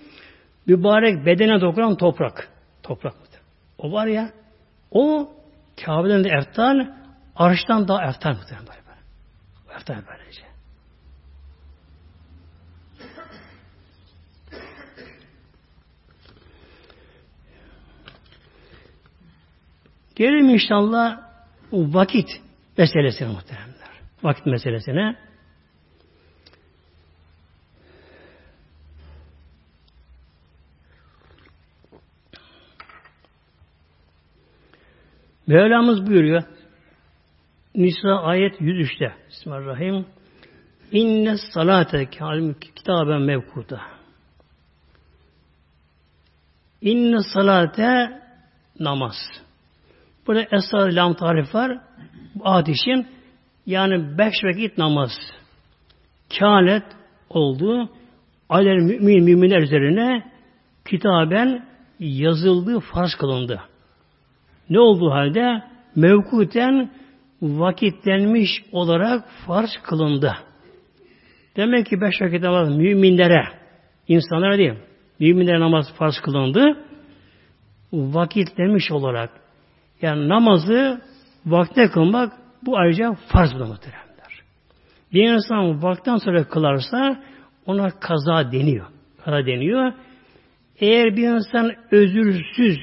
mübarek 0.67 1.27
bedene 1.27 1.61
dokunan 1.61 1.97
toprak. 1.97 2.49
Toprak 2.83 3.21
mıdır? 3.21 3.41
O 3.79 3.93
var 3.93 4.07
ya, 4.07 4.31
o 4.91 5.33
Kabe'den 5.85 6.25
de 6.25 6.29
eftal, 6.29 6.87
arştan 7.37 7.89
daha 7.89 8.05
eftal 8.05 8.31
mıdır? 8.31 8.57
Eftal 9.77 9.95
böylece. 9.95 10.50
Gelelim 20.21 20.49
inşallah 20.49 21.21
vakit 21.73 22.29
meselesine 22.79 23.29
muhteremler. 23.29 23.91
Vakit 24.23 24.47
meselesine. 24.47 25.17
Mevlamız 35.47 36.07
buyuruyor. 36.07 36.43
Nisa 37.75 38.09
ayet 38.09 38.61
103'te. 38.61 39.15
Bismillahirrahmanirrahim. 39.29 40.07
İnne 40.93 41.37
salate 41.37 42.11
kitaben 42.61 43.23
mevkuta. 43.23 43.81
İnne 46.81 47.19
salate 47.35 48.23
namaz. 48.81 49.17
Burada 50.27 50.43
esrar 50.43 50.91
lam 50.93 51.15
tarif 51.15 51.55
var. 51.55 51.79
Bu 52.35 52.49
ateşin 52.49 53.07
yani 53.67 54.19
beş 54.19 54.35
vakit 54.45 54.79
namaz. 54.79 55.11
Kânet 56.39 56.85
oldu. 57.31 57.89
Alel 58.49 58.77
mümin 58.77 59.25
müminler 59.25 59.63
üzerine 59.63 60.25
kitaben 60.89 61.67
yazıldığı 61.99 62.81
farz 62.81 63.15
kılındı. 63.15 63.61
Ne 64.71 64.81
olduğu 64.81 65.11
halde 65.11 65.63
mevkuten 65.97 66.91
vakitlenmiş 67.43 68.51
olarak 68.73 69.25
farz 69.47 69.71
kılındı. 69.83 70.37
Demek 71.57 71.87
ki 71.87 72.01
beş 72.01 72.23
vakit 72.23 72.43
namaz 72.43 72.77
müminlere, 72.77 73.45
insanlara 74.09 74.59
değil, 74.59 74.75
müminlere 75.21 75.61
namaz 75.61 75.95
farz 75.99 76.21
kılındı. 76.21 76.77
Vakitlenmiş 77.93 78.91
olarak. 78.91 79.31
Yani 80.03 80.29
namazı 80.29 81.01
vakte 81.47 81.91
kılmak 81.91 82.33
bu 82.63 82.79
ayrıca 82.79 83.17
farz 83.29 83.55
bu 83.55 83.59
muhteremler. 83.59 84.43
Bir 85.13 85.29
insan 85.29 85.83
vakten 85.83 86.17
sonra 86.17 86.49
kılarsa 86.49 87.23
ona 87.67 87.91
kaza 87.91 88.53
deniyor. 88.53 88.87
Kaza 89.25 89.47
deniyor. 89.47 89.93
Eğer 90.81 91.17
bir 91.17 91.29
insan 91.29 91.73
özürsüz 91.91 92.79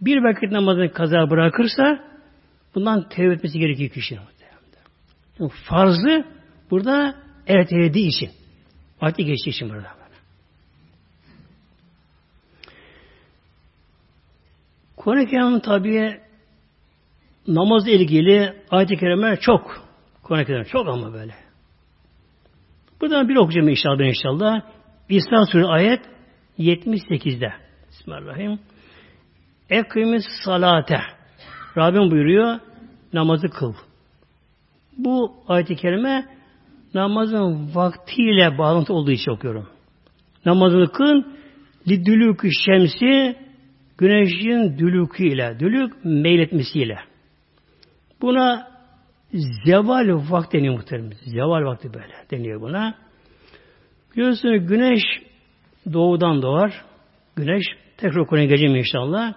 bir 0.00 0.22
vakit 0.22 0.52
namazını 0.52 0.92
kaza 0.92 1.30
bırakırsa 1.30 2.04
bundan 2.74 3.08
tevbe 3.08 3.34
etmesi 3.34 3.58
gerekiyor 3.58 3.90
kişinin. 3.90 4.20
Çünkü 5.36 5.54
farzı 5.64 6.24
burada 6.70 7.14
ertelediği 7.46 8.08
için. 8.08 8.30
Vakti 9.02 9.24
geçtiği 9.24 9.50
için 9.50 9.70
burada. 9.70 9.98
Kur'an-ı 14.96 15.26
Kerim'in 15.26 15.60
tabi 15.60 16.20
namazla 17.48 17.90
ilgili 17.90 18.54
ayet-i 18.70 18.96
kerimeler 18.96 19.40
çok. 19.40 19.88
Kur'an-ı 20.22 20.44
Kerim 20.44 20.64
çok 20.64 20.88
ama 20.88 21.12
böyle. 21.12 21.34
Buradan 23.00 23.28
bir 23.28 23.36
okuyacağım 23.36 23.68
inşallah 23.68 23.98
ben 23.98 24.04
inşallah. 24.04 24.60
İsra 25.08 25.46
Suresi 25.46 25.68
ayet 25.68 26.00
78'de. 26.58 27.52
Bismillahirrahmanirrahim. 27.88 28.58
Ekimiz 29.70 30.24
salate. 30.44 31.00
Rabbim 31.76 32.10
buyuruyor 32.10 32.58
namazı 33.12 33.48
kıl. 33.48 33.74
Bu 34.98 35.32
ayet-i 35.48 35.76
kerime 35.76 36.26
namazın 36.94 37.74
vaktiyle 37.74 38.58
bağlantı 38.58 38.92
olduğu 38.92 39.10
için 39.10 39.30
okuyorum. 39.30 39.68
Namazını 40.46 40.92
kıl 40.92 41.22
lidülükü 41.88 42.48
şemsi 42.66 43.36
güneşin 43.98 44.78
dülükü 44.78 45.26
ile, 45.26 45.56
dülük 45.60 46.04
meyletmesiyle. 46.04 47.07
Buna 48.20 48.68
zeval 49.64 50.30
vakti 50.30 50.58
deniyor 50.58 50.74
muhtemelen. 50.74 51.12
Zeval 51.24 51.64
vakti 51.64 51.94
böyle 51.94 52.14
deniyor 52.30 52.60
buna. 52.60 52.94
Biliyorsunuz 54.12 54.68
güneş 54.68 55.02
doğudan 55.92 56.42
doğar. 56.42 56.84
Güneş, 57.36 57.64
tekrar 57.96 58.26
konuya 58.26 58.46
geleceğim 58.46 58.76
inşallah. 58.76 59.34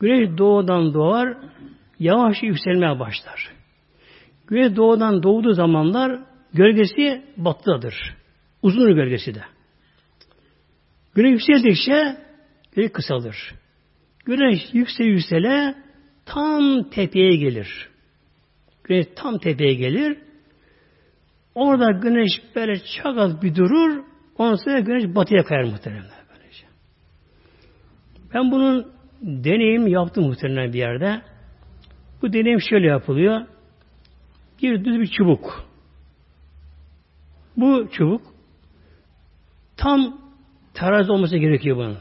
Güneş 0.00 0.38
doğudan 0.38 0.94
doğar, 0.94 1.36
yavaş 1.98 2.42
yükselmeye 2.42 2.98
başlar. 3.00 3.52
Güneş 4.46 4.76
doğudan 4.76 5.22
doğduğu 5.22 5.52
zamanlar 5.52 6.20
gölgesi 6.54 7.22
batıdadır. 7.36 7.94
Uzun 8.62 8.94
gölgesi 8.94 9.34
de. 9.34 9.42
Güneş 11.14 11.32
yükseldikçe 11.32 12.16
güneş 12.72 12.92
kısalır. 12.92 13.54
Güneş 14.24 14.60
yüksel 14.72 15.06
yüksele 15.06 15.74
tam 16.26 16.90
tepeye 16.90 17.36
gelir. 17.36 17.91
Güneş 18.84 19.06
tam 19.16 19.38
tepeye 19.38 19.74
gelir. 19.74 20.18
Orada 21.54 21.90
güneş 21.90 22.30
böyle 22.56 22.74
çok 23.02 23.18
az 23.18 23.42
bir 23.42 23.54
durur. 23.54 24.04
Ondan 24.38 24.54
sonra 24.54 24.80
güneş 24.80 25.14
batıya 25.14 25.44
kayar 25.44 25.64
muhtemelen. 25.64 26.04
Böylece. 26.34 26.66
Ben 28.34 28.50
bunun 28.50 28.92
deneyim 29.22 29.86
yaptım 29.86 30.24
muhtemelen 30.24 30.72
bir 30.72 30.78
yerde. 30.78 31.22
Bu 32.22 32.32
deneyim 32.32 32.60
şöyle 32.60 32.86
yapılıyor. 32.86 33.40
Bir 34.62 34.84
düz 34.84 35.00
bir 35.00 35.06
çubuk. 35.06 35.64
Bu 37.56 37.88
çubuk 37.92 38.22
tam 39.76 40.20
terazi 40.74 41.12
olması 41.12 41.36
gerekiyor 41.36 41.76
bunun. 41.76 41.98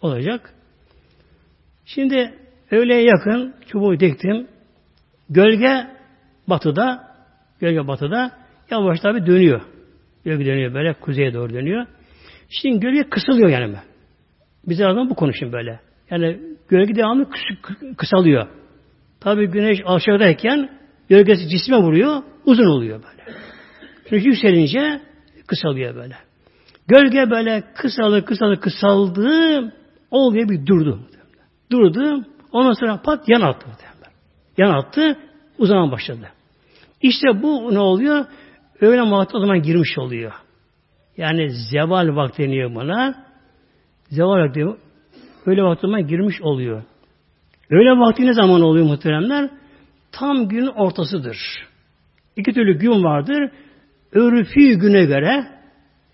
Olacak. 0.00 0.54
Şimdi 1.84 2.34
öğleye 2.70 3.02
yakın 3.02 3.54
çubuğu 3.66 4.00
diktim. 4.00 4.48
Gölge 5.30 5.93
batıda, 6.48 7.14
gölge 7.60 7.86
batıda 7.86 8.30
yavaş 8.70 9.00
tabi 9.00 9.26
dönüyor. 9.26 9.60
Gölge 10.24 10.46
dönüyor 10.46 10.74
böyle 10.74 10.92
kuzeye 10.92 11.34
doğru 11.34 11.52
dönüyor. 11.52 11.86
Şimdi 12.48 12.80
gölge 12.80 13.02
kısılıyor 13.10 13.48
yani. 13.48 13.76
Bize 14.66 14.86
adam 14.86 15.10
bu 15.10 15.14
konuşun 15.14 15.52
böyle. 15.52 15.80
Yani 16.10 16.40
gölge 16.68 16.94
devamlı 16.94 17.28
kısalıyor. 17.96 18.46
Tabi 19.20 19.46
güneş 19.46 19.78
aşağıdayken 19.84 20.70
gölgesi 21.08 21.48
cisme 21.48 21.76
vuruyor, 21.76 22.22
uzun 22.44 22.66
oluyor 22.66 23.02
böyle. 23.02 23.38
Çünkü 24.08 24.28
yükselince 24.28 25.00
kısalıyor 25.46 25.94
böyle. 25.94 26.16
Gölge 26.88 27.30
böyle 27.30 27.62
kısalı 27.74 28.24
kısalı 28.24 28.60
kısaldı, 28.60 29.28
oluyor 30.10 30.48
bir 30.48 30.66
durdu. 30.66 31.00
Durdu, 31.72 32.24
ondan 32.52 32.72
sonra 32.72 33.02
pat 33.02 33.28
yan 33.28 33.40
attı. 33.40 33.66
Yan 34.58 34.70
attı, 34.70 35.18
uzamaya 35.58 35.92
başladı. 35.92 36.28
İşte 37.02 37.42
bu 37.42 37.74
ne 37.74 37.78
oluyor? 37.78 38.24
Öğlen 38.80 39.12
vakti 39.12 39.36
o 39.36 39.40
zaman 39.40 39.62
girmiş 39.62 39.98
oluyor. 39.98 40.32
Yani 41.16 41.50
zeval 41.50 42.16
vakti 42.16 42.42
deniyor 42.42 42.74
buna. 42.74 43.24
Zeval 44.10 44.38
vakti 44.38 44.66
öğle 45.46 45.62
vakti 45.62 45.80
zaman 45.80 46.06
girmiş 46.06 46.42
oluyor. 46.42 46.82
Öğle 47.70 48.00
vakti 48.00 48.26
ne 48.26 48.32
zaman 48.32 48.62
oluyor 48.62 48.86
muhteremler? 48.86 49.50
Tam 50.12 50.48
günün 50.48 50.66
ortasıdır. 50.66 51.36
İki 52.36 52.52
türlü 52.52 52.78
gün 52.78 53.04
vardır. 53.04 53.50
Örfi 54.12 54.78
güne 54.78 55.04
göre 55.04 55.46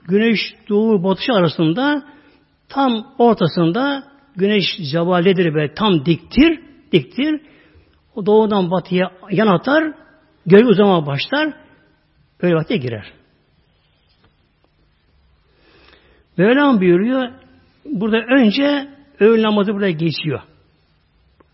güneş 0.09 0.39
doğu 0.69 1.05
batışı 1.05 1.33
arasında 1.33 2.03
tam 2.69 3.07
ortasında 3.19 4.05
güneş 4.37 4.65
cevaledir 4.93 5.55
ve 5.55 5.75
tam 5.75 6.05
diktir, 6.05 6.61
diktir. 6.93 7.41
Doğudan 8.27 8.71
batıya 8.71 9.11
yan 9.31 9.47
atar, 9.47 9.93
gölge 10.47 10.67
uzama 10.67 11.07
başlar, 11.07 11.53
öyle 12.41 12.55
vakte 12.55 12.77
girer. 12.77 13.13
Mevlam 16.37 16.81
buyuruyor, 16.81 17.29
burada 17.85 18.19
önce 18.19 18.89
öğle 19.21 19.43
namazı 19.43 19.75
buraya 19.75 19.91
geçiyor. 19.91 20.41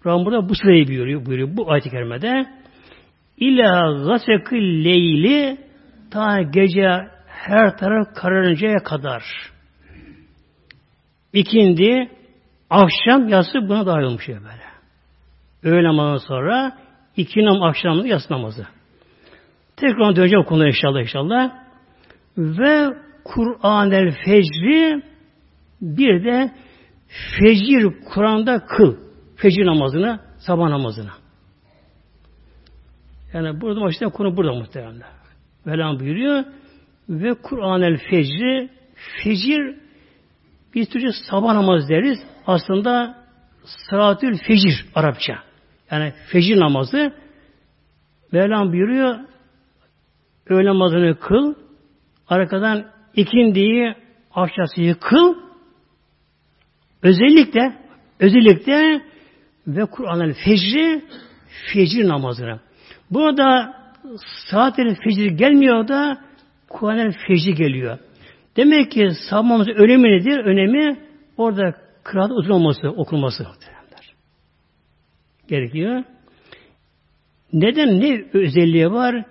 Rabbim 0.06 0.26
burada 0.26 0.48
bu 0.48 0.54
sırayı 0.54 0.88
buyuruyor, 0.88 1.26
buyuruyor 1.26 1.56
bu 1.56 1.72
ayet-i 1.72 1.90
kerimede. 1.90 2.46
İlâ 3.38 4.04
gasekil 4.04 4.84
leyli 4.84 5.58
ta 6.10 6.42
gece 6.42 7.16
her 7.26 7.76
taraf 7.76 8.14
kararıncaya 8.14 8.78
kadar. 8.78 9.22
İkindi, 11.32 12.10
akşam 12.70 13.28
yatsı 13.28 13.68
buna 13.68 13.86
dahil 13.86 14.02
olmuş 14.02 14.28
böyle. 14.28 14.65
Öğle 15.62 15.84
namazından 15.84 16.18
sonra 16.18 16.78
iki 17.16 17.44
nam 17.44 17.62
akşamında 17.62 18.06
yatsı 18.06 18.32
namazı. 18.32 18.66
Tekrar 19.76 20.16
döneceğim 20.16 20.44
konuya 20.44 20.68
inşallah 20.68 21.00
inşallah. 21.00 21.50
Ve 22.38 22.94
Kur'an 23.24 23.90
el 23.90 24.14
fecri 24.24 25.02
bir 25.80 26.24
de 26.24 26.50
fecir 27.08 27.86
Kur'an'da 28.14 28.64
kıl. 28.66 28.96
Fecir 29.36 29.66
namazını, 29.66 30.20
sabah 30.38 30.68
namazını. 30.68 31.10
Yani 33.32 33.60
burada 33.60 33.80
başlayan 33.80 34.10
konu 34.10 34.36
burada 34.36 34.52
muhtemelen. 34.52 35.02
Velam 35.66 36.00
buyuruyor. 36.00 36.44
Ve 37.08 37.34
Kur'an 37.34 37.82
el 37.82 37.96
fecri 38.10 38.70
fecir 39.22 39.76
biz 40.74 40.88
Türkçe 40.88 41.08
sabah 41.30 41.54
namazı 41.54 41.88
deriz. 41.88 42.18
Aslında 42.46 43.18
sıratül 43.64 44.38
fecir 44.38 44.86
Arapça. 44.94 45.45
Yani 45.90 46.12
fecir 46.32 46.60
namazı 46.60 47.12
Mevlam 48.32 48.72
buyuruyor 48.72 49.16
öğle 50.48 50.68
namazını 50.68 51.18
kıl 51.18 51.54
arkadan 52.28 52.86
ikindiyi 53.14 53.94
akşasıyı 54.34 54.94
kıl 54.94 55.34
özellikle 57.02 57.76
özellikle 58.20 59.00
ve 59.66 59.84
Kur'an 59.86 60.20
el 60.20 60.34
fecri 60.44 61.04
fecir 61.72 62.08
namazına. 62.08 62.60
Burada 63.10 63.74
saatlerin 64.50 64.94
fecir 64.94 65.30
gelmiyor 65.30 65.88
da 65.88 66.18
Kur'an'ın 66.68 67.14
fecri 67.26 67.54
geliyor. 67.54 67.98
Demek 68.56 68.90
ki 68.90 69.10
sabahımızın 69.30 69.72
önemi 69.72 70.08
nedir? 70.08 70.38
Önemi 70.38 70.98
orada 71.36 71.74
kıraat 72.02 72.30
uzun 72.30 72.50
olması, 72.50 72.88
okunması 72.88 73.46
gerekiyor. 75.48 76.04
Neden? 77.52 78.00
Ne 78.00 78.24
özelliği 78.32 78.92
var? 78.92 79.24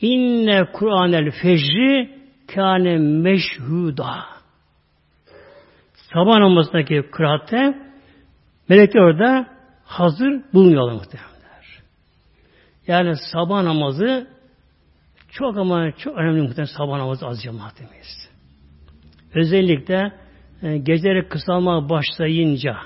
İnne 0.00 0.64
Kur'anel 0.72 1.30
fecri 1.42 2.10
kâne 2.54 2.98
meşhuda. 2.98 4.24
Sabah 6.14 6.38
namazındaki 6.38 7.02
kıraatte 7.12 7.78
melekler 8.68 9.00
orada 9.00 9.46
hazır 9.84 10.40
bulunuyorlar 10.52 10.92
muhtemelenler. 10.92 11.82
Yani 12.86 13.14
sabah 13.32 13.62
namazı 13.62 14.26
çok 15.30 15.56
ama 15.56 15.92
çok 15.92 16.18
önemli 16.18 16.42
muhtemelen 16.42 16.76
sabah 16.76 16.98
namazı 16.98 17.26
az 17.26 17.42
cemaatimiz. 17.42 18.30
Özellikle 19.34 20.12
e, 20.62 20.78
geceleri 20.78 21.28
kısalmaya 21.28 21.88
başlayınca 21.88 22.76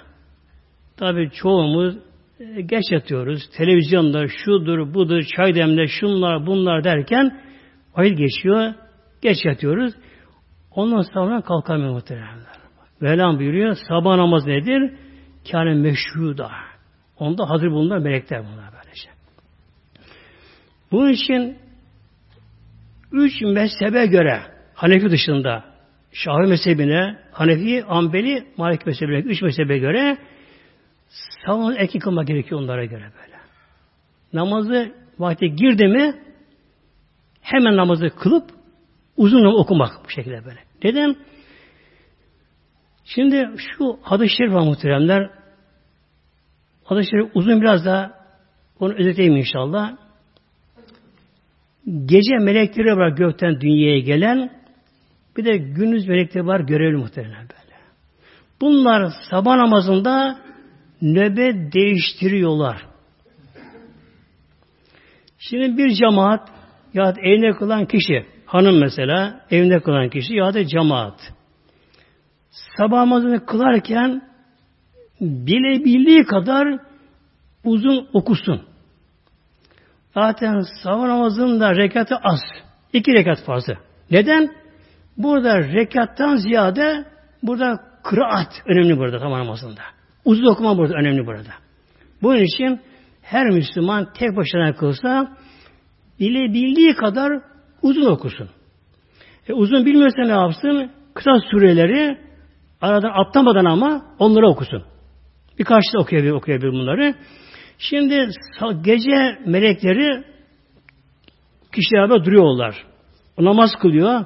tabi 0.96 1.30
çoğumuz 1.30 1.96
geç 2.39 2.84
yatıyoruz. 2.91 3.51
Televizyonda 3.57 4.28
şudur, 4.28 4.95
budur, 4.95 5.22
çay 5.37 5.55
demle, 5.55 5.87
şunlar, 5.87 6.47
bunlar 6.47 6.84
derken 6.84 7.41
ayıl 7.95 8.16
geçiyor. 8.16 8.74
Geç 9.22 9.45
yatıyoruz. 9.45 9.95
Ondan 10.70 11.03
sonra 11.03 11.41
kalkamıyor 11.41 11.91
muhteremler. 11.91 12.57
Velam 13.03 13.39
buyuruyor. 13.39 13.76
Sabah 13.89 14.16
namaz 14.16 14.47
nedir? 14.47 14.93
Kâne 15.51 15.74
meşhuda. 15.74 16.51
Onda 17.18 17.51
hazır 17.51 17.70
bulunan 17.70 18.03
melekler 18.03 18.41
bunlar 18.41 18.70
böylece. 18.72 19.09
Bunun 20.93 21.12
için 21.12 21.59
üç 23.12 23.43
mezhebe 23.43 24.07
göre 24.07 24.41
Hanefi 24.74 25.11
dışında 25.11 25.64
Şafii 26.12 26.49
mezhebine, 26.49 27.18
Hanefi, 27.32 27.84
Ambeli, 27.84 28.45
Malik 28.57 28.87
mezhebine, 28.87 29.18
üç 29.18 29.43
mezhebe 29.43 29.78
göre 29.78 30.18
Sabah 31.46 31.74
erken 31.76 32.00
kılmak 32.00 32.26
gerekiyor 32.26 32.60
onlara 32.60 32.84
göre 32.84 33.12
böyle. 33.22 33.36
Namazı 34.32 34.92
vakti 35.18 35.54
girdi 35.54 35.86
mi 35.86 36.14
hemen 37.40 37.76
namazı 37.76 38.08
kılıp 38.08 38.50
uzun 39.16 39.44
okumak 39.44 40.04
bu 40.04 40.10
şekilde 40.10 40.44
böyle. 40.44 40.60
Neden? 40.84 41.16
Şimdi 43.04 43.50
şu 43.56 43.98
hadis-i 44.02 44.36
şerif 44.36 44.52
var 44.52 44.60
muhteremler. 44.60 45.30
Hadis-i 46.84 47.10
şerif 47.10 47.30
uzun 47.34 47.60
biraz 47.60 47.84
da 47.84 48.14
onu 48.80 48.92
özetleyeyim 48.92 49.36
inşallah. 49.36 49.96
Gece 52.04 52.34
melekleri 52.40 52.96
var 52.96 53.08
gökten 53.08 53.60
dünyaya 53.60 53.98
gelen 53.98 54.50
bir 55.36 55.44
de 55.44 55.56
gündüz 55.56 56.08
melekleri 56.08 56.46
var 56.46 56.60
görevli 56.60 56.96
muhtemelen 56.96 57.48
böyle. 57.48 57.76
Bunlar 58.60 59.12
sabah 59.30 59.56
namazında 59.56 60.38
nöbet 61.03 61.74
değiştiriyorlar. 61.74 62.86
Şimdi 65.38 65.76
bir 65.78 65.94
cemaat 65.94 66.49
ya 66.94 67.14
evinde 67.22 67.59
kılan 67.59 67.86
kişi, 67.86 68.26
hanım 68.47 68.80
mesela, 68.80 69.40
evinde 69.51 69.80
kılan 69.80 70.09
kişi 70.09 70.34
ya 70.34 70.55
da 70.55 70.66
cemaat. 70.66 71.32
Sabah 72.76 72.99
namazını 72.99 73.47
kılarken 73.47 74.22
bilebildiği 75.20 76.24
kadar 76.24 76.78
uzun 77.64 78.09
okusun. 78.12 78.62
Zaten 80.14 80.61
sabah 80.82 81.07
namazında 81.07 81.74
rekatı 81.74 82.16
az. 82.16 82.40
iki 82.92 83.12
rekat 83.12 83.44
fazla. 83.44 83.74
Neden? 84.11 84.51
Burada 85.16 85.59
rekattan 85.59 86.36
ziyade 86.36 87.05
burada 87.42 87.80
kıraat 88.05 88.62
önemli 88.66 88.99
burada 88.99 89.18
sabah 89.18 89.38
namazında. 89.38 89.95
Uzun 90.26 90.46
okuma 90.46 90.78
burada 90.78 90.94
önemli 90.94 91.26
burada. 91.26 91.50
Bunun 92.22 92.42
için 92.42 92.80
her 93.22 93.46
Müslüman 93.46 94.12
tek 94.12 94.36
başına 94.36 94.74
kılsa 94.74 95.36
bilebildiği 96.20 96.94
kadar 96.94 97.32
uzun 97.82 98.06
okusun. 98.10 98.48
E, 99.48 99.52
uzun 99.52 99.86
bilmiyorsa 99.86 100.22
ne 100.22 100.32
yapsın? 100.32 100.90
Kısa 101.14 101.30
sureleri 101.50 102.18
aradan 102.80 103.10
atlamadan 103.24 103.64
ama 103.64 104.02
onları 104.18 104.48
okusun. 104.48 104.82
Birkaç 105.58 105.84
da 105.94 105.98
okuyabilir, 105.98 106.32
okuyabilir 106.32 106.72
bunları. 106.72 107.14
Şimdi 107.78 108.28
gece 108.82 109.38
melekleri 109.46 110.24
kişilerle 111.74 112.24
duruyorlar. 112.24 112.86
O 113.36 113.44
namaz 113.44 113.70
kılıyor. 113.80 114.24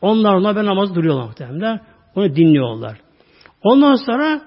Onlar 0.00 0.34
ona 0.34 0.56
ben 0.56 0.66
namaz 0.66 0.94
duruyorlar 0.94 1.24
muhtemelen. 1.24 1.80
Onu 2.14 2.36
dinliyorlar. 2.36 2.98
Ondan 3.62 3.94
sonra 3.94 4.40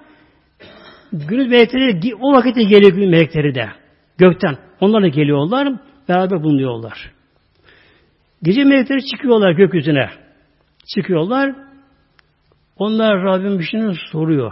Gündüz 1.11 1.47
melekleri 1.47 2.15
o 2.21 2.33
vakitte 2.33 2.63
geliyor 2.63 2.91
gün 2.91 3.09
melekleri 3.09 3.55
de. 3.55 3.69
Gökten. 4.17 4.57
Onlar 4.79 5.03
da 5.03 5.07
geliyorlar. 5.07 5.73
Beraber 6.09 6.43
bulunuyorlar. 6.43 7.11
Gece 8.43 8.63
melekleri 8.63 9.05
çıkıyorlar 9.05 9.51
gökyüzüne. 9.51 10.09
Çıkıyorlar. 10.95 11.55
Onlar 12.77 13.23
Rabbim 13.23 13.59
bir 13.59 13.63
şeyini 13.63 13.93
soruyor. 14.11 14.51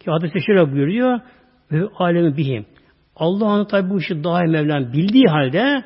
Ki 0.00 0.10
hadis-i 0.10 0.46
şöyle 0.46 0.72
buyuruyor. 0.72 1.20
Ve 1.72 1.88
alemi 1.98 2.36
bihim. 2.36 2.66
Allah 3.16 3.44
onu 3.44 3.66
tabi 3.66 3.90
bu 3.90 3.98
işi 3.98 4.24
daha 4.24 4.42
Mevlam 4.42 4.92
bildiği 4.92 5.24
halde 5.28 5.84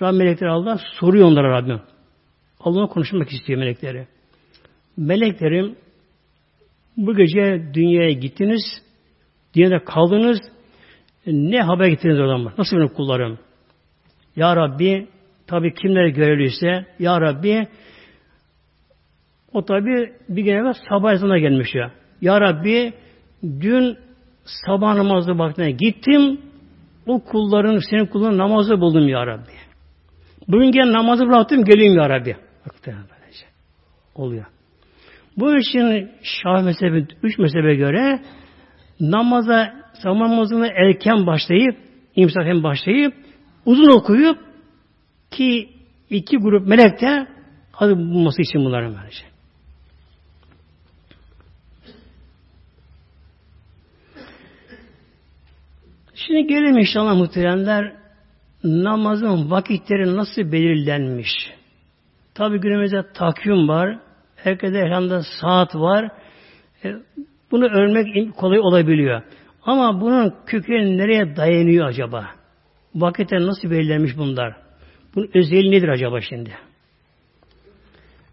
Rabbim 0.00 0.16
melekleri 0.16 0.50
Allah 0.50 0.78
soruyor 1.00 1.26
onlara 1.26 1.50
Rabbim. 1.50 1.80
Allah'la 2.60 2.86
konuşmak 2.86 3.32
istiyor 3.32 3.58
melekleri. 3.58 4.06
Meleklerim 4.96 5.76
bu 6.96 7.16
gece 7.16 7.70
dünyaya 7.74 8.12
gittiniz. 8.12 8.62
Dünyada 9.54 9.84
kaldınız. 9.84 10.38
Ne 11.26 11.60
haber 11.60 11.86
getirdiniz 11.86 12.20
oradan? 12.20 12.52
Nasıl 12.58 12.76
benim 12.76 12.88
kullarım? 12.88 13.38
Ya 14.36 14.56
Rabbi 14.56 15.08
tabi 15.46 15.74
kimler 15.74 16.06
görevliyse 16.06 16.86
Ya 16.98 17.20
Rabbi 17.20 17.68
o 19.52 19.64
tabi 19.64 20.12
bir 20.28 20.42
gün 20.42 20.52
evvel 20.52 20.74
sabah 20.88 21.12
ezanına 21.12 21.38
gelmiş 21.38 21.74
ya. 21.74 21.92
Ya 22.20 22.40
Rabbi 22.40 22.92
dün 23.42 23.98
sabah 24.44 24.94
namazı 24.94 25.38
vaktine 25.38 25.70
gittim. 25.70 26.40
O 27.06 27.24
kulların, 27.24 27.78
senin 27.90 28.06
kulların 28.06 28.38
namazı 28.38 28.80
buldum 28.80 29.08
Ya 29.08 29.26
Rabbi. 29.26 29.52
Bugün 30.48 30.70
gel 30.70 30.92
namazı 30.92 31.26
bıraktım, 31.26 31.64
geleyim 31.64 31.94
Ya 31.96 32.08
Rabbi. 32.08 32.36
Böylece. 32.86 33.46
Oluyor. 34.14 34.44
Bu 35.36 35.56
için 35.56 36.10
Şah 36.22 36.64
mezhebi, 36.64 37.06
üç 37.22 37.38
mezhebe 37.38 37.74
göre 37.74 38.20
namaza 39.02 39.74
sabah 40.02 40.28
namazına 40.28 40.66
erken 40.66 41.26
başlayıp 41.26 41.76
imsaken 42.16 42.62
başlayıp 42.62 43.14
uzun 43.66 43.98
okuyup 43.98 44.38
ki 45.30 45.68
iki 46.10 46.36
grup 46.36 46.66
melek 46.66 47.00
de 47.00 47.26
adı 47.74 47.96
bulması 47.96 48.42
için 48.42 48.64
bunların 48.64 48.96
böylece. 49.00 49.24
Şimdi 56.14 56.46
gelelim 56.46 56.78
inşallah 56.78 57.14
muhteremler 57.14 57.92
namazın 58.64 59.50
vakitleri 59.50 60.16
nasıl 60.16 60.52
belirlenmiş? 60.52 61.30
Tabi 62.34 62.60
günümüzde 62.60 63.12
takvim 63.14 63.68
var. 63.68 63.98
Herkese 64.36 64.78
elhamda 64.78 65.22
saat 65.40 65.74
var. 65.74 66.10
E, 66.84 66.94
bunu 67.52 67.64
örmek 67.64 68.36
kolay 68.36 68.58
olabiliyor. 68.58 69.22
Ama 69.62 70.00
bunun 70.00 70.34
kökeni 70.46 70.98
nereye 70.98 71.36
dayanıyor 71.36 71.86
acaba? 71.86 72.26
Vakitler 72.94 73.40
nasıl 73.40 73.70
belirlenmiş 73.70 74.16
bunlar? 74.16 74.56
Bunun 75.14 75.30
özelliği 75.34 75.70
nedir 75.70 75.88
acaba 75.88 76.20
şimdi? 76.20 76.50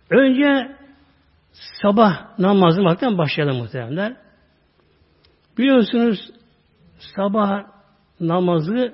Önce 0.09 0.76
sabah 1.82 2.39
namazı 2.39 2.84
vaktinden 2.84 3.17
başlayalım 3.17 3.57
muhtemelenler. 3.57 4.15
Biliyorsunuz 5.57 6.32
sabah 7.15 7.63
namazı 8.20 8.93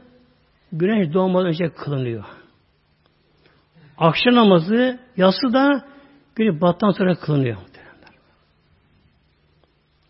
güneş 0.72 1.14
doğmadan 1.14 1.48
önce 1.48 1.70
kılınıyor. 1.70 2.24
Akşam 3.98 4.36
namazı 4.36 5.00
yası 5.18 5.54
da 5.54 5.86
güneş 6.36 6.62
battan 6.62 6.90
sonra 6.90 7.16
kılınıyor. 7.16 7.58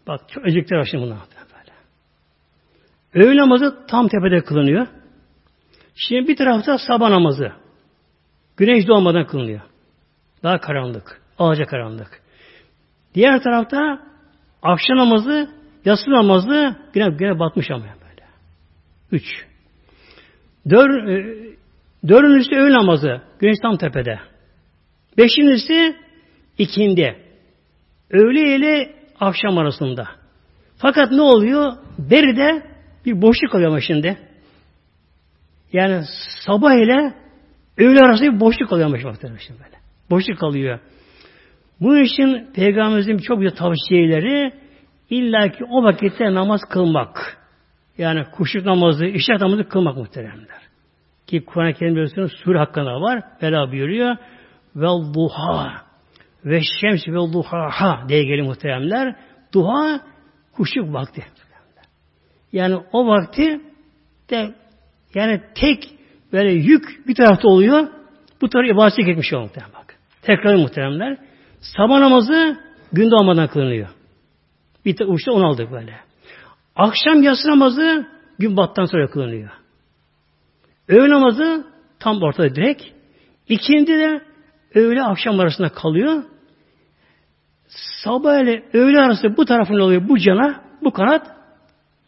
Bak 0.07 0.21
çok 0.29 0.45
özellikler 0.45 0.77
var 0.77 0.87
şimdi 0.91 1.03
bunlar. 1.03 1.17
Böyle. 3.13 3.27
Öğle 3.27 3.37
namazı 3.37 3.85
tam 3.87 4.07
tepede 4.07 4.43
kılınıyor. 4.43 4.87
Şimdi 5.95 6.27
bir 6.27 6.35
tarafta 6.35 6.77
sabah 6.77 7.09
namazı. 7.09 7.51
Güneş 8.57 8.87
doğmadan 8.87 9.27
kılınıyor. 9.27 9.61
Daha 10.43 10.59
karanlık. 10.59 11.21
Ağaca 11.39 11.65
karanlık. 11.65 12.21
Diğer 13.15 13.43
tarafta 13.43 14.01
akşam 14.61 14.97
namazı, 14.97 15.49
yatsı 15.85 16.11
namazı 16.11 16.75
güne, 16.93 17.09
güne 17.09 17.39
batmış 17.39 17.71
ama 17.71 17.83
böyle. 17.83 18.27
Üç. 19.11 19.45
Dör, 20.69 21.07
e, 21.07 21.35
dördüncüsü 22.07 22.55
öğle 22.55 22.73
namazı. 22.73 23.21
Güneş 23.39 23.57
tam 23.61 23.77
tepede. 23.77 24.19
Beşincisi 25.17 25.95
ikindi. 26.57 27.15
Öğle 28.09 28.55
ile 28.55 28.95
akşam 29.19 29.57
arasında. 29.57 30.07
Fakat 30.77 31.11
ne 31.11 31.21
oluyor? 31.21 31.73
Beride 31.99 32.65
bir 33.05 33.21
boşluk 33.21 33.51
kalıyor 33.51 33.69
ama 33.69 33.81
şimdi. 33.81 34.17
Yani 35.73 36.01
sabah 36.45 36.73
ile 36.73 37.13
öğle 37.77 37.99
arasında 37.99 38.33
bir 38.33 38.39
boşluk 38.39 38.69
kalıyor 38.69 38.87
ama 38.87 38.97
şimdi 38.97 39.59
böyle. 39.59 39.75
Boşluk 40.09 40.39
kalıyor. 40.39 40.79
Bu 41.81 41.97
için 41.97 42.47
Peygamberimizin 42.55 43.17
çok 43.17 43.41
bir 43.41 43.49
tavsiyeleri 43.49 44.53
illaki 45.09 45.65
o 45.65 45.83
vakitte 45.83 46.33
namaz 46.33 46.61
kılmak. 46.69 47.37
Yani 47.97 48.23
kuşluk 48.31 48.65
namazı, 48.65 49.05
işrak 49.05 49.41
namazı 49.41 49.69
kılmak 49.69 49.97
muhteremler. 49.97 50.61
Ki 51.27 51.45
Kur'an-ı 51.45 51.73
Kerim 51.73 51.93
biliyorsunuz 51.93 52.31
hakkında 52.45 53.01
var. 53.01 53.23
Bela 53.41 53.71
buyuruyor. 53.71 54.17
Vel 54.75 55.13
duha 55.13 55.84
ve 56.45 56.61
şems 56.81 57.07
ve 57.07 57.33
duhaha 57.33 58.09
diye 58.09 58.23
geliyor 58.23 58.47
muhteremler. 58.47 59.15
Duha 59.53 60.01
kuşluk 60.53 60.93
vakti. 60.93 61.25
Yani 62.51 62.77
o 62.91 63.07
vakti 63.07 63.61
de 64.29 64.55
yani 65.15 65.41
tek 65.55 65.89
böyle 66.33 66.51
yük 66.51 67.07
bir 67.07 67.15
tarafta 67.15 67.47
oluyor. 67.47 67.87
Bu 68.41 68.49
tarafı 68.49 68.71
ibadete 68.71 69.01
gitmiş 69.01 69.33
oluyor 69.33 69.47
muhterem 69.47 69.69
bak. 69.73 69.95
Tekrar 70.21 70.55
muhteremler. 70.55 71.17
Sabah 71.61 71.99
namazı 71.99 72.57
gün 72.91 73.11
doğmadan 73.11 73.47
kılınıyor. 73.47 73.87
Bir 74.85 74.95
uçta 75.07 75.31
onu 75.31 75.47
aldık 75.47 75.71
böyle. 75.71 75.99
Akşam 76.75 77.23
yatsı 77.23 77.49
namazı 77.49 78.07
gün 78.39 78.57
battan 78.57 78.85
sonra 78.85 79.07
kılınıyor. 79.07 79.49
Öğle 80.87 81.09
namazı 81.09 81.67
tam 81.99 82.21
ortada 82.21 82.55
direkt. 82.55 82.83
İkindi 83.49 83.91
de 83.91 84.21
öğle 84.75 85.03
akşam 85.03 85.39
arasında 85.39 85.69
kalıyor. 85.69 86.23
Sabah 88.03 88.39
ile 88.39 88.63
öğle 88.73 88.99
arası 88.99 89.37
bu 89.37 89.45
tarafın 89.45 89.79
oluyor 89.79 90.09
bu 90.09 90.19
cana, 90.19 90.61
bu 90.83 90.91
kanat 90.91 91.27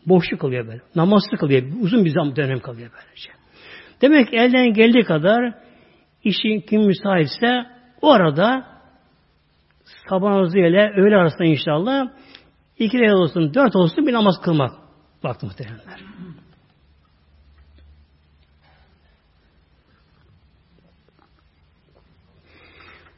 boşluk 0.06 0.42
kalıyor 0.42 0.68
böyle. 0.68 0.82
Namazlı 0.96 1.38
kalıyor. 1.38 1.64
Uzun 1.82 2.06
bir 2.06 2.10
zaman 2.10 2.36
dönem 2.36 2.60
kalıyor 2.60 2.92
böylece. 2.94 3.30
Demek 4.02 4.30
ki 4.30 4.36
elden 4.36 4.74
geldiği 4.74 5.04
kadar 5.04 5.54
işin 6.24 6.62
kim 6.62 6.82
müsaitse 6.82 7.66
o 8.02 8.12
arada 8.12 8.66
sabah 10.10 10.30
namazı 10.30 10.60
ile 10.60 10.92
öğle 10.96 11.16
arasında 11.16 11.46
inşallah 11.46 12.08
iki 12.80 13.00
rekat 13.00 13.16
olsun, 13.16 13.54
dört 13.54 13.76
olsun 13.76 14.08
bir 14.08 14.14
namaz 14.14 14.36
kılmak. 14.42 14.72
Baktı 15.24 15.46
muhtemelenler. 15.46 16.00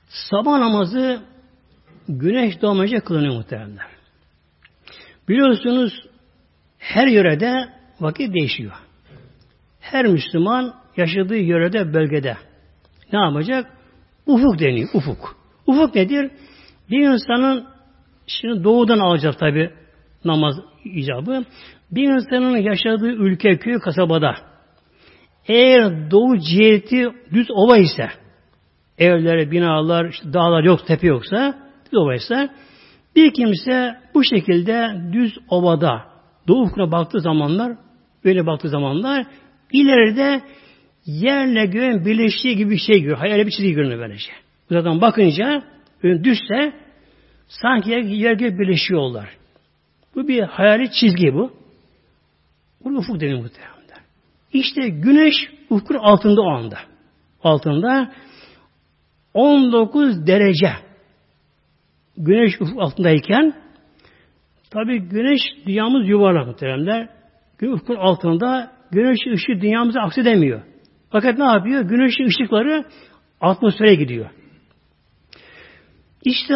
Sabah 0.09 0.59
namazı 0.59 1.21
güneş 2.09 2.61
doğmayınca 2.61 2.99
kılınıyor 2.99 3.35
muhtemelenler. 3.35 3.85
Biliyorsunuz 5.29 5.93
her 6.77 7.07
yörede 7.07 7.69
vakit 7.99 8.33
değişiyor. 8.33 8.71
Her 9.79 10.05
Müslüman 10.05 10.73
yaşadığı 10.97 11.37
yörede, 11.37 11.93
bölgede 11.93 12.37
ne 13.13 13.19
yapacak? 13.19 13.71
Ufuk 14.25 14.59
deniyor, 14.59 14.89
ufuk. 14.93 15.37
Ufuk 15.67 15.95
nedir? 15.95 16.31
Bir 16.89 17.07
insanın 17.07 17.67
şimdi 18.27 18.63
doğudan 18.63 18.99
alacak 18.99 19.39
tabi 19.39 19.71
namaz 20.25 20.55
icabı. 20.85 21.45
Bir 21.91 22.03
insanın 22.03 22.57
yaşadığı 22.57 23.11
ülke, 23.11 23.57
köy, 23.57 23.79
kasabada 23.79 24.35
eğer 25.47 26.11
doğu 26.11 26.37
ciheti 26.37 27.05
düz 27.33 27.47
ova 27.51 27.77
ise 27.77 28.09
evler, 28.97 29.51
binalar, 29.51 30.09
işte 30.09 30.33
dağlar 30.33 30.63
yok, 30.63 30.87
tepe 30.87 31.07
yoksa 31.07 31.68
ise 32.15 32.49
bir 33.15 33.33
kimse 33.33 33.95
bu 34.13 34.23
şekilde 34.23 35.01
düz 35.13 35.37
ovada 35.49 36.05
doğu 36.47 36.61
ufkuna 36.61 36.91
baktığı 36.91 37.19
zamanlar 37.19 37.77
böyle 38.25 38.45
baktığı 38.45 38.69
zamanlar 38.69 39.25
ileride 39.71 40.41
yerle 41.05 41.65
göğün 41.65 42.05
birleştiği 42.05 42.55
gibi 42.55 42.71
bir 42.71 42.77
şey 42.77 42.99
görüyor. 42.99 43.17
Hayal 43.17 43.45
bir 43.45 43.51
çizgi 43.51 43.73
görünüyor 43.73 43.99
böylece. 43.99 44.31
Uzaktan 44.71 45.01
bakınca 45.01 45.63
ön 46.03 46.23
düşse 46.23 46.73
sanki 47.47 47.91
yer 47.91 48.33
gök 48.33 48.59
birleşiyorlar. 48.59 49.29
Bu 50.15 50.27
bir 50.27 50.43
hayali 50.43 50.91
çizgi 50.91 51.33
bu. 51.33 51.51
Bu 52.83 52.89
ufuk 52.89 53.21
deniyor 53.21 53.39
muhtemelen. 53.39 53.79
İşte 54.53 54.89
güneş 54.89 55.35
ufkun 55.69 55.95
altında 55.95 56.41
o 56.41 56.49
anda. 56.49 56.77
Altında 57.43 58.11
19 59.33 60.27
derece 60.27 60.71
güneş 62.19 62.61
ufuk 62.61 62.81
altındayken 62.81 63.53
tabi 64.69 64.99
güneş 64.99 65.41
dünyamız 65.65 66.09
yuvarlak 66.09 66.47
muhteremler. 66.47 67.09
Ufkun 67.61 67.95
altında 67.95 68.71
güneş 68.91 69.19
ışığı 69.33 69.61
dünyamıza 69.61 70.01
aksi 70.01 70.25
demiyor. 70.25 70.61
Fakat 71.09 71.37
ne 71.37 71.45
yapıyor? 71.45 71.81
Güneşin 71.81 72.25
ışıkları 72.25 72.85
atmosfere 73.41 73.95
gidiyor. 73.95 74.29
İşte 76.23 76.53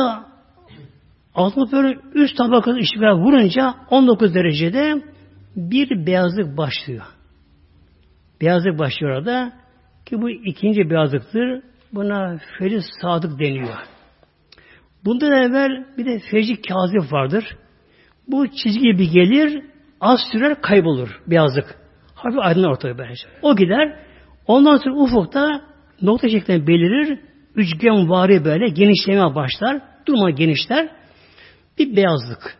atmosferin 1.35 1.99
üst 2.13 2.37
tabakası 2.37 2.77
ışıklar 2.77 3.11
vurunca 3.11 3.75
19 3.89 4.35
derecede 4.35 5.01
bir 5.55 6.05
beyazlık 6.05 6.57
başlıyor. 6.57 7.05
Beyazlık 8.41 8.79
başlıyor 8.79 9.17
orada 9.17 9.53
ki 10.05 10.21
bu 10.21 10.29
ikinci 10.29 10.89
beyazlıktır. 10.89 11.61
Buna 11.93 12.39
feriz 12.59 12.85
sadık 13.01 13.39
deniyor. 13.39 13.77
Bundan 15.05 15.31
evvel 15.31 15.85
bir 15.97 16.05
de 16.05 16.19
fecik 16.19 16.67
kazif 16.67 17.13
vardır. 17.13 17.57
Bu 18.27 18.47
çizgi 18.47 18.97
bir 18.97 19.11
gelir, 19.11 19.63
az 20.01 20.19
sürer 20.31 20.61
kaybolur 20.61 21.21
beyazlık. 21.27 21.79
Hafif 22.15 22.39
aydınlar 22.39 22.69
ortaya 22.69 22.97
böylece. 22.97 23.27
O 23.41 23.55
gider. 23.55 23.99
Ondan 24.47 24.77
sonra 24.77 24.95
ufukta 24.95 25.61
nokta 26.01 26.29
şeklinde 26.29 26.67
belirir. 26.67 27.19
Üçgen 27.55 28.09
vari 28.09 28.45
böyle 28.45 28.69
genişleme 28.69 29.35
başlar. 29.35 29.81
Durma 30.05 30.29
genişler. 30.29 30.89
Bir 31.79 31.95
beyazlık. 31.95 32.57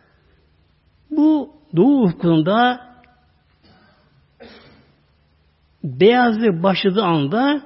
Bu 1.10 1.50
doğu 1.76 2.02
ufkunda 2.02 2.80
beyazlık 5.84 6.62
başladığı 6.62 7.02
anda 7.02 7.62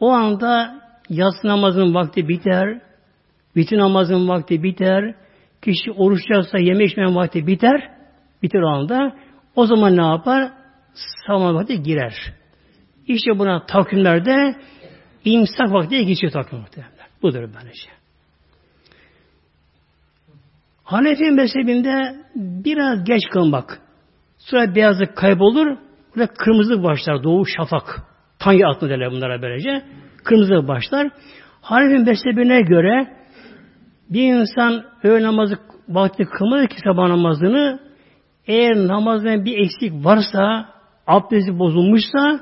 o 0.00 0.10
anda 0.10 0.80
yatsı 1.08 1.46
namazının 1.46 1.94
vakti 1.94 2.28
biter. 2.28 2.80
Bitir 3.56 3.78
namazın 3.78 4.28
vakti 4.28 4.62
biter. 4.62 5.14
Kişi 5.62 5.92
oruçlarsa 5.92 6.58
yeme 6.58 6.84
içmenin 6.84 7.14
vakti 7.14 7.46
biter. 7.46 7.90
Biter 8.42 8.60
o 8.60 8.68
anda. 8.68 9.16
O 9.56 9.66
zaman 9.66 9.96
ne 9.96 10.06
yapar? 10.06 10.52
Sabah 11.26 11.54
vakti 11.54 11.82
girer. 11.82 12.14
İşte 13.06 13.38
buna 13.38 13.66
takvimlerde 13.66 14.54
imsak 15.24 15.72
vakti 15.72 16.06
geçiyor 16.06 16.32
takvim 16.32 16.60
muhtemelen. 16.60 16.92
Budur 17.22 17.40
böylece. 17.40 17.90
Hanefi 20.84 21.30
mezhebinde 21.30 22.16
biraz 22.34 23.04
geç 23.04 23.22
kılmak. 23.30 23.80
Sonra 24.38 24.74
beyazlık 24.74 25.16
kaybolur. 25.16 25.76
Burada 26.16 26.26
kırmızı 26.26 26.82
başlar. 26.82 27.22
Doğu 27.22 27.46
şafak. 27.46 28.02
Tangi 28.38 28.66
atma 28.66 28.88
derler 28.88 29.10
bunlara 29.10 29.42
böylece. 29.42 29.84
Kırmızı 30.24 30.68
başlar. 30.68 31.10
Hanefi 31.60 31.98
mezhebine 32.04 32.60
göre 32.62 33.19
bir 34.10 34.22
insan 34.22 34.84
öğle 35.02 35.22
namazı 35.22 35.58
vakti 35.88 36.24
kılmadı 36.24 36.66
ki 36.68 36.76
sabah 36.84 37.08
namazını 37.08 37.80
eğer 38.46 38.76
namazdan 38.76 39.44
bir 39.44 39.58
eksik 39.58 40.04
varsa 40.04 40.68
abdesti 41.06 41.58
bozulmuşsa 41.58 42.40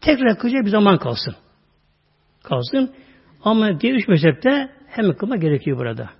tekrar 0.00 0.38
kılacak 0.38 0.64
bir 0.64 0.70
zaman 0.70 0.98
kalsın. 0.98 1.34
Kalsın. 2.42 2.90
Ama 3.44 3.80
diğer 3.80 3.94
üç 3.94 4.08
mezhepte 4.08 4.70
hemen 4.86 5.16
kılma 5.16 5.36
gerekiyor 5.36 5.78
burada. 5.78 6.10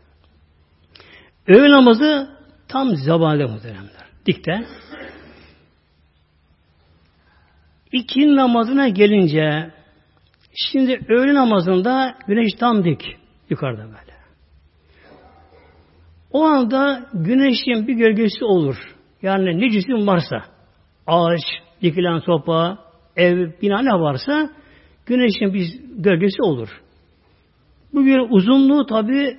Öğle 1.49 1.70
namazı 1.70 2.28
tam 2.68 2.97
zamanında 2.97 3.49
muhteremler. 3.49 4.07
Dikte. 4.26 4.64
İki 7.93 8.36
namazına 8.36 8.88
gelince 8.88 9.70
şimdi 10.55 11.01
öğle 11.09 11.34
namazında 11.34 12.14
güneş 12.26 12.53
tam 12.59 12.84
dik 12.84 13.16
yukarıda 13.51 13.84
böyle. 13.84 14.11
O 16.33 16.45
anda 16.45 17.07
güneşin 17.14 17.87
bir 17.87 17.95
gölgesi 17.95 18.45
olur. 18.45 18.76
Yani 19.22 19.61
ne 19.61 19.70
cisim 19.70 20.07
varsa 20.07 20.43
ağaç, 21.07 21.41
dikilen 21.83 22.18
sopa, 22.18 22.78
ev, 23.16 23.51
bina 23.62 23.83
ne 23.83 24.01
varsa 24.01 24.51
güneşin 25.07 25.55
bir 25.55 25.80
gölgesi 25.97 26.43
olur. 26.43 26.68
Bu 27.95 28.05
bir 28.05 28.20
uzunluğu 28.30 28.87
tabi 28.87 29.37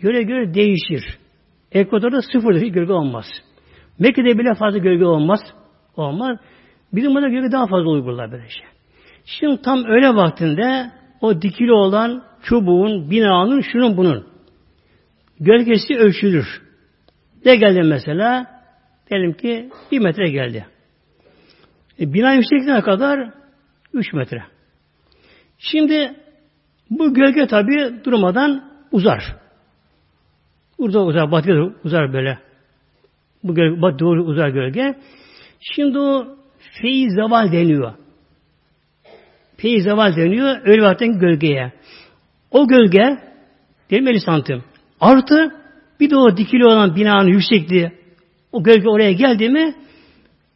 göre 0.00 0.22
göre 0.22 0.54
değişir. 0.54 1.18
Ekvatorda 1.72 2.22
sıfır 2.22 2.60
hiç 2.60 2.72
gölge 2.72 2.92
olmaz. 2.92 3.24
Mekke'de 3.98 4.38
bile 4.38 4.54
fazla 4.54 4.78
gölge 4.78 5.04
olmaz. 5.04 5.40
Olmaz. 5.96 6.38
Bizim 6.92 7.14
burada 7.14 7.28
gölge 7.28 7.52
daha 7.52 7.66
fazla 7.66 7.90
olur 7.90 8.04
burada 8.04 8.32
böyle 8.32 8.48
şey. 8.48 8.66
Şimdi 9.24 9.62
tam 9.62 9.84
öyle 9.84 10.08
vaktinde 10.08 10.90
o 11.20 11.42
dikili 11.42 11.72
olan 11.72 12.22
çubuğun, 12.42 13.10
binanın, 13.10 13.60
şunun 13.60 13.96
bunun 13.96 14.35
gölgesi 15.40 15.96
ölçülür. 15.96 16.46
Ne 17.44 17.56
geldi 17.56 17.82
mesela? 17.82 18.46
Diyelim 19.10 19.32
ki 19.32 19.70
bir 19.92 19.98
metre 19.98 20.30
geldi. 20.30 20.66
E, 22.00 22.12
bina 22.12 22.34
yüksekliğine 22.34 22.82
kadar 22.82 23.30
üç 23.92 24.12
metre. 24.12 24.42
Şimdi 25.58 26.14
bu 26.90 27.14
gölge 27.14 27.46
tabi 27.46 28.04
durmadan 28.04 28.72
uzar. 28.92 29.36
Burada 30.78 31.04
uzar, 31.04 31.30
batıya 31.30 31.70
uzar 31.84 32.12
böyle. 32.12 32.38
Bu 33.44 33.54
gölge, 33.54 33.82
batı 33.82 33.98
doğru 33.98 34.24
uzar 34.24 34.48
gölge. 34.48 34.94
Şimdi 35.60 35.98
o 35.98 36.36
feyiz 36.58 37.14
zeval 37.14 37.52
deniyor. 37.52 37.94
Feyiz 39.56 39.84
zeval 39.84 40.16
deniyor. 40.16 40.56
Öyle 40.64 40.82
vaktin 40.82 41.18
gölgeye. 41.18 41.72
O 42.50 42.68
gölge 42.68 43.18
diyelim 43.90 44.08
50 44.08 44.20
santim. 44.20 44.64
Artı 45.00 45.54
bir 46.00 46.10
de 46.10 46.16
o 46.16 46.36
dikili 46.36 46.66
olan 46.66 46.96
binanın 46.96 47.28
yüksekliği 47.28 47.92
o 48.52 48.62
gölge 48.62 48.88
oraya 48.88 49.12
geldi 49.12 49.48
mi 49.48 49.74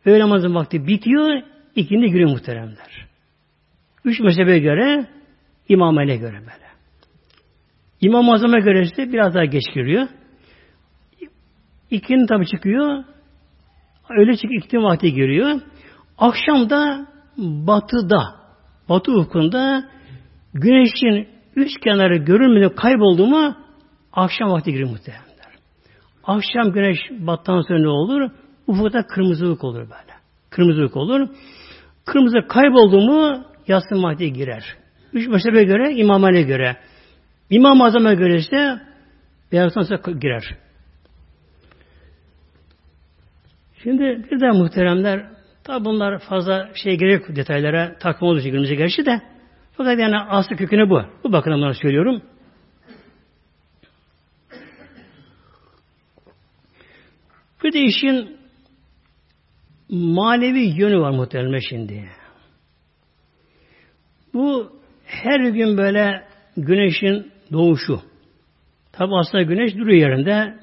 öğle 0.05 0.19
namazın 0.21 0.55
vakti 0.55 0.87
bitiyor 0.87 1.43
ikindi 1.77 2.11
günü 2.11 2.27
muhteremler. 2.27 3.07
Üç 4.05 4.21
mezhebe 4.21 4.59
göre 4.59 5.07
İmam 5.69 5.99
Ali'ye 5.99 6.17
göre 6.17 6.39
böyle. 6.39 6.71
İmam 8.01 8.31
Azam'a 8.31 8.59
göre 8.59 8.83
ise 8.83 9.13
biraz 9.13 9.35
daha 9.35 9.45
geç 9.45 9.65
giriyor. 9.75 10.09
İkinin 11.91 12.27
tabi 12.27 12.47
çıkıyor. 12.47 13.05
Öyle 14.11 14.37
çık 14.37 14.51
ikindi 14.53 14.83
vakti 14.83 15.13
giriyor. 15.13 15.61
Akşam 16.19 16.71
da 16.71 17.07
batıda, 17.39 18.23
batı 18.89 19.13
ufkunda 19.13 19.85
güneşin 20.55 21.29
üç 21.57 21.81
kenarı 21.81 22.17
görünmeden 22.17 22.75
kayboldu 22.75 23.27
mu 23.27 23.57
akşam 24.13 24.51
vakti 24.51 24.73
giriyor 24.73 24.91
muhtemelen. 24.91 25.25
Akşam 26.25 26.73
güneş 26.73 26.99
battan 27.11 27.61
sonra 27.61 27.79
ne 27.79 27.89
olur? 27.89 28.31
Ufukta 28.67 29.07
kırmızılık 29.07 29.65
olur 29.65 29.81
böyle. 29.81 30.15
Kırmızılık 30.51 30.97
olur. 30.97 31.29
Kırmızı 32.07 32.49
kayboldu 32.49 33.01
mu 33.01 33.45
yatsı 33.69 34.03
vakti 34.03 34.33
girer. 34.33 34.65
Üç 35.13 35.29
mezhebe 35.29 35.65
göre, 35.65 35.95
imamane 35.95 36.43
göre. 36.43 36.77
İmam 37.51 37.83
Azam'a 37.83 38.15
göre 38.15 38.37
ise 38.37 38.81
beyazdan 39.53 39.83
sonra 39.83 40.19
girer. 40.19 40.45
Şimdi 43.83 44.03
bir 44.31 44.41
de 44.41 44.51
muhteremler 44.51 45.27
tabi 45.65 45.85
bunlar 45.85 46.19
fazla 46.19 46.69
şey 46.75 46.99
gerek 46.99 47.37
detaylara 47.37 47.99
takma 47.99 48.29
olduğu 48.29 48.39
için 48.39 48.51
günümüze 48.51 48.75
gerçi 48.75 49.07
de 49.07 49.21
fakat 49.73 49.99
yani 49.99 50.17
aslı 50.17 50.57
kökünü 50.57 50.91
bu. 50.91 51.03
Bu 51.25 51.33
bakımdan 51.33 51.73
söylüyorum. 51.73 52.23
Bir 57.65 57.73
de 57.73 57.81
işin 57.81 58.37
manevi 59.89 60.61
yönü 60.61 61.01
var 61.01 61.11
muhtemelen 61.11 61.61
şimdi. 61.69 62.09
Bu 64.35 64.73
her 65.05 65.41
gün 65.41 65.77
böyle 65.79 66.25
güneşin 66.57 67.33
doğuşu. 67.53 68.01
Tabi 68.93 69.17
aslında 69.17 69.43
güneş 69.43 69.75
duruyor 69.75 70.11
yerinde. 70.11 70.55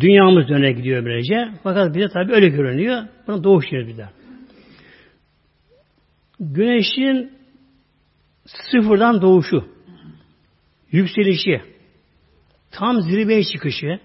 Dünyamız 0.00 0.48
döne 0.48 0.72
gidiyor 0.72 1.04
böylece. 1.04 1.48
Fakat 1.62 1.94
bize 1.94 2.08
tabi 2.08 2.32
öyle 2.32 2.48
görünüyor. 2.48 3.02
Buna 3.26 3.44
doğuş 3.44 3.70
diyoruz 3.70 3.88
bir 3.88 3.96
de. 3.96 4.08
Güneşin 6.40 7.32
sıfırdan 8.46 9.22
doğuşu, 9.22 9.64
yükselişi, 10.92 11.60
tam 12.70 13.00
zirveye 13.00 13.44
çıkışı, 13.44 14.00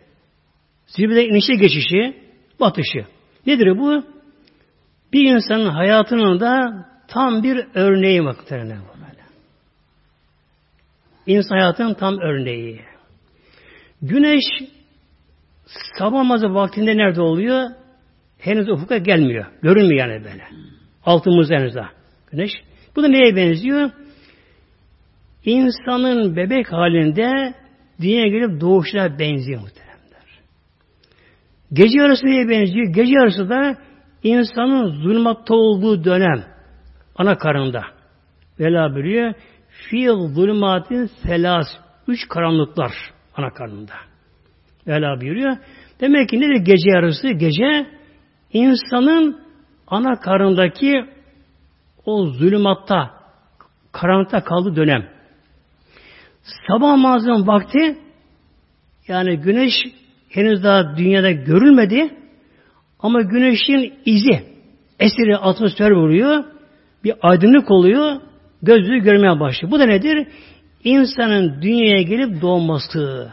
zirvede 0.88 1.26
inişe 1.26 1.56
geçişi, 1.56 2.18
batışı. 2.60 3.06
Nedir 3.46 3.78
bu? 3.78 4.04
Bir 5.14 5.24
insanın 5.24 5.70
hayatının 5.70 6.40
da 6.40 6.86
tam 7.08 7.44
bir 7.44 7.68
örneği 7.74 8.22
muhtemelen 8.22 8.80
bu 8.82 9.02
böyle. 9.02 9.24
İnsan 11.28 11.58
hayatının 11.58 11.94
tam 11.94 12.20
örneği. 12.20 12.82
Güneş 14.02 14.44
sabah 15.98 16.18
namazı 16.18 16.54
vaktinde 16.54 16.98
nerede 16.98 17.22
oluyor? 17.22 17.70
Henüz 18.40 18.70
ufuka 18.70 18.98
gelmiyor. 18.98 19.46
Görünmüyor 19.62 20.08
yani 20.10 20.24
böyle. 20.24 20.44
Altımızda 21.06 21.56
henüz 21.56 21.76
daha. 21.76 21.90
Güneş. 22.32 22.52
Bu 22.96 23.04
da 23.04 23.08
neye 23.08 23.36
benziyor? 23.36 23.92
İnsanın 25.46 26.36
bebek 26.36 26.72
halinde 26.72 27.54
dünyaya 28.02 28.28
gelip 28.28 28.62
doğuşuna 28.62 29.20
benziyor 29.20 29.62
muhtemelen. 29.62 29.85
Gece 31.76 32.00
yarısı 32.00 32.26
neye 32.26 32.50
benziyor? 32.50 32.88
Gece 32.94 33.14
yarısı 33.14 33.50
da 33.50 33.78
insanın 34.24 34.88
zulmatta 34.88 35.54
olduğu 35.54 36.04
dönem. 36.04 36.44
Ana 37.16 37.38
karında. 37.38 37.82
Vela 38.60 38.96
buyuruyor. 38.96 39.34
Fil 39.70 40.08
zulmatin 40.10 41.06
selas. 41.06 41.68
Üç 42.08 42.28
karanlıklar 42.28 42.92
ana 43.36 43.50
karnında. 43.50 43.94
Vela 44.88 45.22
buyuruyor. 45.22 45.58
Demek 46.02 46.30
ki 46.30 46.40
nedir 46.40 46.56
gece 46.56 46.90
yarısı? 46.90 47.30
Gece 47.30 47.88
insanın 48.54 49.42
ana 49.88 50.20
karındaki 50.20 51.06
o 52.06 52.26
zulümatta, 52.26 53.12
karanlıkta 53.92 54.44
kaldığı 54.44 54.76
dönem. 54.76 55.10
Sabah 56.68 56.98
mazlum 56.98 57.48
vakti 57.48 57.98
yani 59.08 59.38
güneş 59.38 59.74
henüz 60.36 60.64
daha 60.64 60.98
dünyada 60.98 61.32
görülmedi 61.32 62.10
ama 63.00 63.22
güneşin 63.22 63.94
izi 64.06 64.44
esiri 65.00 65.38
atmosfer 65.38 65.92
vuruyor 65.92 66.44
bir 67.04 67.14
aydınlık 67.22 67.72
oluyor 67.72 68.22
gözlüğü 68.64 69.00
görmeye 69.00 69.40
başlıyor. 69.40 69.72
Bu 69.72 69.80
da 69.80 69.86
nedir? 69.86 70.28
İnsanın 70.84 71.62
dünyaya 71.62 72.02
gelip 72.02 72.42
doğması. 72.42 73.32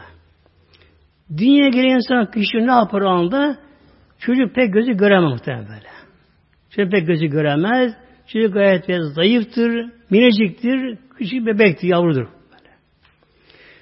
Dünyaya 1.37 1.69
gelen 1.69 1.95
insan 1.95 2.31
kişi 2.31 2.67
ne 2.67 2.71
yapar 2.71 3.01
o 3.01 3.09
anda? 3.09 3.57
Çocuk 4.19 4.55
pek 4.55 4.73
gözü 4.73 4.93
göremez 4.93 5.31
muhtemelen 5.31 5.67
böyle. 5.67 5.89
Çocuk 6.69 6.91
pek 6.91 7.07
gözü 7.07 7.25
göremez. 7.25 7.93
Çocuk 8.27 8.53
gayet 8.53 8.87
biraz 8.87 9.13
zayıftır, 9.13 9.89
miniciktir, 10.09 10.97
küçük 11.17 11.45
bebektir, 11.45 11.87
yavrudur. 11.87 12.25
Böyle. 12.25 12.69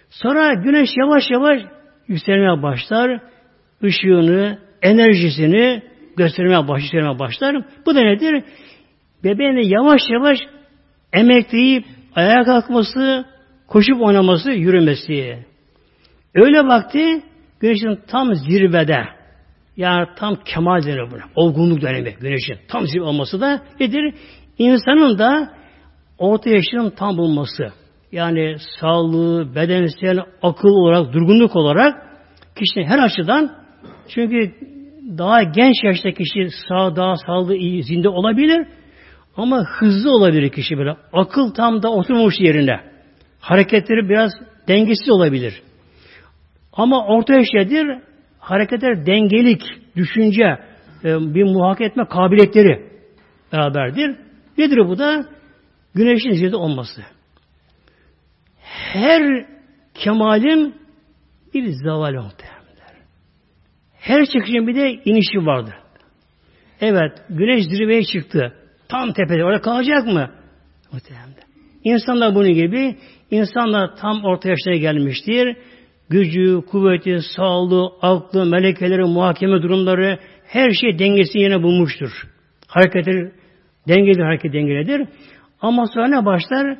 Sonra 0.09 0.53
güneş 0.53 0.89
yavaş 0.97 1.23
yavaş 1.31 1.61
yükselmeye 2.11 2.63
başlar. 2.63 3.21
ışığını, 3.83 4.59
enerjisini 4.81 5.81
göstermeye 6.17 6.67
başlar, 6.67 7.19
başlar. 7.19 7.63
Bu 7.85 7.95
da 7.95 8.01
nedir? 8.01 8.43
Bebeğin 9.23 9.69
yavaş 9.69 10.01
yavaş 10.09 10.39
emekleyip 11.13 11.85
ayağa 12.15 12.43
kalkması, 12.43 13.25
koşup 13.67 14.01
oynaması, 14.01 14.51
yürümesi. 14.51 15.45
Öyle 16.35 16.67
vakti 16.67 17.21
güneşin 17.59 17.99
tam 18.07 18.35
zirvede 18.35 19.03
yani 19.77 20.07
tam 20.15 20.35
kemal 20.35 20.83
denir 20.83 21.11
buna. 21.11 21.23
Olgunluk 21.35 21.81
dönemi 21.81 22.15
güneşin. 22.21 22.57
Tam 22.67 22.87
zirve 22.87 23.03
olması 23.03 23.41
da 23.41 23.61
nedir? 23.79 24.13
İnsanın 24.57 25.17
da 25.17 25.53
orta 26.17 26.49
yaşının 26.49 26.89
tam 26.89 27.17
bulması 27.17 27.80
yani 28.11 28.55
sağlığı, 28.79 29.55
bedensel, 29.55 30.19
akıl 30.41 30.69
olarak, 30.69 31.13
durgunluk 31.13 31.55
olarak 31.55 31.95
kişinin 32.55 32.85
her 32.85 32.99
açıdan 32.99 33.51
çünkü 34.07 34.51
daha 35.17 35.43
genç 35.43 35.75
yaşta 35.83 36.11
kişi 36.11 36.47
sağ, 36.67 36.95
daha 36.95 37.15
sağlığı 37.15 37.55
iyi, 37.55 37.83
zinde 37.83 38.09
olabilir 38.09 38.67
ama 39.37 39.63
hızlı 39.79 40.11
olabilir 40.11 40.49
kişi 40.49 40.77
böyle. 40.77 40.95
Akıl 41.13 41.53
tam 41.53 41.83
da 41.83 41.91
oturmamış 41.91 42.35
yerine. 42.39 42.79
Hareketleri 43.39 44.09
biraz 44.09 44.31
dengesiz 44.67 45.09
olabilir. 45.09 45.61
Ama 46.73 47.07
orta 47.07 47.33
yaştadır 47.33 47.87
hareketler 48.39 49.05
dengelik, 49.05 49.61
düşünce, 49.95 50.43
e, 51.03 51.35
bir 51.35 51.43
muhakkak 51.43 51.81
etme 51.81 52.05
kabiliyetleri 52.05 52.89
beraberdir. 53.53 54.15
Nedir 54.57 54.77
bu 54.77 54.97
da? 54.99 55.25
Güneşin 55.95 56.31
zirde 56.31 56.55
olması 56.55 57.01
her 58.93 59.45
kemalin 59.93 60.75
bir 61.53 61.67
zaval 61.83 62.13
muhtemelenler. 62.13 62.95
Her 63.99 64.25
çıkışın 64.25 64.67
bir 64.67 64.75
de 64.75 64.91
inişi 65.05 65.45
vardır. 65.45 65.73
Evet, 66.81 67.11
güneş 67.29 67.65
zirveye 67.65 68.03
çıktı. 68.03 68.53
Tam 68.87 69.13
tepede. 69.13 69.43
Orada 69.43 69.61
kalacak 69.61 70.05
mı? 70.07 70.29
Muhtemelen. 70.91 71.27
İnsanlar 71.83 72.35
bunun 72.35 72.53
gibi, 72.53 72.95
insanlar 73.31 73.95
tam 73.95 74.23
orta 74.23 74.49
yaşına 74.49 74.75
gelmiştir. 74.75 75.57
Gücü, 76.09 76.61
kuvveti, 76.71 77.19
sağlığı, 77.35 77.89
aklı, 78.01 78.45
melekeleri, 78.45 79.03
muhakeme 79.03 79.61
durumları, 79.61 80.19
her 80.47 80.71
şey 80.71 80.99
dengesi 80.99 81.39
yine 81.39 81.63
bulmuştur. 81.63 82.11
Hareketleri 82.67 83.31
dengeli 83.87 84.23
hareket 84.23 84.53
dengelidir. 84.53 85.07
Ama 85.61 85.87
sonra 85.87 86.25
başlar? 86.25 86.77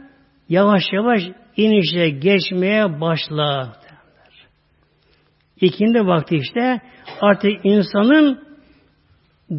Yavaş 0.50 0.84
yavaş 0.94 1.22
inişe 1.58 2.10
geçmeye 2.10 3.02
başlar. 3.02 3.68
İkindi 5.62 6.08
vakti 6.08 6.36
işte 6.36 6.82
artık 7.22 7.52
insanın 7.64 8.40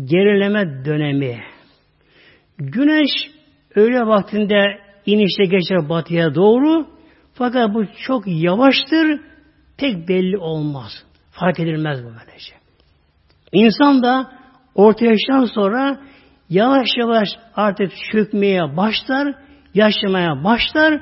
gerileme 0.05 0.85
dönemi. 0.85 1.41
Güneş 2.59 3.11
öğle 3.75 4.01
vaktinde 4.07 4.79
inişte 5.07 5.45
geçer 5.45 5.89
batıya 5.89 6.35
doğru 6.35 6.87
fakat 7.35 7.75
bu 7.75 7.85
çok 8.07 8.25
yavaştır 8.27 9.21
pek 9.77 10.09
belli 10.09 10.39
olmaz. 10.39 11.05
Fark 11.31 11.61
edilmez 11.61 12.05
bu 12.05 12.09
böylece. 12.09 12.55
İnsan 13.53 14.03
da 14.03 14.33
orta 14.75 15.05
yaştan 15.05 15.45
sonra 15.45 16.01
yavaş 16.51 16.89
yavaş 16.97 17.29
artık 17.57 17.93
çökmeye 18.13 18.77
başlar, 18.77 19.35
yaşamaya 19.75 20.45
başlar 20.45 21.01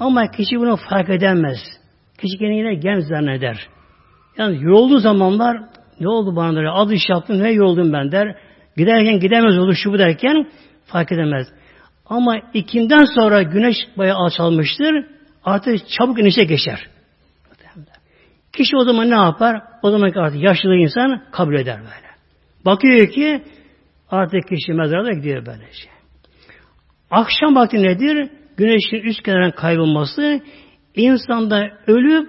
ama 0.00 0.30
kişi 0.30 0.56
bunu 0.56 0.76
fark 0.76 1.10
edemez. 1.10 1.58
Kişi 2.20 2.38
kendine 2.38 2.74
genç 2.74 3.04
zanneder. 3.04 3.68
Yani 4.38 4.64
yorulduğu 4.64 4.98
zamanlar 4.98 5.60
ne 6.00 6.08
oldu 6.08 6.36
bana 6.36 6.56
der, 6.56 6.64
az 6.64 6.92
iş 6.92 7.08
yaptım, 7.08 7.42
ne 7.42 7.50
yoruldum 7.50 7.92
ben 7.92 8.12
der. 8.12 8.36
Giderken 8.76 9.20
gidemez 9.20 9.58
olur 9.58 9.74
şu 9.74 9.92
bu 9.92 9.98
derken 9.98 10.46
fark 10.86 11.12
edemez. 11.12 11.46
Ama 12.06 12.36
ikinden 12.54 13.04
sonra 13.04 13.42
güneş 13.42 13.76
bayağı 13.98 14.16
alçalmıştır. 14.18 15.06
Artık 15.44 15.88
çabuk 15.88 16.18
inişe 16.18 16.44
geçer. 16.44 16.88
Kişi 18.52 18.76
o 18.76 18.84
zaman 18.84 19.10
ne 19.10 19.14
yapar? 19.14 19.62
O 19.82 19.90
zaman 19.90 20.12
artık 20.16 20.42
yaşlı 20.42 20.74
insan 20.74 21.22
kabul 21.32 21.54
eder 21.54 21.78
böyle. 21.78 22.10
Bakıyor 22.66 23.08
ki 23.08 23.42
artık 24.10 24.48
kişi 24.48 24.72
mezarda 24.72 25.12
gidiyor 25.12 25.46
böylece. 25.46 25.88
Akşam 27.10 27.54
vakti 27.54 27.82
nedir? 27.82 28.30
Güneşin 28.60 28.96
üst 28.96 29.22
kenarından 29.22 29.50
kaybolması 29.50 30.40
insanda 30.94 31.70
ölüp 31.86 32.28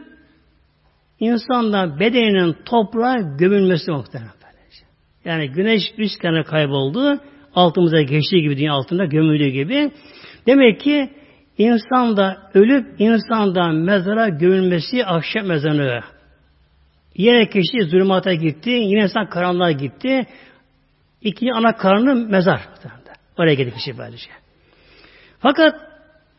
insanda 1.20 2.00
bedeninin 2.00 2.56
toprağa 2.66 3.18
gömülmesi 3.38 3.92
muhtemelen. 3.92 4.32
Yani 5.26 5.50
güneş 5.50 5.82
üst 5.98 6.22
kenara 6.22 6.44
kayboldu. 6.44 7.20
Altımıza 7.56 8.02
geçtiği 8.02 8.42
gibi 8.42 8.58
dünya 8.58 8.74
altında 8.74 9.06
gömüldüğü 9.06 9.48
gibi. 9.48 9.92
Demek 10.48 10.80
ki 10.80 11.10
insan 11.58 12.18
da 12.18 12.52
ölüp 12.54 12.86
insanda 13.00 13.68
mezara 13.68 14.30
gömülmesi 14.30 15.06
akşam 15.06 15.46
mezanı. 15.46 16.02
Yine 17.16 17.50
kişi 17.50 17.84
zulümata 17.84 18.34
gitti. 18.34 18.70
Yine 18.70 19.04
insan 19.04 19.30
karanlığa 19.30 19.72
gitti. 19.72 20.28
İkinci 21.22 21.54
ana 21.54 21.76
karnı 21.78 22.16
mezar. 22.16 22.62
Oraya 23.38 23.54
gitti 23.54 23.74
kişi 23.76 23.98
böylece. 23.98 24.30
Fakat 25.40 25.91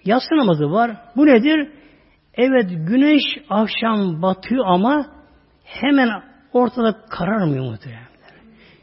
yatsı 0.04 0.36
namazı 0.36 0.70
var. 0.70 0.96
Bu 1.16 1.26
nedir? 1.26 1.68
Evet 2.34 2.70
güneş 2.70 3.22
akşam 3.50 4.22
batıyor 4.22 4.64
ama 4.66 5.06
hemen 5.64 6.08
ortada 6.52 6.96
kararmıyor 7.10 7.64
muhtemelen. 7.64 8.12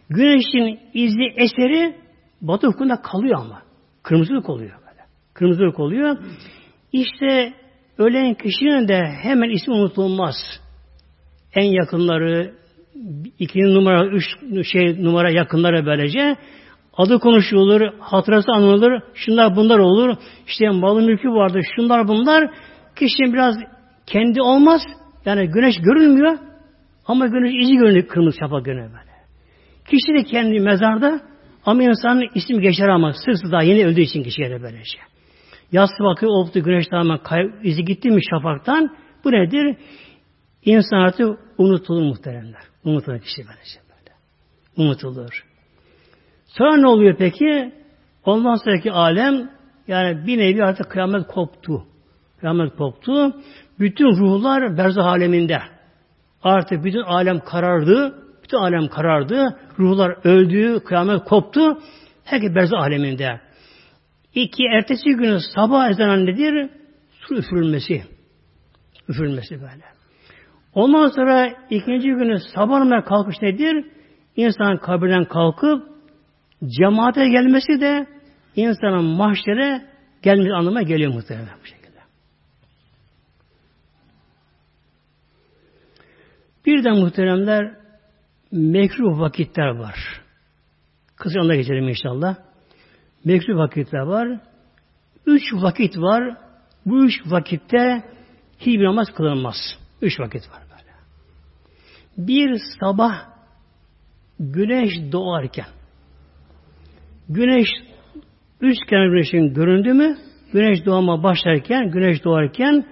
Güneşin 0.09 0.79
izi 0.93 1.23
eseri 1.35 1.95
batı 2.41 2.67
ufkunda 2.67 3.01
kalıyor 3.01 3.39
ama. 3.39 3.61
Kırmızılık 4.03 4.49
oluyor 4.49 4.71
böyle. 4.71 5.05
Kırmızılık 5.33 5.79
oluyor. 5.79 6.17
İşte 6.91 7.53
ölen 7.97 8.33
kişinin 8.33 8.87
de 8.87 9.03
hemen 9.21 9.49
ismi 9.49 9.73
unutulmaz. 9.73 10.35
En 11.53 11.63
yakınları, 11.63 12.53
iki 13.39 13.59
numara, 13.59 14.07
üç 14.07 14.25
şey 14.71 15.03
numara 15.03 15.31
yakınları 15.31 15.85
böylece 15.85 16.35
adı 16.99 17.19
konuşulur, 17.19 17.81
hatırası 17.99 18.51
anılır, 18.51 19.03
şunlar 19.13 19.55
bunlar 19.55 19.79
olur, 19.79 20.15
işte 20.47 20.69
malı 20.69 21.01
mülkü 21.01 21.29
vardır, 21.29 21.65
şunlar 21.75 22.07
bunlar, 22.07 22.51
kişinin 22.95 23.33
biraz 23.33 23.55
kendi 24.05 24.41
olmaz, 24.41 24.81
yani 25.25 25.47
güneş 25.47 25.75
görünmüyor, 25.81 26.37
ama 27.05 27.27
güneş 27.27 27.53
izi 27.63 27.75
görünüyor, 27.75 28.07
kırmızı 28.07 28.37
şafak 28.39 28.65
görünüyor 28.65 28.89
böyle. 28.89 29.09
Kişi 29.89 30.13
de 30.13 30.23
kendi 30.23 30.59
mezarda, 30.59 31.21
ama 31.65 31.83
insanın 31.83 32.27
ismi 32.35 32.61
geçer 32.61 32.87
ama 32.87 33.13
sırsı 33.13 33.51
daha 33.51 33.63
yeni 33.63 33.85
öldüğü 33.85 34.01
için 34.01 34.23
kişiye 34.23 34.49
de 34.49 34.61
böylece. 34.61 34.99
Yassı 35.71 36.03
bakıyor, 36.03 36.31
oldu 36.31 36.63
güneş 36.63 36.87
tamamen 36.87 37.17
kay, 37.17 37.41
izi 37.63 37.85
gitti 37.85 38.09
mi 38.09 38.21
şafaktan, 38.31 38.95
bu 39.23 39.31
nedir? 39.31 39.77
İnsan 40.65 40.97
artık 40.97 41.39
unutulur 41.57 42.01
muhteremler. 42.01 42.61
Unutulur 42.83 43.19
kişi 43.19 43.41
böylece 43.47 43.79
böyle. 43.89 44.15
Unutulur. 44.77 45.48
Sonra 46.59 46.77
ne 46.77 46.87
oluyor 46.87 47.15
peki? 47.17 47.71
Ondan 48.25 48.55
sonraki 48.55 48.91
alem 48.91 49.49
yani 49.87 50.27
bir 50.27 50.37
nevi 50.37 50.63
artık 50.63 50.89
kıyamet 50.89 51.27
koptu. 51.27 51.85
Kıyamet 52.39 52.75
koptu. 52.75 53.35
Bütün 53.79 54.05
ruhlar 54.05 54.77
berzah 54.77 55.05
aleminde. 55.05 55.59
Artık 56.43 56.83
bütün 56.83 57.01
alem 57.01 57.39
karardı. 57.39 58.15
Bütün 58.43 58.57
alem 58.57 58.87
karardı. 58.87 59.59
Ruhlar 59.79 60.17
öldü. 60.23 60.79
Kıyamet 60.83 61.23
koptu. 61.23 61.79
Herkes 62.23 62.55
berzah 62.55 62.79
aleminde. 62.79 63.39
İki 64.33 64.63
ertesi 64.63 65.09
günü 65.09 65.39
sabah 65.55 65.89
ezanı 65.89 66.25
nedir? 66.25 66.69
Su 67.11 67.35
üfürülmesi. 67.35 68.03
Üfürülmesi 69.09 69.61
böyle. 69.61 69.83
Ondan 70.73 71.07
sonra 71.07 71.49
ikinci 71.69 72.07
günü 72.07 72.39
sabah 72.39 73.05
kalkış 73.05 73.41
nedir? 73.41 73.85
İnsan 74.35 74.77
kabirden 74.77 75.25
kalkıp 75.25 75.98
Cemaate 76.67 77.29
gelmesi 77.29 77.81
de 77.81 78.07
insanın 78.55 79.05
mahşere 79.05 79.85
gelmesi 80.21 80.53
anlamına 80.53 80.81
geliyor 80.81 81.13
muhtemelen 81.13 81.57
bu 81.61 81.65
şekilde. 81.65 81.99
Bir 86.65 86.83
de 86.83 86.91
muhteremler 86.91 87.75
mekruh 88.51 89.19
vakitler 89.19 89.67
var. 89.67 90.21
Kısa 91.15 91.39
onda 91.39 91.55
geçelim 91.55 91.87
inşallah. 91.87 92.35
Mekruh 93.25 93.57
vakitler 93.57 93.99
var. 93.99 94.39
Üç 95.25 95.53
vakit 95.53 95.97
var. 95.97 96.37
Bu 96.85 97.05
üç 97.05 97.21
vakitte 97.25 98.03
hiçbir 98.59 98.85
namaz 98.85 99.07
kılınmaz. 99.13 99.55
Üç 100.01 100.19
vakit 100.19 100.49
var 100.49 100.61
böyle. 100.71 100.93
Bir 102.17 102.61
sabah 102.79 103.29
güneş 104.39 105.11
doğarken 105.11 105.78
Güneş 107.29 107.67
üst 108.61 108.85
kenar 108.89 109.07
güneşin 109.07 109.53
göründü 109.53 109.93
mü 109.93 110.17
güneş 110.53 110.85
doğma 110.85 111.23
başlarken, 111.23 111.91
güneş 111.91 112.23
doğarken 112.23 112.85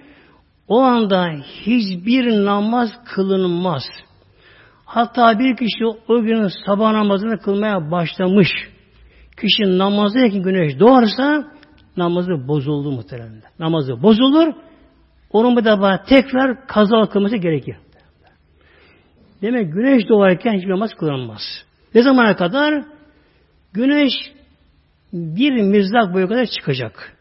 o 0.68 0.80
anda 0.80 1.28
hiçbir 1.66 2.44
namaz 2.44 2.90
kılınmaz. 3.04 3.82
Hatta 4.84 5.38
bir 5.38 5.56
kişi 5.56 5.84
o 6.08 6.22
gün 6.22 6.48
sabah 6.66 6.92
namazını 6.92 7.38
kılmaya 7.38 7.90
başlamış. 7.90 8.48
Kişi 9.40 9.78
namazdayken 9.78 10.42
güneş 10.42 10.80
doğarsa 10.80 11.44
namazı 11.96 12.48
bozuldu 12.48 12.92
muhtemelen. 12.92 13.42
Namazı 13.58 14.02
bozulur. 14.02 14.52
Onun 15.32 15.56
bu 15.56 15.64
defa 15.64 16.02
tekrar 16.02 16.66
kaza 16.66 17.08
kılması 17.08 17.36
gerekir. 17.36 17.76
Demek 19.42 19.72
güneş 19.72 20.08
doğarken 20.08 20.52
hiçbir 20.52 20.70
namaz 20.70 20.94
kılınmaz. 20.94 21.42
Ne 21.94 22.02
zamana 22.02 22.36
kadar? 22.36 22.84
Güneş 23.72 24.12
bir 25.12 25.62
mızrak 25.62 26.14
boyu 26.14 26.28
kadar 26.28 26.46
çıkacak. 26.46 27.16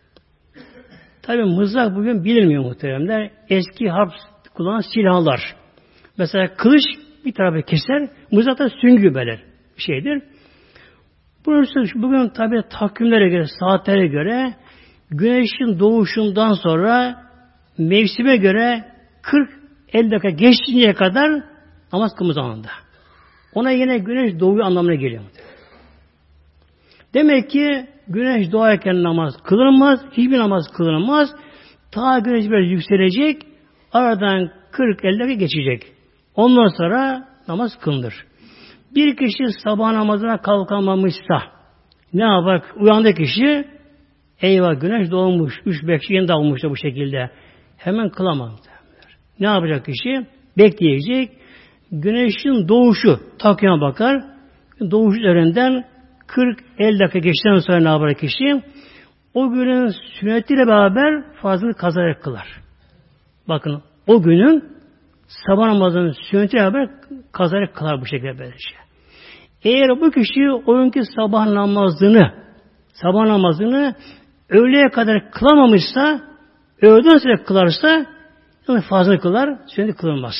Tabi 1.21 1.43
mızrak 1.43 1.95
bugün 1.95 2.23
bilinmiyor 2.23 2.63
muhteremler. 2.63 3.31
Eski 3.49 3.89
harp 3.89 4.11
kullanan 4.53 4.81
silahlar. 4.93 5.55
Mesela 6.17 6.55
kılıç 6.55 6.83
bir 7.25 7.33
tarafı 7.33 7.61
keser, 7.61 8.09
mızrak 8.31 8.59
da 8.59 8.69
süngü 8.69 9.15
beler 9.15 9.39
şeydir. 9.77 10.23
Burası 11.45 11.79
bugün 11.95 12.29
tabi 12.29 12.61
takvimlere 12.69 13.29
göre, 13.29 13.45
saatlere 13.59 14.07
göre 14.07 14.53
güneşin 15.09 15.79
doğuşundan 15.79 16.53
sonra 16.53 17.23
mevsime 17.77 18.37
göre 18.37 18.85
40-50 19.93 20.11
dakika 20.11 20.29
geçtiğine 20.29 20.93
kadar 20.93 21.43
namaz 21.93 22.15
kılma 22.15 22.33
zamanında. 22.33 22.69
Ona 23.53 23.71
yine 23.71 23.97
güneş 23.97 24.39
doğuyor 24.39 24.65
anlamına 24.65 24.95
geliyor. 24.95 25.23
Demek 27.17 27.49
ki 27.49 27.87
güneş 28.07 28.51
doğarken 28.51 29.03
namaz 29.03 29.33
kılınmaz, 29.43 29.99
hiçbir 30.11 30.39
namaz 30.39 30.63
kılınmaz. 30.77 31.29
Ta 31.91 32.19
güneş 32.19 32.45
biraz 32.45 32.71
yükselecek, 32.71 33.41
aradan 33.93 34.49
40-50 34.71 35.19
dakika 35.19 35.33
geçecek. 35.33 35.83
Ondan 36.35 36.67
sonra 36.77 37.27
namaz 37.47 37.79
kılınır. 37.79 38.13
Bir 38.95 39.15
kişi 39.15 39.59
sabah 39.63 39.91
namazına 39.91 40.41
kalkamamışsa 40.41 41.41
ne 42.13 42.23
yapar? 42.23 42.61
Uyandı 42.75 43.13
kişi 43.13 43.65
eyvah 44.41 44.81
güneş 44.81 45.11
doğmuş, 45.11 45.53
3-5 45.65 46.13
yeni 46.13 46.27
dalmış 46.27 46.63
da 46.63 46.69
bu 46.69 46.75
şekilde. 46.75 47.29
Hemen 47.77 48.09
kılamaz. 48.09 48.59
Ne 49.39 49.47
yapacak 49.47 49.85
kişi? 49.85 50.27
Bekleyecek. 50.57 51.29
Güneşin 51.91 52.67
doğuşu 52.67 53.19
takvime 53.39 53.81
bakar. 53.81 54.23
Doğuş 54.91 55.17
üzerinden 55.17 55.96
40-50 56.27 56.99
dakika 56.99 57.19
geçtikten 57.19 57.59
sonra 57.59 57.79
ne 57.79 57.89
yapar 57.89 58.13
kişi? 58.13 58.61
o 59.37 59.49
günün 59.49 59.93
sünnetiyle 60.19 60.67
beraber 60.67 61.23
farzını 61.41 61.73
kazarak 61.73 62.23
kılar. 62.23 62.47
Bakın 63.49 63.83
o 64.07 64.21
günün 64.21 64.63
sabah 65.27 65.67
namazının 65.67 66.11
sünnetiyle 66.11 66.63
beraber 66.63 66.89
kazarak 67.31 67.75
kılar 67.75 68.01
bu 68.01 68.05
şekilde 68.05 68.39
böylece. 68.39 68.75
Eğer 69.63 70.01
bu 70.01 70.11
kişi 70.11 70.51
o 70.65 70.77
günkü 70.77 71.01
sabah 71.15 71.47
namazını 71.47 72.33
sabah 72.93 73.25
namazını 73.25 73.95
öğleye 74.49 74.89
kadar 74.89 75.31
kılamamışsa 75.31 76.21
öğleden 76.81 77.17
sonra 77.17 77.43
kılarsa 77.43 78.05
yani 78.67 78.81
fazla 78.81 79.17
kılar, 79.17 79.59
sünnet 79.67 79.95
kılınmaz. 79.97 80.35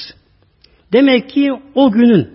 Demek 0.93 1.29
ki 1.29 1.51
o 1.75 1.91
günün 1.91 2.29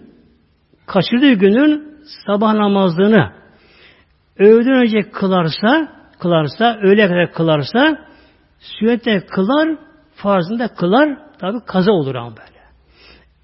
kaçırdığı 0.87 1.33
günün 1.33 1.99
sabah 2.27 2.53
namazını 2.55 3.42
öğleden 4.43 4.73
önce 4.73 5.11
kılarsa 5.11 5.89
kılarsa, 6.19 6.79
öğleye 6.83 7.09
kadar 7.09 7.33
kılarsa 7.33 8.07
sünnette 8.59 9.27
kılar, 9.27 9.79
farzında 10.15 10.69
kılar, 10.69 11.19
tabi 11.39 11.59
kaza 11.67 11.93
olur 11.93 12.15
ama 12.15 12.37
böyle. 12.37 12.63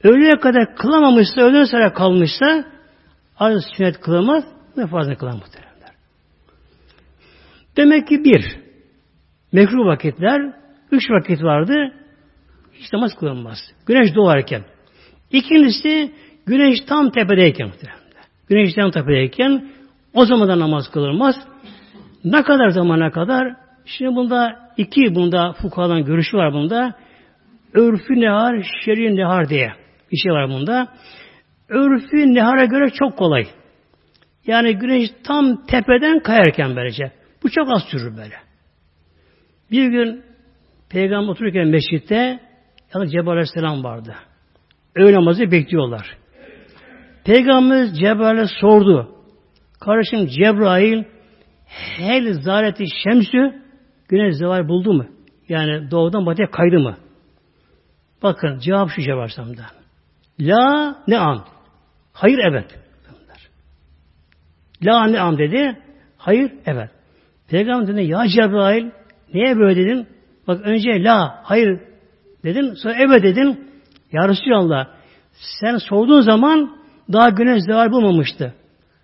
Öğleye 0.03 0.37
kadar 0.37 0.77
kılamamışsa, 0.77 1.41
öğleden 1.41 1.65
sonra 1.65 1.93
kalmışsa 1.93 2.65
artık 3.39 3.63
sünnet 3.77 4.01
kılamaz 4.01 4.45
ve 4.77 4.87
farzını 4.87 5.17
kılar 5.17 5.33
muhteremler. 5.33 5.91
Demek 7.77 8.09
ki 8.09 8.25
bir, 8.25 8.61
mekruh 9.53 9.87
vakitler, 9.87 10.53
üç 10.93 11.11
vakit 11.11 11.43
vardı, 11.43 11.75
hiç 12.73 12.93
namaz 12.93 13.15
kılınmaz. 13.15 13.59
Güneş 13.87 14.15
doğarken. 14.15 14.65
İkincisi, 15.33 16.13
güneş 16.47 16.81
tam 16.81 17.11
tepedeyken 17.11 17.67
muhteremler. 17.67 18.25
Güneş 18.49 18.75
tam 18.75 18.91
tepedeyken 18.91 19.78
o 20.15 20.25
zaman 20.25 20.49
da 20.49 20.59
namaz 20.59 20.91
kılınmaz. 20.91 21.35
Ne 22.25 22.43
kadar 22.43 22.69
zamana 22.69 23.11
kadar? 23.11 23.57
Şimdi 23.85 24.17
bunda 24.17 24.71
iki 24.77 25.15
bunda 25.15 25.53
fukahadan 25.53 26.05
görüşü 26.05 26.37
var 26.37 26.53
bunda. 26.53 26.95
Örfü 27.75 28.21
nehar, 28.21 28.67
şer'i 28.85 29.17
nehar 29.17 29.49
diye 29.49 29.73
bir 30.13 30.17
şey 30.17 30.33
var 30.33 30.49
bunda. 30.49 30.89
Örfü 31.69 32.35
nehara 32.35 32.65
göre 32.65 32.91
çok 32.91 33.17
kolay. 33.17 33.47
Yani 34.47 34.75
güneş 34.79 35.11
tam 35.25 35.67
tepeden 35.67 36.21
kayarken 36.21 36.77
böylece. 36.77 37.13
Bu 37.43 37.51
çok 37.51 37.71
az 37.71 37.83
sürür 37.83 38.17
böyle. 38.17 38.35
Bir 39.71 39.87
gün 39.87 40.23
Peygamber 40.91 41.33
otururken 41.33 41.69
mescitte 41.69 42.41
yani 42.95 43.11
Cebrail 43.11 43.29
Aleyhisselam 43.29 43.85
vardı. 43.85 44.15
Öğle 44.95 45.15
namazı 45.17 45.51
bekliyorlar. 45.51 46.17
Peygamber 47.25 47.87
Cebrail'e 47.87 48.47
sordu. 48.61 49.18
Kardeşim 49.89 50.27
Cebrail 50.27 51.05
Hel 51.97 52.33
zareti 52.33 52.85
şemsü 53.05 53.63
güneş 54.09 54.37
zeval 54.37 54.69
buldu 54.69 54.93
mu? 54.93 55.07
Yani 55.49 55.91
doğudan 55.91 56.27
batıya 56.27 56.51
kaydı 56.51 56.79
mı? 56.79 56.97
Bakın 58.23 58.59
cevap 58.59 58.91
şu 58.91 59.03
cevapsamda. 59.03 59.63
La 60.41 60.97
ne 61.09 61.19
am? 61.19 61.45
Hayır 62.13 62.39
evet. 62.39 62.79
La 64.83 65.07
ne 65.07 65.21
am 65.21 65.39
dedi. 65.39 65.79
Hayır 66.17 66.53
evet. 66.67 66.91
Peygamber 67.51 67.87
dedi 67.97 68.05
ya 68.07 68.29
Cebrail 68.29 68.91
niye 69.35 69.57
böyle 69.57 69.85
dedin? 69.85 70.07
Bak 70.49 70.61
önce 70.65 71.05
la 71.05 71.41
hayır 71.45 71.81
dedin 72.45 72.75
sonra 72.75 72.95
evet 72.99 73.23
dedin. 73.23 73.71
Ya 74.13 74.29
Resulallah 74.29 74.87
sen 75.61 75.77
sorduğun 75.77 76.21
zaman 76.21 76.77
daha 77.13 77.29
güneş 77.29 77.63
zeval 77.63 77.91
bulmamıştı. 77.91 78.55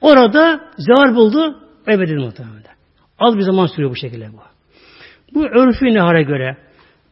Orada 0.00 0.60
zeval 0.76 1.14
buldu. 1.14 1.60
Dedim 1.86 2.20
muhtemelen. 2.20 2.62
Az 3.18 3.36
bir 3.36 3.42
zaman 3.42 3.66
sürüyor 3.66 3.90
bu 3.90 3.96
şekilde 3.96 4.32
bu. 4.32 4.40
Bu 5.34 5.44
örfü 5.44 5.94
nehara 5.94 6.22
göre. 6.22 6.56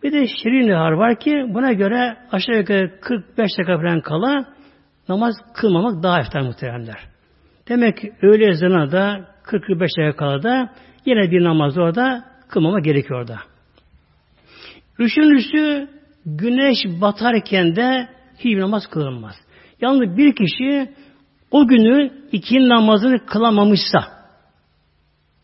Bir 0.03 0.13
de 0.13 0.27
şirin 0.27 0.69
nehar 0.69 0.93
var 0.93 1.19
ki 1.19 1.45
buna 1.49 1.73
göre 1.73 2.17
aşağı 2.33 2.57
yukarı 2.57 3.01
45 3.01 3.51
dakika 3.59 3.77
falan 3.77 4.01
kala 4.01 4.45
namaz 5.09 5.35
kılmamak 5.55 6.03
daha 6.03 6.21
eftar 6.21 6.41
muhteremler. 6.41 6.99
Demek 7.69 7.97
ki 7.97 8.13
öğle 8.23 8.51
ezanına 8.51 8.93
da 8.93 9.29
40-45 9.45 9.81
dakika 9.81 10.17
kala 10.17 10.43
da 10.43 10.73
yine 11.07 11.31
bir 11.31 11.45
namaz 11.45 11.79
orada 11.79 12.25
kılmama 12.49 12.81
gerekiyor 12.81 13.21
orada. 13.21 13.39
Üçüncüsü 14.99 15.89
güneş 16.27 16.79
batarken 17.01 17.77
de 17.77 18.09
hiçbir 18.39 18.61
namaz 18.61 18.87
kılınmaz. 18.87 19.35
Yalnız 19.81 20.17
bir 20.17 20.35
kişi 20.35 20.95
o 21.53 21.67
günü 21.67 22.11
iki 22.33 22.69
namazını 22.69 23.27
kılamamışsa 23.27 24.05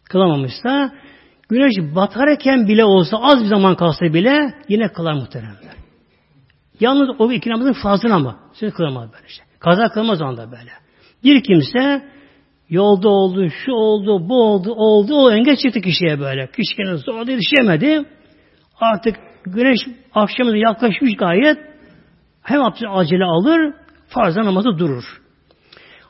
kılamamışsa 0.04 0.92
güneş 1.48 1.94
batarken 1.94 2.68
bile 2.68 2.84
olsa 2.84 3.16
az 3.16 3.42
bir 3.42 3.48
zaman 3.48 3.76
kalsa 3.76 4.04
bile 4.04 4.54
yine 4.68 4.92
kılar 4.92 5.12
muhteremler. 5.12 5.78
Yalnız 6.80 7.08
o 7.18 7.32
iki 7.32 7.50
namazın 7.50 7.72
fazla 7.82 8.14
ama. 8.14 8.36
Siz 8.52 8.72
kılamaz 8.72 9.12
böyle 9.12 9.28
şey. 9.28 9.44
Kaza 9.58 9.88
kılmaz 9.88 10.22
anda 10.22 10.50
böyle. 10.50 10.70
Bir 11.24 11.42
kimse 11.42 12.02
yolda 12.70 13.08
oldu, 13.08 13.50
şu 13.50 13.72
oldu, 13.72 14.28
bu 14.28 14.42
oldu, 14.42 14.72
oldu, 14.72 15.14
o 15.14 15.32
engel 15.32 15.56
çıktı 15.56 15.80
kişiye 15.80 16.20
böyle. 16.20 16.46
Kişi 16.46 16.76
kendini 16.76 16.98
zorla 16.98 17.32
yetişemedi. 17.32 18.04
Artık 18.80 19.16
güneş 19.44 19.78
akşamı 20.14 20.58
yaklaşmış 20.58 21.16
gayet 21.16 21.58
hem 22.42 22.60
acele 22.90 23.24
alır, 23.24 23.74
farzda 24.08 24.44
namazı 24.44 24.78
durur. 24.78 25.04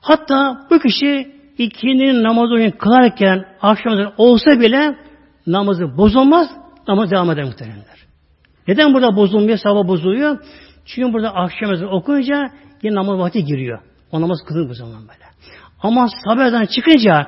Hatta 0.01 0.67
bu 0.71 0.79
kişi 0.79 1.35
ikinin 1.59 2.23
namazı 2.23 2.79
kılarken 2.79 3.45
akşam 3.63 4.13
olsa 4.17 4.61
bile 4.61 4.97
namazı 5.47 5.97
bozulmaz, 5.97 6.49
namaz 6.89 7.11
devam 7.11 7.31
eder 7.31 7.45
muhteremler. 7.45 7.99
Neden 8.69 8.95
burada 8.95 9.17
bozulmuyor, 9.17 9.59
sabah 9.59 9.89
bozuluyor? 9.89 10.39
Çünkü 10.85 11.13
burada 11.13 11.35
akşam 11.35 11.73
ezanı 11.73 11.91
okuyunca 11.91 12.51
yine 12.83 12.95
namaz 12.95 13.19
vakti 13.19 13.45
giriyor. 13.45 13.79
O 14.13 14.21
namaz 14.21 14.39
kılır 14.49 14.69
bu 14.69 14.75
zaman 14.75 15.01
böyle. 15.01 15.25
Ama 15.83 16.09
sabahdan 16.25 16.67
çıkınca 16.67 17.27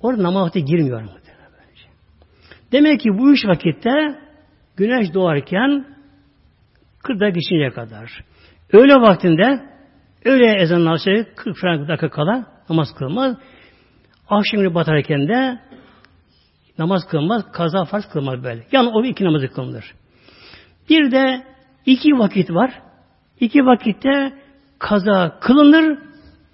orada 0.00 0.22
namaz 0.22 0.46
vakti 0.46 0.64
girmiyor. 0.64 1.02
Demek 2.72 3.00
ki 3.00 3.08
bu 3.18 3.32
üç 3.32 3.46
vakitte 3.46 4.18
güneş 4.76 5.14
doğarken 5.14 5.86
40 7.02 7.20
dakika 7.20 7.28
geçinceye 7.28 7.70
kadar. 7.70 8.24
Öğle 8.72 8.94
vaktinde 8.94 9.73
öğle 10.24 10.62
ezanı 10.62 10.98
40 11.36 11.88
dakika 11.88 12.10
kala 12.10 12.46
namaz 12.68 12.88
kılmaz. 12.98 13.36
Akşam 14.28 14.74
batarken 14.74 15.28
de 15.28 15.60
namaz 16.78 17.02
kılmaz, 17.10 17.52
kaza 17.52 17.84
farz 17.84 18.06
kılmaz 18.08 18.44
böyle. 18.44 18.66
Yani 18.72 18.88
o 18.88 19.04
iki 19.04 19.24
namazı 19.24 19.48
kılınır. 19.48 19.94
Bir 20.90 21.10
de 21.10 21.44
iki 21.86 22.18
vakit 22.18 22.50
var. 22.50 22.82
İki 23.40 23.66
vakitte 23.66 24.32
kaza 24.78 25.38
kılınır, 25.40 25.98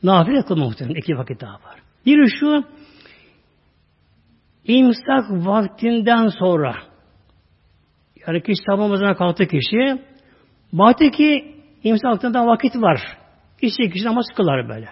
nafile 0.03 0.43
kılma 0.43 0.65
muhtemelen. 0.65 0.99
İki 1.01 1.17
vakit 1.17 1.41
daha 1.41 1.53
var. 1.53 1.83
Biri 2.07 2.31
şu, 2.31 2.65
imsak 4.65 5.31
vaktinden 5.31 6.29
sonra 6.29 6.77
yani 8.27 8.43
kişi 8.43 8.63
sabah 8.67 8.83
namazına 8.83 9.17
kalktı 9.17 9.47
kişi 9.47 10.03
baktı 10.73 11.11
ki 11.11 11.55
imsak 11.85 12.13
vaktinden 12.13 12.47
vakit 12.47 12.77
var. 12.77 13.20
İşte 13.63 13.91
kişi 13.91 14.05
namaz 14.05 14.27
kılar 14.37 14.69
böyle. 14.69 14.89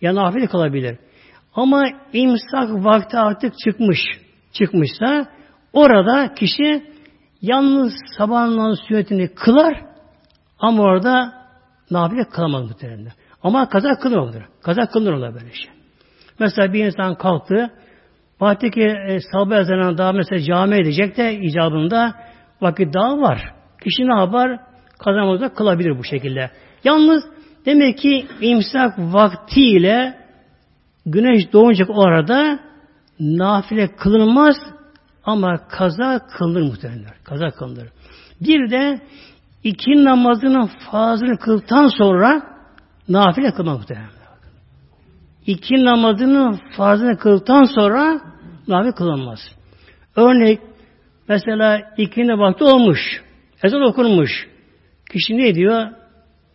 Ya 0.00 0.14
nafile 0.14 0.46
kalabilir. 0.46 0.98
Ama 1.54 1.84
imsak 2.12 2.84
vakti 2.84 3.18
artık 3.18 3.54
çıkmış. 3.64 3.98
Çıkmışsa 4.52 5.26
orada 5.72 6.34
kişi 6.34 6.90
yalnız 7.42 7.92
sabahın 8.18 8.74
sünnetini 8.74 9.34
kılar 9.34 9.84
ama 10.58 10.82
orada 10.82 11.32
nafile 11.90 12.24
kılamaz 12.24 12.62
muhtemelen. 12.62 13.12
Ama 13.42 13.68
kaza 13.68 13.98
kılınır. 13.98 14.44
Kaza 14.62 14.86
kılınır 14.86 15.12
ola 15.12 15.34
böyle 15.34 15.52
şey. 15.52 15.70
Mesela 16.38 16.72
bir 16.72 16.84
insan 16.84 17.14
kalktı 17.14 17.70
baktı 18.40 18.70
ki 18.70 18.82
e, 18.82 19.18
sabah 19.32 19.56
ezanına 19.56 19.98
daha 19.98 20.12
mesela 20.12 20.42
cami 20.42 20.74
edecek 20.74 21.16
de 21.16 21.34
icabında 21.34 22.14
vakit 22.60 22.94
daha 22.94 23.20
var. 23.20 23.54
Kişi 23.84 24.08
ne 24.08 24.20
yapar? 24.20 24.60
Kazanmazda 24.98 25.54
kılabilir 25.54 25.98
bu 25.98 26.04
şekilde. 26.04 26.50
Yalnız 26.84 27.24
Demek 27.66 27.98
ki 27.98 28.26
imsak 28.40 28.98
vaktiyle 28.98 30.18
güneş 31.06 31.52
doğuncak 31.52 31.90
o 31.90 32.02
arada 32.02 32.60
nafile 33.20 33.96
kılınmaz 33.96 34.56
ama 35.24 35.68
kaza 35.68 36.26
kılınır 36.26 36.62
muhtemelen. 36.62 37.14
Kaza 37.24 37.50
kılınır. 37.50 37.88
Bir 38.40 38.70
de 38.70 39.00
iki 39.64 40.04
namazının 40.04 40.70
fazını 40.90 41.36
kıldıktan 41.36 41.86
sonra 41.86 42.42
nafile 43.08 43.50
kılmak 43.50 43.78
muhtemelen. 43.78 44.10
İki 45.46 45.84
namazının 45.84 46.60
farzını 46.76 47.18
kıldıktan 47.18 47.64
sonra 47.64 48.20
nafile 48.68 48.92
kılınmaz. 48.92 49.40
Örnek 50.16 50.60
mesela 51.28 51.80
ikindi 51.96 52.32
vakti 52.32 52.64
olmuş. 52.64 53.22
Ezan 53.62 53.82
okunmuş. 53.82 54.48
Kişi 55.12 55.38
ne 55.38 55.54
diyor? 55.54 55.99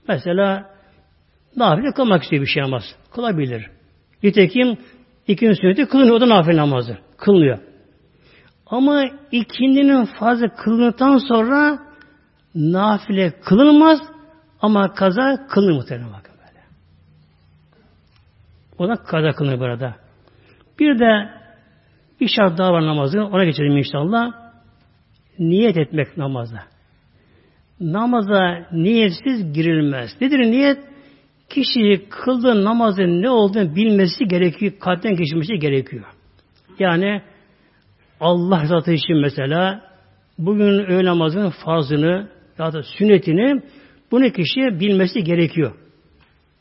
Mesela 0.07 0.75
Nafile 1.55 1.91
kılmak 1.91 2.23
istiyor 2.23 2.41
bir 2.41 2.47
şey 2.47 2.61
yapmaz. 2.61 2.83
Kılabilir. 3.11 3.69
Nitekim 4.23 4.77
İkinci 5.27 5.55
sünneti 5.55 5.85
kılınıyor. 5.85 6.15
O 6.15 6.21
da 6.21 6.29
nafile 6.29 6.57
namazı. 6.57 6.97
Kılınıyor. 7.17 7.59
Ama 8.65 9.03
ikindinin 9.31 10.05
fazla 10.05 10.55
kılındıktan 10.55 11.17
sonra 11.17 11.79
nafile 12.55 13.39
kılınmaz 13.39 13.99
ama 14.61 14.93
kaza 14.93 15.47
kılınır 15.47 15.75
muhtemelen 15.75 16.13
bakın 16.13 16.35
böyle. 16.37 16.63
O 18.77 18.87
da 18.87 19.03
kaza 19.03 19.31
kılınır 19.31 19.59
burada. 19.59 19.95
Bir 20.79 20.99
de 20.99 21.29
bir 22.21 22.27
şart 22.27 22.57
daha 22.57 22.73
var 22.73 22.85
namazın. 22.85 23.19
Ona 23.19 23.45
geçelim 23.45 23.77
inşallah. 23.77 24.31
Niyet 25.39 25.77
etmek 25.77 26.17
namazda. 26.17 26.74
Namaza 27.79 28.67
niyetsiz 28.71 29.53
girilmez. 29.53 30.21
Nedir 30.21 30.39
niyet? 30.39 30.77
Kişi 31.49 32.09
kıldığı 32.09 32.63
namazın 32.63 33.21
ne 33.21 33.29
olduğunu 33.29 33.75
bilmesi 33.75 34.25
gerekiyor. 34.25 34.73
Kalpten 34.79 35.15
geçirmesi 35.15 35.53
gerekiyor. 35.53 36.05
Yani 36.79 37.21
Allah 38.19 38.63
rızası 38.63 38.91
için 38.91 39.21
mesela 39.21 39.81
bugün 40.37 40.65
öğle 40.65 41.05
namazının 41.05 41.49
farzını 41.49 42.29
ya 42.59 42.73
da 42.73 42.83
sünnetini 42.83 43.61
bunu 44.11 44.29
kişi 44.29 44.79
bilmesi 44.79 45.23
gerekiyor. 45.23 45.75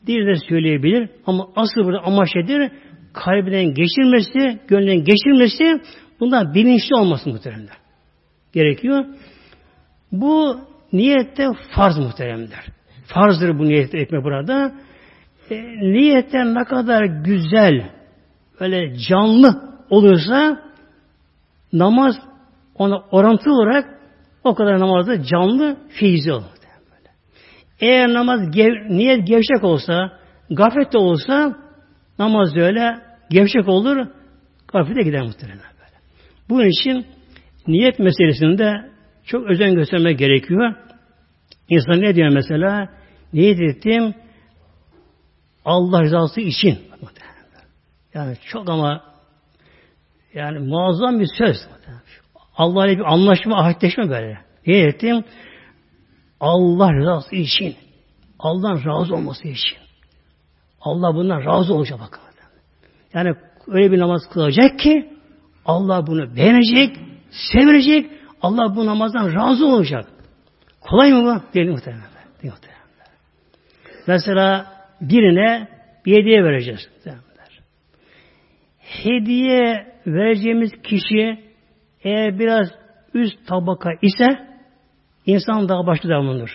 Dil 0.07 0.27
de 0.27 0.35
söyleyebilir 0.49 1.09
ama 1.25 1.47
asıl 1.55 1.83
burada 1.83 1.99
amaç 1.99 2.29
nedir? 2.35 2.71
Kalbinden 3.13 3.73
geçirmesi, 3.73 4.59
gönlünden 4.67 5.03
geçirmesi 5.03 5.81
bundan 6.19 6.53
bilinçli 6.53 6.95
olması 6.95 7.29
muhteremler. 7.29 7.77
Gerekiyor. 8.53 9.05
Bu 10.11 10.59
niyette 10.97 11.47
farz 11.75 11.97
muhteremler. 11.97 12.65
Farzdır 13.05 13.59
bu 13.59 13.65
niyet 13.65 13.95
etme 13.95 14.23
burada. 14.23 14.71
E, 15.51 15.55
niyetten 15.81 16.55
ne 16.55 16.63
kadar 16.63 17.03
güzel, 17.03 17.89
öyle 18.59 18.97
canlı 19.09 19.75
olursa 19.89 20.61
namaz 21.73 22.15
ona 22.75 22.99
orantılı 23.11 23.53
olarak 23.53 23.85
o 24.43 24.55
kadar 24.55 24.79
namazda 24.79 25.23
canlı 25.23 25.77
feyzi 25.99 26.31
olur. 26.31 26.55
Eğer 27.79 28.13
namaz 28.13 28.51
gev, 28.51 28.73
niyet 28.89 29.27
gevşek 29.27 29.63
olsa, 29.63 30.11
gaflet 30.49 30.93
de 30.93 30.97
olsa 30.97 31.55
namaz 32.19 32.55
öyle 32.55 32.99
gevşek 33.29 33.67
olur, 33.67 34.07
gaflete 34.67 35.01
gider 35.01 35.21
muhtemelen 35.21 35.57
böyle. 35.57 35.97
Bunun 36.49 36.65
için 36.65 37.05
niyet 37.67 37.99
meselesinde 37.99 38.73
çok 39.25 39.49
özen 39.49 39.75
göstermek 39.75 40.19
gerekiyor. 40.19 40.75
İnsan 41.69 42.01
ne 42.01 42.15
diyor 42.15 42.29
mesela? 42.29 42.89
Niyet 43.33 43.59
ettim 43.61 44.15
Allah 45.65 46.03
rızası 46.03 46.41
için. 46.41 46.79
Yani 48.13 48.37
çok 48.45 48.69
ama 48.69 49.03
yani 50.33 50.59
muazzam 50.59 51.19
bir 51.19 51.29
söz. 51.37 51.57
Allah 52.57 52.87
ile 52.87 52.97
bir 52.97 53.13
anlaşma, 53.13 53.59
ahitleşme 53.59 54.09
böyle. 54.09 54.37
Niyet 54.67 54.95
ettim 54.95 55.23
Allah 56.39 56.93
rızası 56.93 57.35
için. 57.35 57.75
Allah'ın 58.39 58.85
razı 58.85 59.15
olması 59.15 59.47
için. 59.47 59.77
Allah 60.81 61.15
bundan 61.15 61.45
razı 61.45 61.73
olacak 61.73 61.99
bakın. 61.99 62.21
Yani 63.13 63.35
öyle 63.67 63.91
bir 63.91 63.99
namaz 63.99 64.21
kılacak 64.33 64.79
ki 64.79 65.09
Allah 65.65 66.07
bunu 66.07 66.35
beğenecek, 66.35 66.97
sevecek, 67.51 68.11
Allah 68.41 68.75
bu 68.75 68.85
namazdan 68.85 69.35
razı 69.35 69.67
olacak. 69.67 70.05
Kolay 70.89 71.13
mı 71.13 71.23
bu? 71.23 71.53
Değil 71.53 71.69
muhtemelen. 71.69 72.03
Değil 72.43 72.53
muhtemelen. 72.53 72.81
Mesela 74.07 74.73
birine 75.01 75.67
bir 76.05 76.21
hediye 76.21 76.43
vereceğiz. 76.43 76.89
Hediye 78.79 79.93
vereceğimiz 80.07 80.71
kişi 80.83 81.43
eğer 82.03 82.39
biraz 82.39 82.67
üst 83.13 83.47
tabaka 83.47 83.89
ise 84.01 84.47
insan 85.25 85.69
daha 85.69 85.87
başka 85.87 86.09
davranır. 86.09 86.51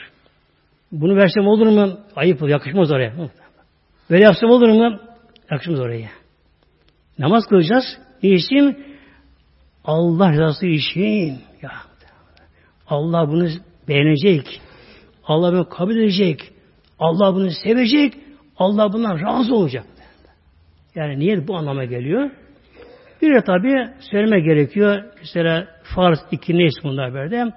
Bunu 0.92 1.16
versem 1.16 1.46
olur 1.46 1.66
mu? 1.66 1.98
Ayıp 2.16 2.42
olur, 2.42 2.50
yakışmaz 2.50 2.90
oraya. 2.90 3.12
Böyle 4.10 4.24
yapsam 4.24 4.50
olur 4.50 4.68
mu? 4.68 5.00
Yakışmaz 5.50 5.80
oraya. 5.80 6.10
Namaz 7.18 7.46
kılacağız. 7.46 7.84
için? 8.22 8.86
Allah 9.84 10.32
rızası 10.32 10.66
için. 10.66 11.38
Ya. 11.62 11.72
Allah 12.86 13.28
bunu 13.28 13.48
beğenecek. 13.90 14.60
Allah 15.24 15.52
bunu 15.52 15.68
kabul 15.68 15.96
edecek. 15.96 16.52
Allah 16.98 17.34
bunu 17.34 17.50
sevecek. 17.50 18.14
Allah 18.56 18.92
bundan 18.92 19.20
razı 19.20 19.54
olacak. 19.54 19.84
Yani 20.94 21.18
niyet 21.18 21.48
bu 21.48 21.56
anlama 21.56 21.84
geliyor. 21.84 22.30
Bir 23.22 23.34
de 23.34 23.44
tabi 23.44 23.88
söyleme 24.00 24.40
gerekiyor. 24.40 25.04
Mesela 25.18 25.68
farz 25.82 26.18
iki 26.30 26.58
neyse 26.58 26.80
bunlar 26.84 27.14
böyle. 27.14 27.52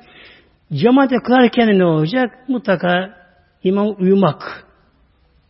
Cemaate 0.73 1.15
kılarken 1.15 1.79
ne 1.79 1.85
olacak? 1.85 2.49
Mutlaka 2.49 3.17
imam 3.63 3.95
uyumak. 3.99 4.67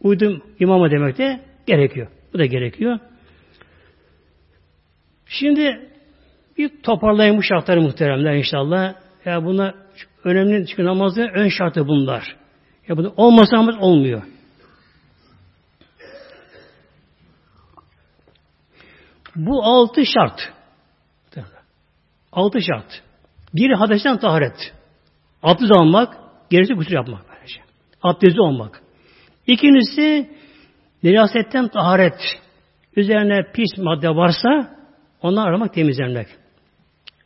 Uydum 0.01 0.43
imama 0.59 0.91
demek 0.91 1.17
de 1.17 1.39
gerekiyor. 1.67 2.07
Bu 2.33 2.39
da 2.39 2.45
gerekiyor. 2.45 2.99
Şimdi 5.25 5.89
bir 6.57 6.81
toparlayayım 6.83 7.37
bu 7.37 7.43
şartları 7.43 7.81
muhteremler 7.81 8.33
inşallah. 8.33 8.93
Ya 9.25 9.45
buna 9.45 9.82
önemli 10.23 10.67
çünkü 10.67 10.85
namazın 10.85 11.27
ön 11.27 11.49
şartı 11.49 11.87
bunlar. 11.87 12.35
Ya 12.87 12.97
bunu 12.97 13.13
olmasa 13.17 13.57
namaz 13.57 13.75
olmuyor. 13.79 14.23
Bu 19.35 19.63
altı 19.63 20.05
şart. 20.05 20.53
Altı 22.31 22.61
şart. 22.61 23.03
Bir 23.53 23.71
hadesten 23.71 24.19
taharet. 24.19 24.73
Abdest 25.43 25.71
almak, 25.71 26.17
gerisi 26.49 26.73
gusül 26.73 26.93
yapmak 26.93 27.21
böylece. 27.29 27.61
Abdestli 28.01 28.41
olmak. 28.41 28.81
İkincisi 29.47 30.29
necasetten 31.03 31.67
taharet. 31.67 32.19
Üzerine 32.95 33.51
pis 33.53 33.77
madde 33.77 34.09
varsa 34.09 34.77
onları 35.21 35.49
aramak, 35.49 35.73
temizlenmek. 35.73 36.27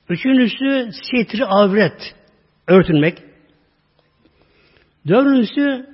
Üçüncüsü 0.10 0.90
sitri 0.92 1.46
avret. 1.46 2.16
Örtünmek. 2.68 3.18
Dördüncüsü 5.08 5.86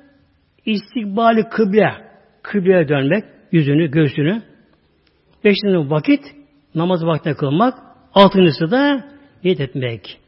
istikbali 0.66 1.50
kıble. 1.50 1.94
Kıbleye 2.42 2.88
dönmek. 2.88 3.24
Yüzünü, 3.52 3.92
göğsünü. 3.92 4.42
Beşinci 5.44 5.90
vakit 5.90 6.24
namaz 6.76 7.06
vaktine 7.06 7.34
kılmak. 7.34 7.74
Altıncısı 8.14 8.72
da 8.72 9.06
niyet 9.44 9.60
etmek. 9.60 10.20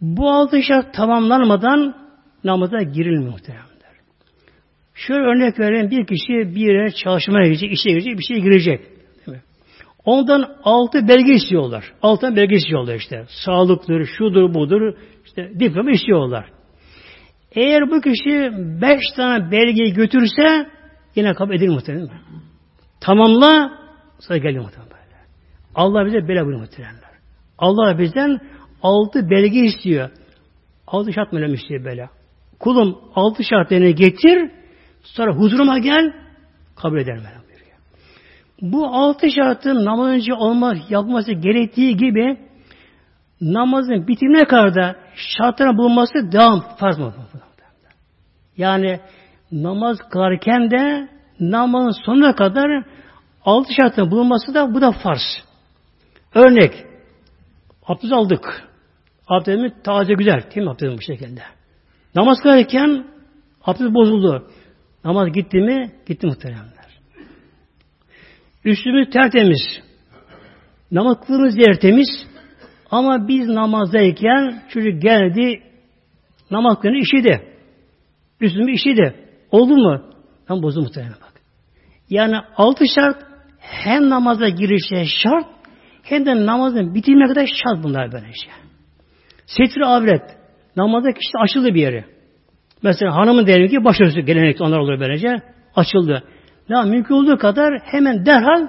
Bu 0.00 0.30
altı 0.30 0.62
şart 0.62 0.94
tamamlanmadan 0.94 1.96
namaza 2.44 2.82
girilmiyor 2.82 3.32
muhteremler. 3.32 3.70
Şöyle 4.94 5.20
örnek 5.20 5.58
vereyim. 5.58 5.90
Bir 5.90 6.06
kişi 6.06 6.54
bir 6.54 6.66
yere 6.66 6.90
çalışmaya 6.90 7.46
girecek, 7.46 7.72
işe 7.72 7.90
girecek, 7.90 8.18
bir 8.18 8.24
şeye 8.24 8.40
girecek. 8.40 8.80
Ondan 10.04 10.56
altı 10.62 11.08
belge 11.08 11.32
istiyorlar. 11.32 11.92
Altı 12.02 12.36
belge 12.36 12.56
istiyorlar 12.56 12.94
işte. 12.94 13.24
Sağlıktır, 13.28 14.06
şudur, 14.06 14.54
budur. 14.54 14.94
İşte 15.30 15.60
diploma 15.60 15.90
istiyorlar. 15.90 16.50
Eğer 17.52 17.90
bu 17.90 18.00
kişi 18.00 18.50
beş 18.82 19.00
tane 19.16 19.50
belgeyi 19.50 19.92
götürse 19.92 20.70
yine 21.14 21.34
kabul 21.34 21.54
edilir 21.54 21.68
muhtemelen. 21.68 22.08
Tamamla 23.00 23.78
sonra 24.18 24.38
gelir 24.38 24.58
muhtemelen. 24.58 24.90
Allah 25.74 26.06
bize 26.06 26.28
bela 26.28 26.44
buyuruyor 26.44 26.60
muhtemelen. 26.60 26.94
Allah 27.58 27.98
bizden 27.98 28.40
altı 28.82 29.30
belge 29.30 29.60
istiyor. 29.60 30.10
Altı 30.86 31.12
şart 31.12 31.32
mı 31.32 31.46
istiyor 31.46 31.84
böyle? 31.84 32.08
Kulum 32.58 32.98
altı 33.14 33.44
şartlarını 33.44 33.90
getir, 33.90 34.50
sonra 35.02 35.34
huzuruma 35.34 35.78
gel, 35.78 36.12
kabul 36.76 36.98
ederim 36.98 37.22
ben. 37.24 37.40
Bu 38.62 38.86
altı 38.86 39.30
şartın 39.30 39.84
namaz 39.84 40.08
önce 40.08 40.34
olmaz, 40.34 40.78
yapması 40.90 41.32
gerektiği 41.32 41.96
gibi 41.96 42.36
namazın 43.40 44.08
bitimine 44.08 44.44
kadar 44.44 44.74
da 44.74 44.96
şartların 45.38 45.78
bulunması 45.78 46.32
devam 46.32 46.60
farz 46.76 46.98
mı? 46.98 47.14
Yani 48.56 49.00
namaz 49.52 49.98
kılarken 50.10 50.70
de 50.70 51.08
namazın 51.40 52.02
sonuna 52.04 52.34
kadar 52.34 52.84
altı 53.44 53.74
şartın 53.74 54.10
bulunması 54.10 54.54
da 54.54 54.74
bu 54.74 54.80
da 54.80 54.92
farz. 54.92 55.22
Örnek 56.34 56.84
abdest 57.86 58.12
aldık. 58.12 58.68
Abdestimiz 59.28 59.72
taze 59.84 60.14
güzel. 60.14 60.42
Değil 60.54 60.66
mi 60.66 60.70
abdestim 60.70 60.98
bu 60.98 61.02
şekilde? 61.02 61.42
Namaz 62.14 62.38
kılarken 62.42 63.06
abdest 63.64 63.94
bozuldu. 63.94 64.50
Namaz 65.04 65.32
gitti 65.32 65.58
mi? 65.58 65.92
Gitti 66.06 66.26
muhteremler. 66.26 67.00
Üstümüz 68.64 69.10
tertemiz. 69.10 69.82
Namaz 70.90 71.16
kılığımız 71.26 71.58
yer 71.58 71.80
temiz. 71.80 72.29
Ama 72.90 73.28
biz 73.28 73.48
namazdayken 73.48 74.62
çocuk 74.68 75.02
geldi 75.02 75.62
namaz 76.50 76.80
kılığını 76.80 76.98
işidi. 76.98 77.40
Üstümü 78.40 78.72
işidi. 78.72 79.14
Oldu 79.50 79.76
mu? 79.76 80.02
Tam 80.46 80.62
bozdu 80.62 80.80
muhtemelen 80.80 81.12
bak. 81.12 81.32
Yani 82.10 82.36
altı 82.56 82.84
şart 82.94 83.16
hem 83.58 84.08
namaza 84.08 84.48
girişe 84.48 85.04
şart 85.04 85.46
hem 86.02 86.26
de 86.26 86.46
namazın 86.46 86.94
bitirmeye 86.94 87.28
kadar 87.28 87.46
şart 87.46 87.84
bunlar 87.84 88.12
böylece. 88.12 88.48
Setri 89.46 89.84
avret. 89.84 90.22
Namazda 90.76 91.12
kişi 91.12 91.38
açıldı 91.38 91.74
bir 91.74 91.80
yeri. 91.80 92.04
Mesela 92.82 93.14
hanımın 93.14 93.46
diyelim 93.46 93.68
ki 93.68 93.84
başarısı 93.84 94.20
gelenekli 94.20 94.64
onlar 94.64 94.78
olur 94.78 95.00
böylece. 95.00 95.36
Açıldı. 95.76 96.22
Ne 96.68 96.84
mümkün 96.84 97.14
olduğu 97.14 97.38
kadar 97.38 97.78
hemen 97.84 98.26
derhal 98.26 98.68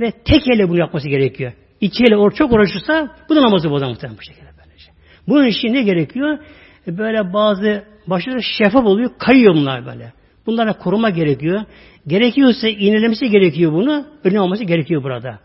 ve 0.00 0.10
tek 0.10 0.42
elle 0.48 0.68
bunu 0.68 0.78
yapması 0.78 1.08
gerekiyor. 1.08 1.52
İki 1.80 2.04
elle 2.04 2.16
or 2.16 2.30
çok 2.30 2.52
uğraşırsa 2.52 3.08
bu 3.28 3.36
da 3.36 3.42
namazı 3.42 3.70
bozar 3.70 3.88
muhtemelen 3.88 4.18
bu 4.18 4.22
şekilde 4.22 4.46
böylece. 4.58 4.90
Bunun 5.28 5.46
için 5.46 5.74
ne 5.74 5.82
gerekiyor? 5.82 6.38
E 6.86 6.98
böyle 6.98 7.32
bazı 7.32 7.84
başları 8.06 8.42
şeffaf 8.42 8.84
oluyor, 8.84 9.10
kayıyor 9.18 9.54
bunlar 9.54 9.86
böyle. 9.86 10.12
Bunlara 10.46 10.72
koruma 10.72 11.10
gerekiyor. 11.10 11.60
Gerekiyorsa 12.06 12.68
iğnelemesi 12.68 13.30
gerekiyor 13.30 13.72
bunu. 13.72 14.06
Önlem 14.24 14.42
olması 14.42 14.64
gerekiyor 14.64 15.02
burada. 15.02 15.38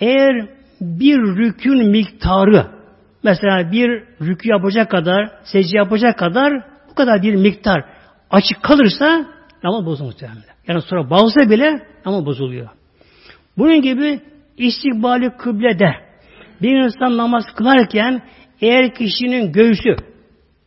Eğer 0.00 0.48
bir 0.80 1.18
rükün 1.18 1.90
miktarı 1.90 2.66
mesela 3.22 3.72
bir 3.72 4.02
rükü 4.20 4.48
yapacak 4.48 4.90
kadar, 4.90 5.30
secde 5.44 5.76
yapacak 5.76 6.18
kadar 6.18 6.52
bu 6.90 6.94
kadar 6.94 7.22
bir 7.22 7.34
miktar 7.34 7.84
açık 8.30 8.62
kalırsa 8.62 9.26
namaz 9.64 9.86
bozulur 9.86 10.08
muhtemelen. 10.08 10.42
Yani 10.68 10.82
sonra 10.82 11.10
bağlısa 11.10 11.50
bile 11.50 11.86
ama 12.04 12.26
bozuluyor. 12.26 12.68
Bunun 13.58 13.82
gibi 13.82 14.20
istikbali 14.56 15.30
kıblede 15.38 15.90
bir 16.62 16.84
insan 16.84 17.16
namaz 17.16 17.44
kılarken 17.56 18.22
eğer 18.60 18.94
kişinin 18.94 19.52
göğsü 19.52 19.96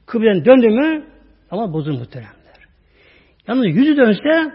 kıbleden 0.06 0.46
döndü 0.46 0.70
mü 0.70 1.04
ama 1.52 1.74
bozulur 1.74 2.00
muhteremler. 2.00 2.38
Yalnız 3.48 3.66
yüzü 3.66 3.98
dönse 3.98 4.52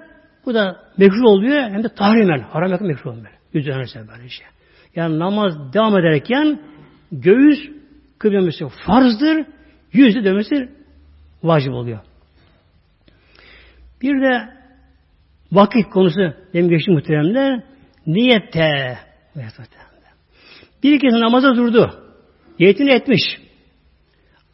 bu 0.46 0.54
da 0.54 0.76
mekruh 0.98 1.24
oluyor 1.24 1.62
hem 1.62 1.84
de 1.84 1.88
tahrimen. 1.88 2.38
Haram 2.38 2.70
yakın 2.70 2.86
mekruh 2.86 3.12
oluyor. 3.12 3.32
Yüzü 3.52 3.70
dönse 3.70 4.08
böyle 4.08 4.28
şey. 4.28 4.46
Yani 4.96 5.18
namaz 5.18 5.72
devam 5.74 5.98
ederken 5.98 6.60
göğüs 7.12 7.58
kıblemizi 8.18 8.64
farzdır, 8.86 9.46
yüzü 9.92 10.24
dönmesi 10.24 10.68
vacip 11.42 11.72
oluyor. 11.72 11.98
Bir 14.02 14.22
de 14.22 14.48
vakit 15.52 15.90
konusu 15.90 16.34
benim 16.54 16.68
geçti 16.68 16.90
muhteremler 16.90 17.62
niyette 18.06 18.98
bir 20.82 21.00
kez 21.00 21.12
namaza 21.12 21.56
durdu. 21.56 21.90
Niyetini 22.60 22.90
etmiş. 22.90 23.22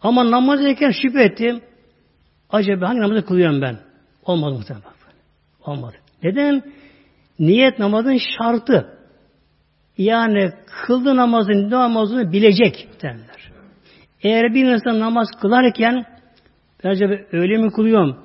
Ama 0.03 0.31
namaz 0.31 0.61
ederken 0.61 0.91
şüphe 0.91 1.23
ettim. 1.23 1.61
Acaba 2.51 2.89
hangi 2.89 3.01
namazı 3.01 3.27
kılıyorum 3.27 3.63
ben? 3.63 3.79
Olmadı 4.25 4.55
muhtemelen. 4.55 4.85
Olmadı. 5.65 5.97
Neden? 6.23 6.63
Niyet 7.39 7.79
namazın 7.79 8.19
şartı. 8.39 8.99
Yani 9.99 10.51
kıldı 10.67 11.17
namazın 11.17 11.71
namazını 11.71 12.33
bilecek 12.33 12.89
derler. 13.03 13.53
Eğer 14.23 14.55
bir 14.55 14.65
insan 14.65 15.01
namaz 15.01 15.29
kılarken 15.41 16.05
ben 16.85 16.91
acaba 16.91 17.15
öğle 17.33 17.57
mi 17.59 17.71
kılıyorum, 17.71 18.17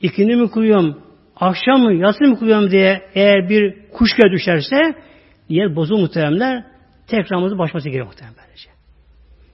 ikindi 0.00 0.36
mi 0.36 0.50
kılıyorum, 0.50 1.02
akşam 1.36 1.80
mı, 1.80 1.94
yatsı 1.94 2.24
mı 2.24 2.38
kılıyorum 2.38 2.70
diye 2.70 3.02
eğer 3.14 3.48
bir 3.48 3.88
kuşka 3.92 4.30
düşerse 4.30 4.76
niyet 5.50 5.76
bozulur 5.76 6.00
muhteremler. 6.00 6.64
Tekrar 7.06 7.36
namazı 7.36 7.58
başması 7.58 7.88
gerekiyor 7.88 8.06
muhterem. 8.06 8.34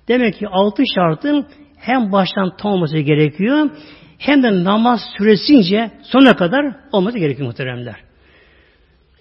Demek 0.08 0.34
ki 0.34 0.48
altı 0.48 0.82
şartın 0.94 1.46
hem 1.76 2.12
baştan 2.12 2.56
tam 2.56 2.72
olması 2.72 2.98
gerekiyor 2.98 3.70
hem 4.18 4.42
de 4.42 4.64
namaz 4.64 5.00
süresince 5.18 5.90
sona 6.02 6.36
kadar 6.36 6.76
olması 6.92 7.18
gerekiyor 7.18 7.48
muhteremler. 7.48 7.96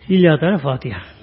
Lillahi 0.09 0.61
Fatiha. 0.61 1.14